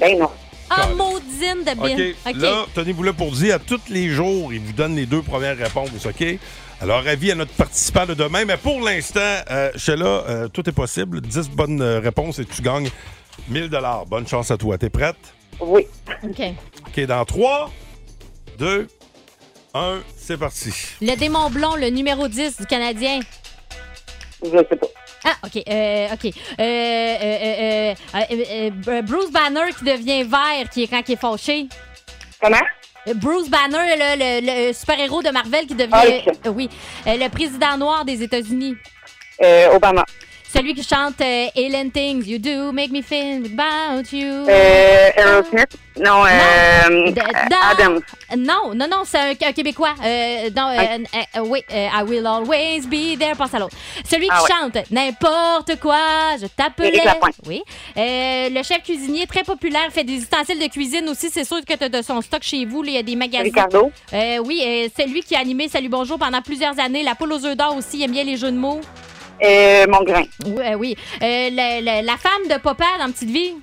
Ben 0.00 0.18
non. 0.18 0.30
Ah, 0.74 0.88
maudine 0.96 1.64
de 1.64 2.30
OK. 2.30 2.36
Là, 2.36 2.66
tenez-vous 2.74 3.02
là 3.02 3.12
pour 3.12 3.30
dire, 3.32 3.56
à 3.56 3.58
tous 3.58 3.80
les 3.90 4.08
jours, 4.08 4.52
il 4.52 4.60
vous 4.60 4.72
donne 4.72 4.96
les 4.96 5.06
deux 5.06 5.22
premières 5.22 5.56
réponses, 5.56 6.06
OK? 6.06 6.38
Alors, 6.80 7.06
avis 7.06 7.30
à 7.30 7.34
notre 7.34 7.52
participant 7.52 8.06
de 8.06 8.14
demain. 8.14 8.44
Mais 8.44 8.56
pour 8.56 8.80
l'instant, 8.80 9.20
euh, 9.50 9.70
Sheila, 9.76 10.04
euh, 10.04 10.48
tout 10.48 10.68
est 10.68 10.72
possible. 10.72 11.20
10 11.20 11.50
bonnes 11.50 11.80
euh, 11.80 12.00
réponses 12.00 12.38
et 12.38 12.44
tu 12.44 12.60
gagnes 12.60 12.90
1000 13.48 13.70
Bonne 14.08 14.26
chance 14.26 14.50
à 14.50 14.56
toi. 14.56 14.78
T'es 14.78 14.90
prête? 14.90 15.16
Oui. 15.60 15.86
OK. 16.24 16.42
OK, 16.88 17.06
dans 17.06 17.24
3, 17.24 17.70
2, 18.58 18.88
1, 19.74 20.00
c'est 20.16 20.36
parti. 20.36 20.70
Le 21.00 21.14
démon 21.14 21.50
blond, 21.50 21.76
le 21.76 21.88
numéro 21.90 22.26
10 22.26 22.58
du 22.58 22.66
Canadien. 22.66 23.20
Je 24.44 24.50
sais 24.58 24.76
pas. 24.76 24.86
Ah, 25.24 25.34
OK. 25.44 25.62
Euh, 25.68 26.08
OK. 26.14 26.24
Euh, 26.24 26.62
euh, 27.22 27.94
euh, 28.14 28.70
euh, 28.88 29.02
Bruce 29.02 29.30
Banner 29.30 29.72
qui 29.78 29.84
devient 29.84 30.22
vert 30.24 30.68
qui 30.72 30.82
est 30.84 30.88
quand 30.88 31.02
il 31.06 31.12
est 31.12 31.16
fâché. 31.16 31.68
Comment? 32.40 32.56
Bruce 33.16 33.48
Banner, 33.48 33.96
le, 33.96 34.16
le- 34.40 34.68
le 34.68 34.72
super-héros 34.72 35.22
de 35.22 35.30
Marvel 35.30 35.66
qui 35.66 35.74
devient. 35.74 36.22
Oui. 36.46 36.68
Le 37.06 37.28
président 37.28 37.76
noir 37.76 38.04
des 38.04 38.22
États-Unis. 38.22 38.76
Euh, 39.42 39.74
Obama. 39.74 40.04
Celui 40.54 40.74
qui 40.74 40.82
chante 40.82 41.20
euh, 41.20 41.46
Things 41.94 42.26
You 42.26 42.38
Do 42.38 42.72
Make 42.72 42.90
Me 42.92 43.00
Think 43.02 43.58
About 43.58 44.14
You. 44.14 44.46
Euh, 44.48 45.10
Aerosmith? 45.16 45.76
Non, 45.98 46.24
euh, 46.24 47.10
D- 47.10 47.20
euh, 47.20 47.48
dans- 47.50 47.70
Adams. 47.70 48.00
Non, 48.36 48.74
non, 48.74 48.86
non, 48.90 49.02
c'est 49.04 49.18
un, 49.18 49.30
un 49.48 49.52
Québécois. 49.52 49.94
Euh, 50.04 50.50
dans, 50.50 50.68
euh, 50.68 50.78
euh, 50.78 51.18
euh, 51.36 51.40
oui, 51.46 51.60
euh, 51.72 51.88
I 51.94 52.02
will 52.06 52.26
always 52.26 52.80
be 52.86 53.18
there. 53.18 53.34
Pense 53.36 53.54
à 53.54 53.58
l'autre. 53.58 53.76
Celui 54.08 54.26
qui 54.26 54.32
Ah 54.32 54.42
ouais. 54.42 54.48
chante 54.48 54.90
n'importe 54.90 55.78
quoi, 55.80 55.98
je 56.40 56.46
t'appelais. 56.46 57.02
Oui. 57.46 57.62
Euh, 57.96 58.48
le 58.50 58.62
chef 58.62 58.82
cuisinier, 58.82 59.26
très 59.26 59.42
populaire, 59.44 59.90
fait 59.90 60.04
des 60.04 60.14
ustensiles 60.16 60.58
de 60.58 60.66
cuisine 60.68 61.08
aussi. 61.08 61.30
C'est 61.30 61.44
sûr 61.44 61.60
que 61.64 61.74
tu 61.74 61.84
as 61.84 61.88
de 61.88 62.02
son 62.02 62.20
stock 62.20 62.42
chez 62.42 62.64
vous. 62.64 62.84
Il 62.84 62.92
y 62.92 62.98
a 62.98 63.02
des 63.02 63.16
magasins. 63.16 63.44
Ricardo. 63.44 63.90
Euh, 64.12 64.38
oui, 64.44 64.62
euh, 64.66 64.88
c'est 64.96 65.06
lui 65.06 65.22
qui 65.22 65.34
a 65.34 65.40
animé 65.40 65.68
Salut 65.68 65.88
Bonjour 65.90 66.18
pendant 66.18 66.42
plusieurs 66.42 66.78
années. 66.78 67.02
La 67.02 67.14
poule 67.14 67.32
aux 67.32 67.44
œufs 67.46 67.56
d'or 67.56 67.76
aussi, 67.76 67.98
il 67.98 68.02
aime 68.04 68.12
bien 68.12 68.24
les 68.24 68.36
jeux 68.36 68.50
de 68.50 68.56
mots. 68.56 68.80
Euh, 69.44 69.86
Mongrain. 69.88 70.24
Oui, 70.46 70.62
euh, 70.64 70.74
oui. 70.74 70.96
Euh, 71.22 71.50
la, 71.52 71.80
la- 71.80 72.02
la 72.02 72.16
femme 72.16 72.46
de 72.48 72.58
Papa 72.60 72.84
dans 72.98 73.10
Petite 73.10 73.30
Vie? 73.30 73.54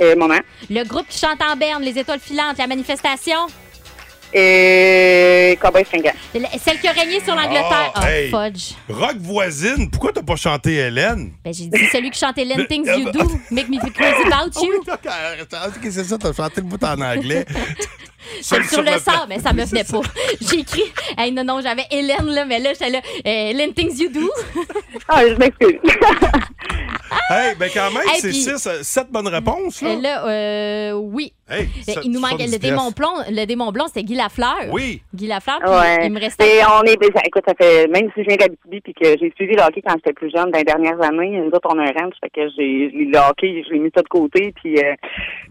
Euh, 0.00 0.16
Moment. 0.16 0.38
Le 0.70 0.84
groupe 0.84 1.06
qui 1.08 1.18
chante 1.18 1.40
en 1.42 1.56
berne, 1.56 1.82
les 1.82 1.98
étoiles 1.98 2.20
filantes, 2.20 2.56
la 2.58 2.66
manifestation? 2.66 3.38
Euh, 4.34 5.56
Cowboy 5.56 5.84
Fringant. 5.84 6.12
Le- 6.34 6.40
Celle 6.62 6.78
qui 6.78 6.86
a 6.86 6.92
régné 6.92 7.20
sur 7.20 7.34
l'Angleterre. 7.34 7.92
Ah, 7.94 8.00
oh, 8.02 8.06
hey. 8.06 8.30
fudge. 8.30 8.74
Rock 8.88 9.16
voisine, 9.18 9.90
pourquoi 9.90 10.12
t'as 10.12 10.22
pas 10.22 10.36
chanté 10.36 10.74
Hélène? 10.74 11.32
Ben, 11.44 11.52
j'ai 11.52 11.66
dit 11.66 11.86
celui 11.90 12.10
qui 12.10 12.18
chantait 12.20 12.44
Le- 12.44 12.64
Things 12.66 12.86
You 12.86 13.10
Do, 13.10 13.24
Make 13.50 13.68
Me 13.68 13.80
Feel 13.80 13.92
Crazy 13.92 14.22
About 14.26 14.52
Oh, 14.56 14.64
You. 14.64 14.70
oui, 14.70 14.78
d'accord. 14.86 15.66
Ok, 15.66 15.80
c'est 15.90 16.04
ça, 16.04 16.16
t'as 16.16 16.32
chanté 16.32 16.60
le 16.60 16.66
bout 16.68 16.82
en 16.84 17.00
anglais. 17.00 17.44
Sur, 18.42 18.62
sur 18.64 18.82
le 18.82 18.98
sort, 18.98 19.26
mais 19.28 19.38
ça 19.38 19.52
me 19.52 19.64
venait 19.66 19.84
pas. 19.84 20.00
J'ai 20.40 20.60
écrit, 20.60 20.82
hey, 21.18 21.32
non, 21.32 21.44
non, 21.44 21.60
j'avais 21.62 21.84
Hélène, 21.90 22.26
là, 22.26 22.44
mais 22.44 22.58
là, 22.58 22.72
j'étais 22.72 22.90
là, 22.90 22.98
euh, 23.26 23.52
Len 23.52 23.72
Things 23.72 23.98
You 24.00 24.10
Do. 24.10 24.30
Ah, 25.08 25.26
je 25.26 25.34
m'excuse. 25.34 25.78
Hey, 27.28 27.54
ben 27.58 27.68
quand 27.72 27.90
même, 27.92 28.02
Hey, 28.12 28.20
c'est 28.20 28.28
puis- 28.28 28.84
7 28.84 29.10
bonnes 29.10 29.28
réponses, 29.28 29.82
là. 29.82 29.90
Euh, 29.90 30.00
Là, 30.00 30.26
euh, 30.28 30.92
oui. 30.92 31.32
Hey, 31.48 31.68
ça- 31.86 32.00
il 32.04 32.10
nous 32.12 32.20
manque 32.20 32.38
70 32.40 32.52
le 32.52 32.58
démon 32.58 32.90
blond. 32.90 33.14
Le 33.28 33.44
démon 33.44 33.72
blond, 33.72 33.86
c'était 33.88 34.04
Guy 34.04 34.14
Lafleur. 34.14 34.66
Oui. 34.70 35.02
Guy 35.14 35.26
Lafleur, 35.26 35.58
puis 35.60 35.70
Ouais. 35.70 36.06
il 36.06 36.12
me 36.12 36.20
restait. 36.20 36.58
Et 36.58 36.60
on 36.64 36.82
est, 36.84 36.92
écoute, 37.26 37.42
ça 37.46 37.54
fait, 37.60 37.88
même 37.88 38.08
si 38.14 38.22
je 38.22 38.28
viens 38.28 38.36
d'Abitibi 38.36 38.80
puis 38.80 38.94
que 38.94 39.04
j'ai 39.18 39.32
suivi 39.36 39.54
le 39.56 39.62
hockey 39.62 39.82
quand 39.84 39.94
j'étais 39.96 40.12
plus 40.12 40.30
jeune, 40.30 40.50
dans 40.50 40.58
les 40.58 40.64
dernières 40.64 41.00
années, 41.02 41.38
nous 41.38 41.48
autres, 41.50 41.68
on 41.72 41.78
a 41.78 41.82
un 41.82 41.92
ranch, 42.02 42.14
fait 42.22 42.30
que 42.30 42.48
j'ai, 42.56 42.90
le 42.94 43.18
hockey, 43.18 43.64
je 43.66 43.72
l'ai 43.72 43.78
mis 43.80 43.90
ça 43.94 44.02
de 44.02 44.08
côté, 44.08 44.52
puis 44.62 44.76
euh, 44.78 44.94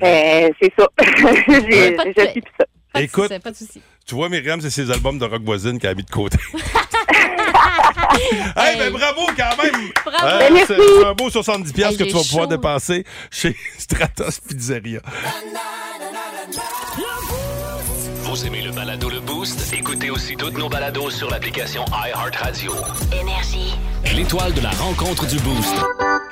euh, 0.03 0.49
c'est 0.61 0.71
ça. 0.79 0.87
j'ai, 1.69 1.97
je 2.15 2.31
suis. 2.31 2.43
Pas 2.93 3.01
Écoute, 3.01 3.37
pas 3.39 3.51
de 3.51 3.55
souci. 3.55 3.81
tu 4.05 4.15
vois, 4.15 4.29
Myriam, 4.29 4.59
c'est 4.61 4.69
ses 4.71 4.89
albums 4.91 5.19
de 5.19 5.25
rock 5.25 5.43
voisine 5.43 5.77
qu'elle 5.79 5.91
a 5.91 5.95
mis 5.95 6.03
de 6.03 6.09
côté. 6.09 6.37
hey, 8.57 8.77
ben 8.77 8.91
bravo 8.91 9.27
quand 9.37 9.63
même! 9.63 9.91
Bravo. 10.05 10.17
Hein, 10.27 10.39
Ben, 10.51 10.63
c'est 10.67 11.05
un 11.05 11.13
beau 11.13 11.29
70$ 11.29 11.71
piastres 11.73 12.01
Hey, 12.01 12.07
que 12.07 12.11
tu 12.11 12.17
vas 12.17 12.23
pouvoir 12.23 12.47
dépenser 12.47 13.05
chez 13.31 13.55
Stratos 13.77 14.39
Pizzeria. 14.39 15.01
Vous 18.23 18.45
aimez 18.45 18.61
le 18.61 18.71
balado 18.71 19.09
Le 19.09 19.19
Boost? 19.19 19.73
Écoutez 19.73 20.09
aussi 20.11 20.35
toutes 20.35 20.57
nos 20.57 20.69
balados 20.69 21.09
sur 21.11 21.29
l'application 21.29 21.83
iHeartRadio. 21.91 22.73
Énergie. 23.19 23.68
L'étoile 24.15 24.53
de 24.53 24.61
la 24.61 24.71
rencontre 24.71 25.27
du 25.27 25.37
Boost. 25.39 25.75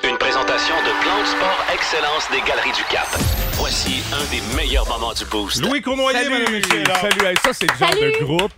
Une 0.03 0.17
présentation 0.17 0.75
de 0.75 1.01
Plan 1.01 1.19
de 1.21 1.25
Sport 1.25 1.65
Excellence 1.73 2.27
des 2.31 2.39
Galeries 2.47 2.71
du 2.75 2.83
Cap. 2.89 3.07
Voici 3.53 4.01
un 4.13 4.25
des 4.31 4.41
meilleurs 4.55 4.87
moments 4.87 5.13
du 5.13 5.25
Boost. 5.25 5.61
Louis 5.61 5.81
Cournoyer, 5.81 6.29
messieurs. 6.51 6.83
alors. 6.85 6.97
Salut, 6.97 7.25
Hey, 7.25 7.35
ça 7.43 7.53
c'est 7.53 7.69
le 7.71 7.77
genre 7.77 7.89
Salut. 7.89 8.11
de 8.19 8.23
groupe 8.25 8.51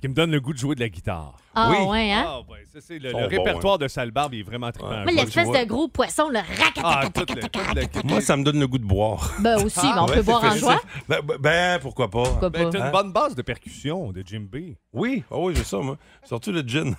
qui 0.00 0.08
me 0.08 0.14
donne 0.14 0.30
le 0.30 0.40
goût 0.40 0.52
de 0.52 0.58
jouer 0.58 0.74
de 0.74 0.80
la 0.80 0.88
guitare. 0.88 1.34
Ah, 1.54 1.70
Oui. 1.70 1.86
ouais, 1.88 2.12
hein? 2.12 2.24
Ah 2.28 2.40
ouais, 2.50 2.64
ça 2.70 2.80
c'est 2.86 2.98
le, 2.98 3.12
bons, 3.12 3.26
répertoire 3.28 3.78
de 3.78 3.88
Salbarbe, 3.88 4.34
il 4.34 4.40
est 4.40 4.42
vraiment. 4.42 4.70
Mais 5.06 5.12
Je 5.12 5.16
l'espèce 5.16 5.48
de 5.48 5.64
gros 5.64 5.88
poisson, 5.88 6.28
le 6.28 6.38
Ah, 6.82 7.00
racat. 7.00 7.10
tout 7.14 7.20
le, 7.34 7.40
tout 7.88 8.00
le- 8.04 8.08
Moi, 8.10 8.20
ça 8.20 8.36
me 8.36 8.44
donne 8.44 8.60
le 8.60 8.68
goût 8.68 8.76
de 8.78 8.84
boire. 8.84 9.32
Ben 9.40 9.56
aussi, 9.64 9.80
ben, 9.80 10.02
on 10.02 10.06
Ouais, 10.06 10.16
peut 10.16 10.22
boire 10.22 10.44
en 10.44 10.54
joie. 10.54 10.80
Ben, 11.08 11.20
ben, 11.24 11.36
ben, 11.40 11.78
pourquoi 11.80 12.10
pas? 12.10 12.24
Pourquoi 12.24 12.50
Ben, 12.50 12.64
pas? 12.64 12.70
t'as 12.70 12.82
Hein? 12.82 12.86
une 12.86 12.92
bonne 12.92 13.12
base 13.12 13.34
de 13.34 13.40
percussion 13.40 14.12
de 14.12 14.22
Jim 14.24 14.44
B. 14.52 14.74
Oui, 14.92 15.24
oh 15.30 15.46
oui, 15.48 15.54
j'ai 15.56 15.64
ça, 15.64 15.78
moi. 15.78 15.96
Surtout 16.24 16.52
le 16.52 16.60
gin. 16.60 16.94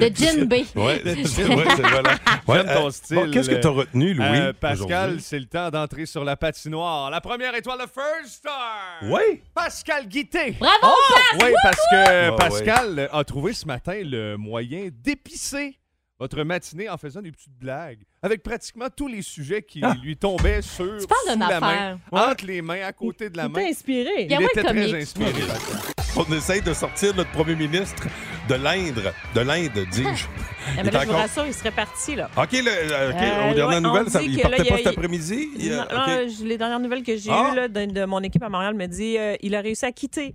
De 0.00 0.06
Gin 0.12 0.44
B. 0.46 0.54
Ouais, 0.74 1.00
le 1.04 1.14
gin, 1.24 1.54
ouais, 1.54 1.64
c'est 1.76 1.82
voilà. 1.82 2.16
J'aime 2.48 2.66
ton 2.74 2.86
euh, 2.86 2.90
style. 2.90 3.16
bon, 3.16 3.30
Qu'est-ce 3.30 3.50
que 3.50 3.54
tu 3.60 3.66
as 3.66 3.70
retenu, 3.70 4.14
Louis? 4.14 4.26
Euh, 4.26 4.52
Pascal, 4.52 5.20
c'est 5.20 5.38
le 5.38 5.44
temps 5.46 5.70
d'entrer 5.70 6.06
sur 6.06 6.24
la 6.24 6.36
patinoire. 6.36 7.08
La 7.10 7.20
première 7.20 7.54
étoile, 7.54 7.78
le 7.78 7.86
First 7.86 8.38
Star. 8.38 8.98
Oui. 9.02 9.40
Pascal 9.54 10.08
Guité. 10.08 10.56
Bravo, 10.58 10.74
Pas! 10.82 11.46
Oui, 11.46 11.52
parce 11.62 11.76
que 11.76 12.28
Ah, 12.30 12.32
Pascal 12.36 13.08
a 13.12 13.24
trouvé 13.24 13.52
ce 13.52 13.66
matin 13.66 14.00
le 14.02 14.36
moyen 14.36 14.88
d'épicer 14.92 15.76
votre 16.18 16.42
matinée 16.42 16.88
en 16.88 16.98
faisant 16.98 17.22
des 17.22 17.32
petites 17.32 17.56
blagues 17.58 18.00
avec 18.22 18.42
pratiquement 18.42 18.88
tous 18.94 19.08
les 19.08 19.22
sujets 19.22 19.62
qui 19.62 19.80
Ah. 19.82 19.94
lui 20.02 20.16
tombaient 20.16 20.60
sur 20.62 20.98
Tu 20.98 21.06
parles 21.06 21.32
sous 21.32 21.38
la 21.38 21.46
affaire. 21.46 21.98
main, 22.12 22.28
entre 22.28 22.44
les 22.44 22.60
mains, 22.60 22.82
à 22.84 22.92
côté 22.92 23.30
de 23.30 23.36
la 23.38 23.44
Il 23.44 23.52
main. 23.52 23.64
inspiré. 23.70 24.10
Il 24.24 24.30
y 24.30 24.34
a 24.34 24.40
Il 24.40 24.44
était 24.44 24.62
le 24.62 24.68
très 24.68 25.00
inspiré. 25.02 25.32
Pascal. 25.32 25.78
On 26.16 26.32
essaye 26.34 26.60
de 26.60 26.74
sortir 26.74 27.14
notre 27.14 27.30
premier 27.30 27.54
ministre 27.54 28.02
de 28.50 28.54
l'Indre. 28.64 29.12
De 29.34 29.40
l'Inde, 29.40 29.86
dis-je. 29.92 30.26
Ah, 30.26 30.70
Il 30.78 30.84
mais 30.84 30.90
là, 30.90 31.00
je 31.02 31.06
vous 31.06 31.12
rassure, 31.12 31.46
il 31.46 31.54
serait 31.54 31.70
parti, 31.70 32.16
là. 32.16 32.28
OK, 32.36 32.52
le, 32.52 32.68
euh, 32.68 33.12
Euh, 33.12 33.50
aux 33.50 33.54
dernières 33.54 33.68
ouais, 33.68 33.80
nouvelles, 33.80 34.10
ça, 34.10 34.20
il 34.22 34.40
partait 34.40 34.58
là, 34.58 34.64
pas 34.64 34.74
a- 34.74 34.78
cet 34.78 34.86
après-midi? 34.88 35.48
Non, 35.70 35.76
non, 35.76 36.28
je- 36.28 36.44
les 36.44 36.58
dernières 36.58 36.80
nouvelles 36.80 37.02
que 37.02 37.16
j'ai 37.16 37.30
Ah. 37.32 37.50
eues 37.52 37.56
là, 37.56 37.68
de, 37.68 37.84
de 37.86 38.04
mon 38.04 38.20
équipe 38.20 38.42
à 38.42 38.48
Montréal 38.48 38.74
me 38.74 38.86
dit 38.86 39.16
euh, 39.18 39.36
il 39.40 39.54
a 39.54 39.60
réussi 39.60 39.84
à 39.86 39.92
quitter 39.92 40.34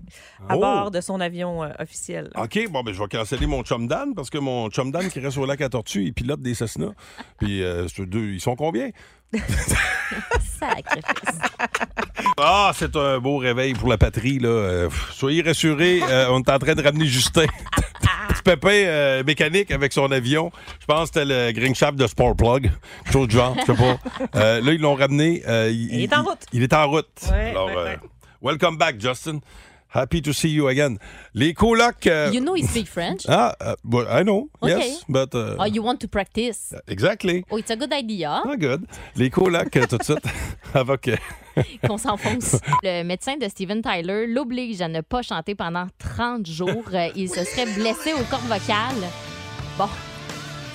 à 0.50 0.56
Oh. 0.56 0.60
bord 0.60 0.92
de 0.92 1.02
son 1.02 1.20
avion 1.22 1.64
euh, 1.64 1.70
officiel. 1.80 2.30
OK, 2.36 2.68
bon, 2.70 2.82
ben, 2.84 2.94
je 2.94 3.00
vais 3.02 3.08
canceller 3.08 3.48
mon 3.48 3.64
chum 3.64 3.88
Dan 3.88 4.14
parce 4.16 4.30
que 4.30 4.38
mon 4.38 4.70
chum 4.70 4.92
Dan 4.92 5.10
qui 5.10 5.20
reste 5.20 5.38
au 5.38 5.46
lac 5.46 5.62
à 5.62 5.70
Tortue, 5.70 6.04
il 6.04 6.14
pilote 6.14 6.42
des 6.42 6.54
Cessna. 6.56 6.88
Puis, 7.38 7.62
deux, 8.00 8.32
ils 8.34 8.42
sont 8.42 8.56
combien? 8.56 8.90
Sacrifice. 10.60 11.40
Ah, 12.38 12.72
c'est 12.76 12.96
un 12.96 13.20
beau 13.20 13.38
réveil 13.38 13.74
pour 13.74 13.90
la 13.90 13.98
patrie, 13.98 14.40
là. 14.40 14.50
Euh, 14.50 14.90
soyez 15.12 15.42
rassurés, 15.42 16.02
euh, 16.04 16.28
on 16.30 16.40
est 16.42 16.50
en 16.50 16.60
train 16.60 16.74
de 16.76 16.82
ramener 16.82 17.06
Justin. 17.06 17.46
Petit 18.30 18.42
pépin 18.44 18.70
euh, 18.70 19.24
mécanique 19.24 19.72
avec 19.72 19.94
son 19.94 20.12
avion. 20.12 20.52
Je 20.80 20.86
pense 20.86 21.10
que 21.12 21.20
c'était 21.22 21.26
le 21.26 21.52
Green 21.52 21.74
de 21.96 22.08
Sport 22.08 22.36
Plug. 22.36 22.72
Quelque 23.04 23.14
chose 23.14 23.28
du 23.28 23.36
genre, 23.36 23.56
je 23.60 23.74
sais 23.74 23.78
pas. 23.78 23.98
Euh, 24.36 24.62
là, 24.62 24.72
ils 24.74 24.82
l'ont 24.82 24.96
ramené. 24.96 25.44
euh, 25.48 25.70
Il 25.72 26.02
est 26.02 26.14
en 26.16 26.24
route. 26.24 26.40
Il, 26.52 26.64
est 26.64 26.74
en 26.74 26.90
route. 26.90 27.08
Ouais, 27.32 27.52
Alors, 27.52 27.68
ouais, 27.68 27.76
euh, 27.78 27.86
ouais. 27.86 28.00
welcome 28.42 28.78
back, 28.78 29.00
Justin. 29.00 29.40
Happy 29.96 30.22
to 30.22 30.34
see 30.34 30.50
you 30.50 30.68
again. 30.68 30.98
Les 31.34 31.54
colocs. 31.54 32.06
euh, 32.06 32.30
You 32.34 32.42
know 32.42 32.54
he 32.54 32.64
speak 32.64 32.88
French? 32.88 33.22
Ah, 33.30 33.56
uh, 33.62 33.76
well, 33.86 34.06
I 34.10 34.24
know. 34.24 34.50
Okay. 34.62 34.78
Yes, 34.78 35.06
but. 35.08 35.34
uh, 35.34 35.56
Oh, 35.58 35.64
you 35.66 35.82
want 35.82 35.98
to 36.02 36.08
practice? 36.10 36.74
Exactly. 36.88 37.46
Oh, 37.50 37.58
it's 37.58 37.72
a 37.72 37.78
good 37.78 37.94
idea. 37.94 38.42
Ah, 38.46 38.56
good. 38.58 38.86
Les 39.16 39.30
colocs, 39.30 39.76
euh, 39.78 39.86
tout 39.88 39.98
de 39.98 40.04
suite, 40.04 40.26
avec. 40.74 41.10
qu'on 41.88 41.98
s'enfonce. 41.98 42.58
Le 42.84 43.04
médecin 43.04 43.38
de 43.38 43.48
Steven 43.48 43.82
Tyler 43.82 44.28
l'oblige 44.28 44.82
à 44.82 44.90
ne 44.90 45.00
pas 45.00 45.22
chanter 45.22 45.56
pendant 45.56 45.88
30 45.98 46.46
jours. 46.46 46.84
Euh, 46.94 47.08
Il 47.16 47.30
se 47.30 47.46
serait 47.46 47.66
blessé 47.74 48.12
aux 48.14 48.24
cordes 48.30 48.44
vocales. 48.50 49.08
Bon. 49.78 49.88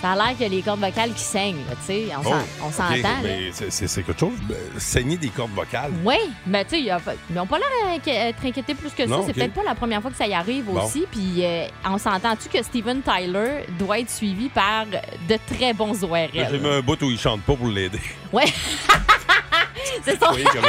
Ça 0.01 0.13
a 0.13 0.17
l'air 0.17 0.29
qu'il 0.31 0.41
y 0.43 0.45
a 0.47 0.49
les 0.49 0.63
cordes 0.63 0.81
vocales 0.81 1.13
qui 1.13 1.21
saignent, 1.23 1.59
là, 1.69 1.75
tu 1.81 1.87
sais. 1.87 2.07
On 2.19 2.23
s'en- 2.23 2.31
Oh, 2.65 2.71
s'entend. 2.73 3.03
là. 3.03 3.17
Mais 3.23 3.51
c'est- 3.53 4.03
quelque 4.03 4.19
chose. 4.19 4.39
ben, 4.49 4.57
saigner 4.79 5.19
des 5.19 5.29
cordes 5.29 5.51
vocales. 5.55 5.93
Oui, 6.05 6.17
mais 6.47 6.65
tu 6.65 6.71
sais, 6.71 6.81
ils 6.81 7.35
n'ont 7.35 7.47
pas 7.47 7.59
l'air 7.59 7.99
inqui- 7.99 8.09
être 8.11 8.43
inquiétés 8.45 8.75
plus 8.75 8.91
que 8.93 9.07
ça. 9.07 9.15
C'est 9.25 9.31
ok. 9.31 9.35
peut-être 9.35 9.53
pas 9.53 9.63
la 9.63 9.75
première 9.75 10.01
fois 10.01 10.11
que 10.11 10.17
ça 10.17 10.27
y 10.27 10.33
arrive 10.33 10.65
Bon. 10.65 10.83
aussi. 10.83 11.05
Puis 11.11 11.45
euh, 11.45 11.67
on 11.85 11.99
s'entend-tu 11.99 12.49
que 12.49 12.63
Steven 12.63 13.03
Tyler 13.03 13.67
doit 13.79 13.99
être 13.99 14.11
suivi 14.11 14.49
par 14.49 14.87
de 14.87 15.55
très 15.55 15.75
bons 15.75 15.93
Là, 15.93 16.29
J'ai 16.33 16.43
ORL? 16.45 16.61
mis 16.61 16.69
un 16.69 16.81
bout 16.81 17.03
où 17.03 17.11
il 17.11 17.19
chante 17.19 17.43
pas 17.43 17.55
pour 17.55 17.67
l'aider. 17.69 18.01
Ouais. 18.33 18.45
C'est 20.05 20.19
ça. 20.19 20.27
Vous 20.29 20.33
voyez 20.33 20.47
comment 20.53 20.69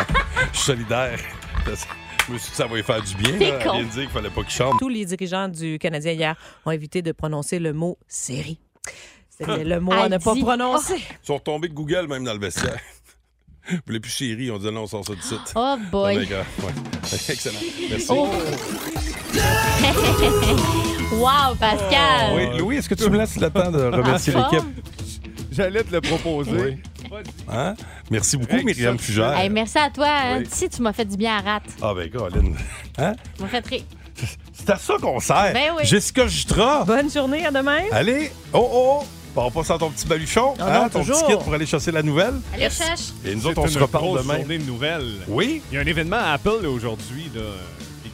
je 0.51 0.57
suis 0.57 0.65
solidaire. 0.65 1.19
Je 2.27 2.33
me 2.33 2.37
suis 2.37 2.45
dit 2.45 2.49
que 2.51 2.55
ça 2.57 2.65
va 2.67 2.75
lui 2.75 2.83
faire 2.83 3.01
du 3.01 3.15
bien. 3.15 3.31
Là. 3.37 3.63
con. 3.63 3.71
Elle 3.75 3.81
vient 3.81 3.87
de 3.87 3.91
dire 3.93 4.01
qu'il 4.03 4.09
fallait 4.09 4.29
pas 4.29 4.41
qu'il 4.41 4.51
chante. 4.51 4.77
Tous 4.79 4.89
les 4.89 5.05
dirigeants 5.05 5.47
du 5.47 5.79
Canadien 5.79 6.11
hier 6.11 6.35
ont 6.65 6.71
évité 6.71 7.01
de 7.01 7.11
prononcer 7.11 7.59
le 7.59 7.73
mot 7.73 7.97
série. 8.07 8.59
C'était 9.45 9.63
le 9.63 9.79
mot 9.79 9.91
à 9.93 10.07
ne 10.09 10.17
pas 10.17 10.35
prononcer. 10.35 10.95
Ils 10.97 11.25
sont 11.25 11.35
retombés 11.35 11.67
de 11.67 11.73
Google 11.73 12.07
même 12.07 12.23
dans 12.23 12.33
le 12.33 12.39
vestiaire. 12.39 12.79
Vous 13.69 13.77
voulez 13.85 13.99
plus 13.99 14.11
chérie, 14.11 14.49
on 14.51 14.57
dit 14.57 14.71
non, 14.71 14.81
on 14.83 14.87
sort 14.87 15.05
ça 15.05 15.13
du 15.13 15.21
site. 15.21 15.53
Oh 15.55 15.75
boy. 15.91 16.17
Ouais. 16.17 16.27
Excellent. 17.29 17.59
Merci. 17.89 18.07
Oh. 18.09 18.27
wow, 21.15 21.55
Pascal! 21.59 22.33
Oui, 22.35 22.57
Louis, 22.57 22.77
est-ce 22.77 22.89
que 22.89 22.95
tu 22.95 23.09
me 23.09 23.17
laisses 23.17 23.37
le 23.39 23.49
temps 23.49 23.71
de 23.71 23.83
remercier 23.83 24.33
l'équipe? 24.33 24.65
J'allais 25.51 25.83
te 25.83 25.91
le 25.91 26.01
proposer. 26.01 26.79
Hein? 27.49 27.75
Merci 28.09 28.37
beaucoup, 28.37 28.55
Myriam 28.63 28.97
Fugère. 28.97 29.37
Hey, 29.37 29.49
merci 29.49 29.77
à 29.77 29.89
toi. 29.89 30.07
hein. 30.07 30.37
Oui. 30.39 30.47
Si 30.49 30.69
tu 30.69 30.81
m'as 30.81 30.93
fait 30.93 31.05
du 31.05 31.17
bien 31.17 31.37
à 31.37 31.41
rate. 31.41 31.63
Ah 31.81 31.93
ben, 31.93 32.09
Colin. 32.09 32.53
Hein? 32.97 33.13
Tu 33.35 33.43
m'as 33.43 33.49
fait 33.49 33.65
rire. 33.67 33.83
C'est 34.53 34.69
à 34.69 34.77
ça 34.77 34.95
qu'on 35.01 35.19
sert. 35.19 35.51
Ben 35.53 35.71
oui. 35.77 35.83
Jessica 35.85 36.25
Jutra. 36.27 36.85
Bonne 36.85 37.11
journée, 37.11 37.45
à 37.45 37.51
demain. 37.51 37.81
Allez, 37.91 38.31
oh, 38.53 38.69
oh, 38.71 39.03
oh. 39.35 39.41
On 39.45 39.51
passe 39.51 39.71
à 39.71 39.77
ton 39.77 39.89
petit 39.89 40.07
baluchon, 40.07 40.53
Ah 40.59 40.63
non, 40.63 40.69
hein, 40.85 40.89
ton 40.89 40.99
toujours. 40.99 41.25
petit 41.25 41.37
kit 41.37 41.43
pour 41.43 41.53
aller 41.53 41.65
chasser 41.65 41.91
la 41.91 42.03
nouvelle. 42.03 42.35
Allez, 42.53 42.69
cherche. 42.69 43.09
Et 43.25 43.35
nous 43.35 43.45
autres, 43.47 43.61
on 43.61 43.67
se 43.67 43.79
reparle 43.79 44.17
demain. 44.21 44.37
journée 44.39 44.57
de 44.59 44.63
nouvelles. 44.65 45.11
Oui. 45.27 45.61
Il 45.71 45.75
y 45.75 45.77
a 45.77 45.81
un 45.81 45.85
événement 45.85 46.17
à 46.17 46.31
Apple 46.33 46.65
aujourd'hui 46.65 47.29
là, 47.33 47.41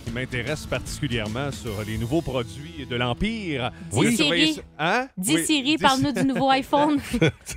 qui, 0.05 0.11
m'intéresse 0.11 0.65
particulièrement 0.65 1.51
sur 1.51 1.83
les 1.85 1.97
nouveaux 1.97 2.21
produits 2.21 2.87
de 2.89 2.95
l'Empire. 2.95 3.71
Dis 3.91 3.97
Oui. 3.99 4.15
Siri. 4.15 4.61
Hein? 4.79 5.07
Dis 5.17 5.35
Oui. 5.35 5.45
Siri, 5.45 5.75
Dis- 5.75 5.77
parle-nous 5.83 6.11
du 6.13 6.23
nouveau 6.23 6.49
iPhone. 6.51 6.99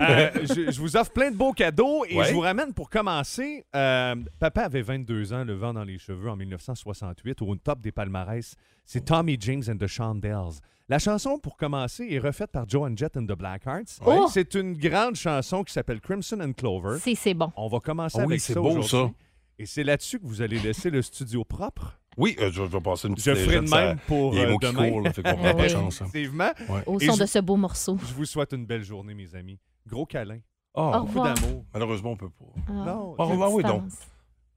Euh, 0.00 0.30
je, 0.42 0.70
je 0.70 0.80
vous 0.80 0.96
offre 0.96 1.12
plein 1.12 1.30
de 1.30 1.36
beaux 1.36 1.52
cadeaux 1.52 2.04
et 2.08 2.16
Ouais. 2.16 2.26
je 2.26 2.32
vous 2.34 2.40
ramène 2.40 2.72
pour 2.74 2.90
commencer. 2.90 3.64
euh, 3.74 4.16
papa 4.40 4.62
avait 4.62 4.82
22 4.82 5.32
ans, 5.32 5.44
le 5.44 5.54
vent 5.54 5.72
dans 5.72 5.84
les 5.84 5.96
cheveux 5.98 6.28
en 6.28 6.36
1968, 6.36 7.40
au 7.42 7.54
top 7.56 7.80
des 7.80 7.92
palmarès. 7.92 8.54
C'est 8.84 9.04
Tommy 9.04 9.36
James 9.40 9.62
and 9.68 9.76
the 9.78 9.86
Shondells. 9.86 10.58
La 10.90 10.98
chanson, 10.98 11.38
pour 11.38 11.56
commencer, 11.56 12.04
est 12.10 12.18
refaite 12.18 12.50
par 12.50 12.68
Joan 12.68 12.98
Jett 12.98 13.16
and 13.16 13.22
the 13.22 13.38
Blackhearts. 13.38 14.00
Oh! 14.04 14.26
C'est 14.28 14.54
une 14.56 14.72
grande 14.76 15.14
chanson 15.14 15.62
qui 15.62 15.72
s'appelle 15.72 16.00
Crimson 16.00 16.40
and 16.40 16.52
Clover. 16.54 16.98
C'est 17.00 17.14
c'est 17.14 17.32
bon. 17.32 17.52
On 17.56 17.68
va 17.68 17.78
commencer 17.78 18.18
Ah 18.20 18.24
oui, 18.26 18.32
avec 18.32 18.40
c'est 18.40 18.54
ça 18.54 18.60
beau, 18.60 18.82
ça. 18.82 19.08
Et 19.56 19.66
c'est 19.66 19.84
là-dessus 19.84 20.18
que 20.18 20.26
vous 20.26 20.42
allez 20.42 20.58
laisser 20.58 20.90
le 20.90 21.00
studio 21.00 21.44
propre? 21.44 21.96
Oui, 22.16 22.34
euh, 22.40 22.46
je, 22.50 22.54
je 22.62 22.62
vais 22.62 22.80
passer 22.80 23.06
une 23.06 23.14
petite 23.14 23.26
Je 23.26 23.34
ferai 23.36 23.60
de 23.60 23.70
même 23.70 23.98
pour 24.08 24.34
Il 24.34 24.40
y 24.40 24.42
a 24.42 24.48
euh, 24.48 24.56
demain. 24.60 24.90
courent, 24.90 25.00
là, 25.02 25.12
fait 25.12 25.22
qu'on 25.22 25.56
oui. 25.62 25.68
chance. 25.68 26.02
hein. 26.02 26.06
Effectivement. 26.08 26.50
Ouais. 26.68 26.82
Au 26.86 26.98
Et 26.98 27.06
son 27.06 27.14
je- 27.14 27.20
de 27.20 27.26
ce 27.26 27.38
beau 27.38 27.54
morceau. 27.56 27.96
Je 28.08 28.12
vous 28.14 28.24
souhaite 28.24 28.52
une 28.52 28.66
belle 28.66 28.82
journée, 28.82 29.14
mes 29.14 29.32
amis. 29.36 29.60
Gros 29.86 30.06
câlin. 30.06 30.40
Ah, 30.74 30.80
Au 30.80 30.90
Beaucoup 31.04 31.06
revoir. 31.20 31.34
d'amour. 31.34 31.64
malheureusement, 31.72 32.10
on 32.10 32.16
peut 32.16 32.30
pas. 32.30 32.44
Ah, 32.68 32.72
Non, 32.72 33.14
Ah, 33.16 33.26
quelle 33.28 33.42
ah 33.42 33.48
oui, 33.48 33.62
donc. 33.62 33.82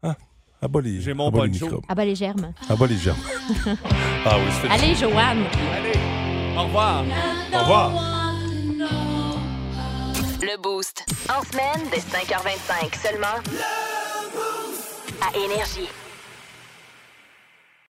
Ah, 0.02 0.16
abat 0.64 0.82
les, 0.82 1.00
J'ai 1.00 1.14
mon 1.14 1.28
abat 1.28 1.46
les 1.46 1.52
microbes. 1.52 1.86
Ah 1.88 1.94
ben 1.94 2.06
les 2.06 2.16
germes. 2.16 2.54
Abat 2.68 2.88
les 2.88 2.98
germes. 2.98 3.20
ah 4.26 4.38
oui, 4.40 4.52
c'est 4.52 4.68
fait. 4.68 4.74
Allez, 4.74 4.96
Joanne. 4.96 5.44
Allez, 5.76 6.13
au 6.58 6.64
revoir. 6.64 7.04
Au 7.54 7.60
revoir. 7.60 7.92
Le 10.42 10.62
Boost. 10.62 11.06
En 11.30 11.42
semaine, 11.44 11.90
dès 11.92 12.00
5h25 12.00 12.96
seulement. 13.02 13.40
À 15.22 15.38
Énergie. 15.38 15.90